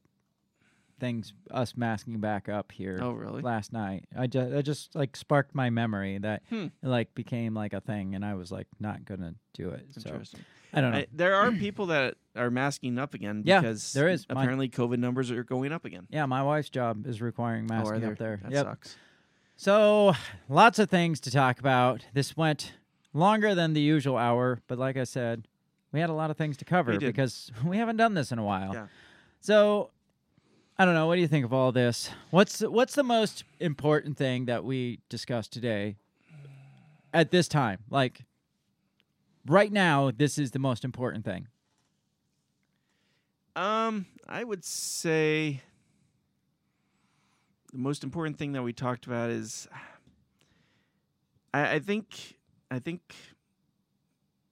[1.00, 3.00] things us masking back up here.
[3.02, 3.42] Oh, really?
[3.42, 6.66] Last night, I just I just like sparked my memory that Hmm.
[6.84, 9.88] it like became like a thing, and I was like not gonna do it.
[9.98, 10.42] So Interesting.
[10.74, 10.98] I don't know.
[11.00, 14.26] I, there are people that are masking up again Yeah, because there is.
[14.30, 16.08] My- apparently COVID numbers are going up again.
[16.10, 18.40] yeah, my wife's job is requiring Oh, masking up there.
[18.44, 18.66] That yep.
[18.66, 18.96] sucks.
[19.58, 20.14] So
[20.50, 22.06] lots of things to talk about.
[22.14, 22.74] This went
[23.14, 25.48] longer than the usual hour, but like I said,
[25.92, 28.40] we had a lot of things to cover We because we haven't done this in
[28.40, 28.74] a while.
[28.74, 28.88] Yeah.
[29.42, 29.92] So
[30.80, 31.06] I don't know.
[31.08, 32.10] What do you think of all this?
[32.32, 35.98] What's what's the most important thing that we discussed today
[37.14, 37.80] at this time?
[37.90, 38.24] Like
[39.48, 41.48] right now, this is the most important thing.
[43.56, 45.62] Um, I would say
[47.72, 49.68] the most important thing that we talked about is
[51.54, 52.38] I, I think
[52.70, 53.02] I think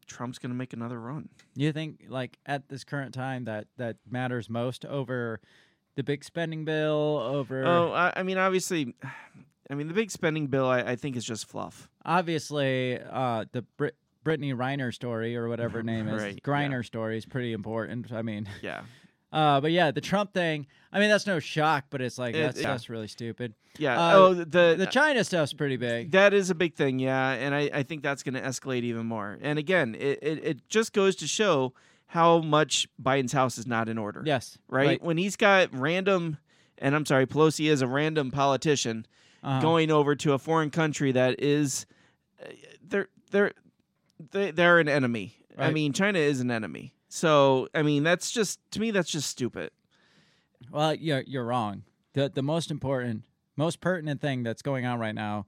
[0.05, 1.29] Trump's gonna make another run.
[1.55, 5.39] You think like at this current time that that matters most over
[5.95, 8.93] the big spending bill over Oh, I, I mean, obviously,
[9.69, 10.67] I mean the big spending bill.
[10.67, 11.89] I, I think is just fluff.
[12.05, 16.81] obviously uh the Brit- Brittney Reiner story or whatever her name is Right, Griner yeah.
[16.81, 18.11] story is pretty important.
[18.11, 18.81] I mean, Yeah,
[19.31, 20.67] uh, but yeah, the Trump thing.
[20.91, 23.53] I mean, that's no shock, but it's like It- that's really stupid.
[23.77, 23.99] yeah.
[23.99, 26.11] Uh, oh, the The China stuff's pretty big.
[26.11, 29.05] That is a big thing, yeah, and I, I think that's going to escalate even
[29.05, 29.37] more.
[29.41, 31.73] And again, it, it, it just goes to show
[32.07, 34.23] how much Biden's house is not in order.
[34.25, 35.01] Yes, right?
[35.01, 36.37] When he's got random,
[36.79, 39.05] and I'm sorry, Pelosi is a random politician
[39.43, 39.61] Uh-huh.
[39.61, 41.85] going over to a foreign country that is,
[42.43, 42.47] uh,
[42.85, 43.51] they're they're
[44.31, 45.35] they, they're an enemy.
[45.57, 46.93] I mean, China is an enemy.
[47.09, 49.71] So I mean, that's just to me, that's just stupid.
[50.71, 51.83] Well, you're you're wrong.
[52.13, 53.23] the The most important,
[53.57, 55.45] most pertinent thing that's going on right now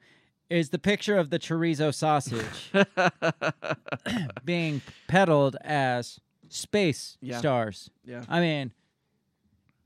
[0.49, 2.71] is the picture of the chorizo sausage
[4.45, 6.19] being peddled as
[6.49, 7.37] space Yeah.
[7.37, 7.89] stars.
[8.05, 8.23] Yeah.
[8.27, 8.73] I mean,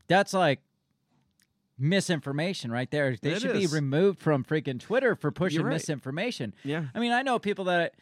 [0.07, 0.61] that's like
[1.77, 3.15] misinformation right there.
[3.21, 5.73] They It should be removed from freaking Twitter for pushing right.
[5.73, 6.53] misinformation.
[6.63, 6.85] Yeah.
[6.95, 7.93] I mean, I know people that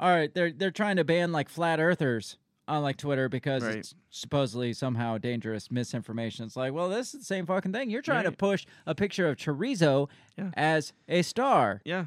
[0.00, 2.36] are they're they're trying to ban like flat earthers
[2.66, 3.76] on like Twitter because Right.
[3.76, 6.44] it's supposedly somehow dangerous misinformation.
[6.46, 7.90] It's like, well, this is the same fucking thing.
[7.90, 10.08] You're trying to push a picture of chorizo
[10.38, 10.50] Yeah.
[10.54, 11.80] as a star.
[11.84, 12.06] Yeah.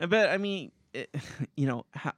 [0.00, 1.14] Uh, But I mean, it,
[1.56, 2.12] you know, how,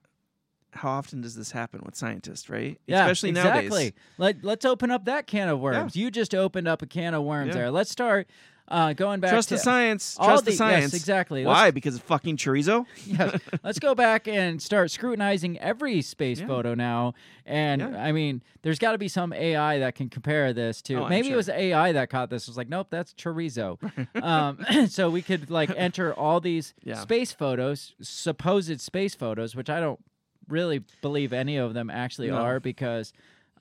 [0.72, 2.78] how often does this happen with scientists, right?
[2.86, 3.68] Yeah, Especially exactly.
[3.68, 3.92] nowadays.
[4.18, 5.96] Let Let's open up that can of worms.
[5.96, 7.54] You just opened up a can of worms Yeah.
[7.62, 7.70] there.
[7.72, 8.28] Let's start
[8.68, 10.16] uh, going back Trust to the science.
[10.16, 10.94] Trust the- the yes, science.
[10.94, 11.44] exactly.
[11.44, 11.64] Why?
[11.64, 12.84] Let's- Because of fucking chorizo?
[13.06, 13.38] yes.
[13.62, 16.46] Let's go back and start scrutinizing every space Yeah.
[16.48, 17.14] photo now.
[17.44, 18.02] And Yeah.
[18.02, 20.94] I mean, there's got to be some AI that can compare this to.
[21.04, 22.44] Oh, Maybe it was AI that caught this.
[22.44, 23.78] It was like, nope, that's chorizo.
[24.22, 26.96] um, so we could like enter all these Yeah.
[27.00, 30.00] space photos, supposed space photos, which I don't
[30.48, 32.36] really believe any of them actually No.
[32.38, 33.12] are because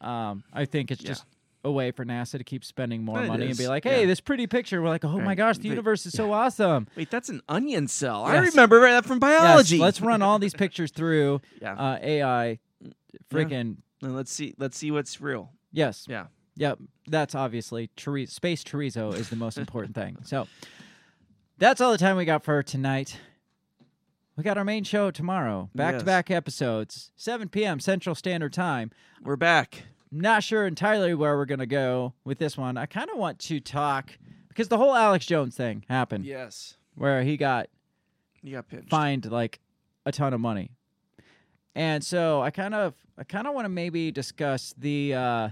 [0.01, 1.25] um, I think it's just
[1.65, 4.05] a way for NASA to keep spending more It money and be like, hey, yeah.
[4.07, 4.81] this pretty picture.
[4.81, 6.87] We're like, oh my gosh, the universe is so awesome.
[6.95, 8.23] Wait, that's an onion cell.
[8.23, 9.77] I remember that from biology.
[9.77, 11.73] Yes, let's run all these pictures through Yeah.
[11.73, 12.59] uh, AI.
[13.29, 14.53] Freaking And let's see.
[14.57, 15.51] Let's see what's real.
[15.71, 16.27] yes, Yeah.
[16.57, 18.29] Yep, that's obviously chorizo.
[18.29, 20.17] Space chorizo is the most important thing.
[20.23, 20.47] So
[21.57, 23.19] that's all the time we got for tonight.
[24.37, 27.79] We got our main show tomorrow, back to back episodes, 7 p.m.
[27.79, 28.91] Central Standard Time.
[29.21, 29.83] We're back.
[30.11, 32.77] Not sure entirely where we're gonna go with this one.
[32.77, 34.11] I kind of want to talk
[34.47, 36.77] because the whole Alex Jones thing happened, Yes.
[36.95, 37.67] where he got
[38.41, 38.89] You got pinched.
[38.89, 39.59] fined like
[40.05, 40.71] a ton of money.
[41.73, 45.49] And so I kind of I kind of want to maybe discuss the uh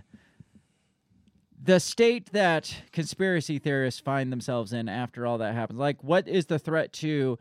[1.62, 5.80] the state that conspiracy theorists find themselves in after all that happens.
[5.80, 7.38] Like what is the threat to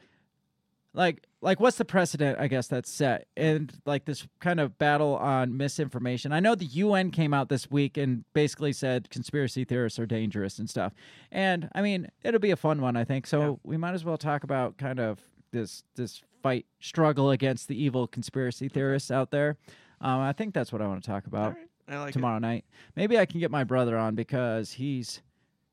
[0.94, 5.16] like like what's the precedent I guess that's set and like this kind of battle
[5.16, 6.32] on misinformation.
[6.32, 10.58] I know the UN came out this week and basically said conspiracy theorists are dangerous
[10.58, 10.94] and stuff.
[11.30, 13.26] And I mean, it'll be a fun one I think.
[13.26, 13.54] So Yeah.
[13.64, 15.18] we might as well talk about kind of
[15.50, 19.56] this this fight struggle against the evil conspiracy theorists out there.
[20.00, 21.54] Um, I think that's what I want to talk about
[21.88, 21.98] right.
[21.98, 22.64] Like tomorrow night.
[22.96, 25.20] Maybe I can get my brother on because he's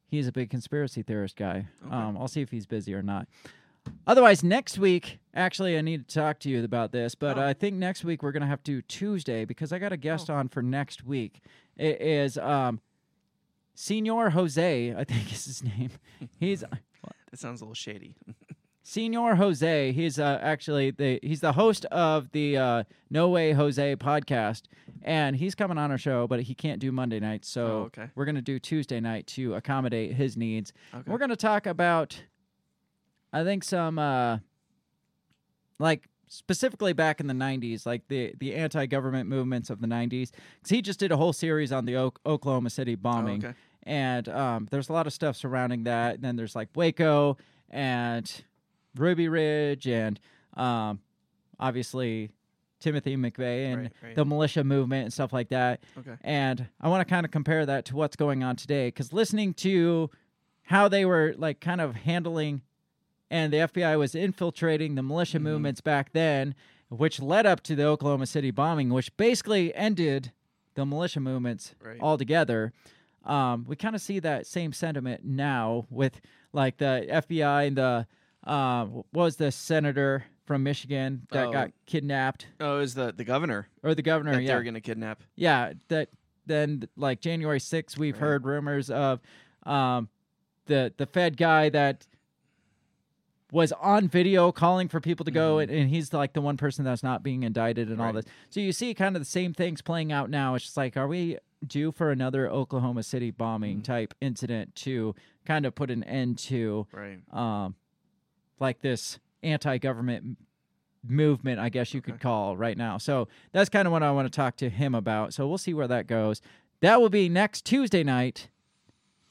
[0.08, 1.68] he's a big conspiracy theorist guy.
[1.86, 1.96] Okay.
[1.96, 3.28] Um, I'll see if he's busy or not.
[4.08, 7.42] Otherwise, next week, actually, I need to talk to you about this, but Oh.
[7.42, 10.30] I think next week we're gonna have to do Tuesday because I got a guest
[10.30, 11.42] on for next week.
[11.78, 12.82] It is um,
[13.76, 15.92] Senor Jose, I think is his name.
[16.40, 16.70] He's it.
[17.32, 18.16] That sounds a little shady.
[18.84, 19.92] Senor Jose.
[19.92, 24.64] He's uh, actually the he's the host of the uh, No Way Jose podcast,
[25.04, 28.10] and he's coming on our show, but he can't do Monday night, so Oh, okay.
[28.16, 30.74] we're gonna do Tuesday night to accommodate his needs.
[30.94, 31.04] Okay.
[31.10, 32.20] We're gonna talk about,
[33.32, 34.40] I think some uh,
[35.80, 40.70] like specifically back in the '90s, like the the anti-government movements of the '90s, because
[40.70, 43.58] he just did a whole series on the o- Oklahoma City bombing Oh, okay.
[43.84, 46.16] and um, there's a lot of stuff surrounding that.
[46.16, 47.38] And then there's like Waco
[47.70, 48.44] and
[48.96, 50.20] Ruby Ridge, and
[50.58, 51.00] um,
[51.60, 52.32] obviously
[52.80, 54.16] Timothy McVeigh and Right, right.
[54.16, 55.84] the militia movement and stuff like that.
[55.98, 56.16] Okay.
[56.22, 59.54] And I want to kind of compare that to what's going on today, because listening
[59.56, 60.10] to
[60.64, 62.62] how they were like kind of handling,
[63.32, 65.44] and the FBI was infiltrating the militia Mm-hmm.
[65.46, 66.56] movements back then,
[66.90, 70.32] which led up to the Oklahoma City bombing, which basically ended
[70.76, 72.00] the militia movements Right.
[72.02, 72.74] altogether.
[73.26, 76.22] Um, we kind of see that same sentiment now with
[76.54, 78.08] like the FBI and the
[78.46, 81.52] uh, what was the senator from Michigan that Oh.
[81.52, 84.32] got kidnapped, Oh, it was the the governor or the governor?
[84.34, 85.22] that yeah, they're gonna kidnap.
[85.36, 86.10] yeah, that
[86.48, 88.22] then like January 6th, we've Right.
[88.22, 89.20] heard rumors of
[89.64, 90.08] um,
[90.66, 92.08] the the Fed guy that
[93.52, 96.86] was on video calling for people to go, and, and he's like the one person
[96.86, 98.18] that's not being indicted and all Mm-hmm.
[98.18, 98.26] This.
[98.52, 100.56] So you see kind of the same things playing out now.
[100.56, 103.92] It's just like, are we due for another Oklahoma City bombing Mm-hmm.
[103.92, 105.16] type incident to
[105.46, 107.20] kind of put an end to Right.
[107.34, 107.76] um,
[108.60, 110.38] like this anti-government
[111.08, 112.98] movement, I guess you could call right now.
[112.98, 115.34] So that's kind of what I want to talk to him about.
[115.34, 116.42] So we'll see where that goes.
[116.82, 118.50] That will be next Tuesday night.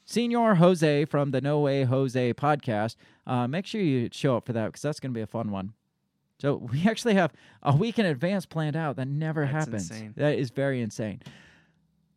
[0.08, 2.96] Senor Jose from the No Way Jose podcast.
[3.26, 5.50] Uh, make sure you show up for that because that's going to be a fun
[5.50, 5.74] one.
[6.40, 7.30] So we actually have
[7.62, 8.96] a week in advance planned out.
[8.96, 9.90] That never That's happens.
[9.90, 10.14] insane.
[10.16, 11.20] That is very insane.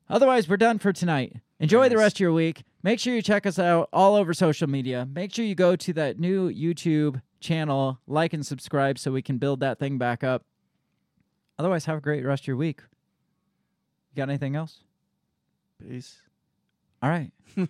[0.09, 1.35] Otherwise, we're done for tonight.
[1.59, 2.63] Enjoy the rest of your week.
[2.81, 5.05] Make sure you check us out all over social media.
[5.13, 9.37] Make sure you go to that new YouTube channel, like and subscribe so we can
[9.37, 10.45] build that thing back up.
[11.59, 12.79] Otherwise, have a great rest of your week.
[14.13, 14.85] You got anything else?
[15.77, 16.21] Peace.
[17.01, 17.31] All right.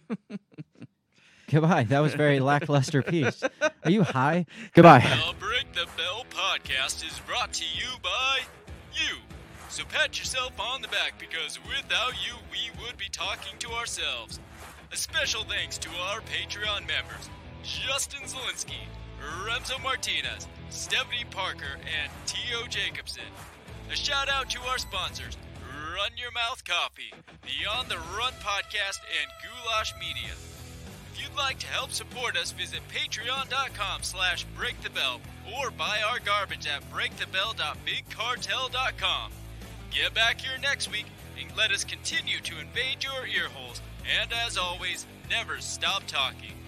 [1.51, 1.83] Goodbye.
[1.85, 3.43] That was very lackluster piece.
[3.83, 4.45] Are you high?
[4.73, 4.99] Goodbye.
[4.99, 8.39] The Break the Bell podcast is brought to you by
[8.93, 9.17] you.
[9.69, 14.39] So pat yourself on the back because without you, we would be talking to ourselves.
[14.93, 17.29] A special thanks to our Patreon members
[17.63, 18.87] Justin Zielinski,
[19.45, 22.67] Remzo Martinez, Stephanie Parker, and T.O.
[22.67, 23.23] Jacobson.
[23.91, 25.37] A shout out to our sponsors
[25.93, 27.11] Run Your Mouth Coffee,
[27.43, 30.31] the On the Run podcast, and Goulash Media.
[31.11, 35.19] If you'd like to help support us, visit patreon.com slash breakthebell
[35.57, 39.31] or buy our garbage at breakthebell.bigcartel.com.
[39.91, 41.07] Get back here next week
[41.37, 43.81] and let us continue to invade your ear holes.
[44.21, 46.60] And as always, never stop talking.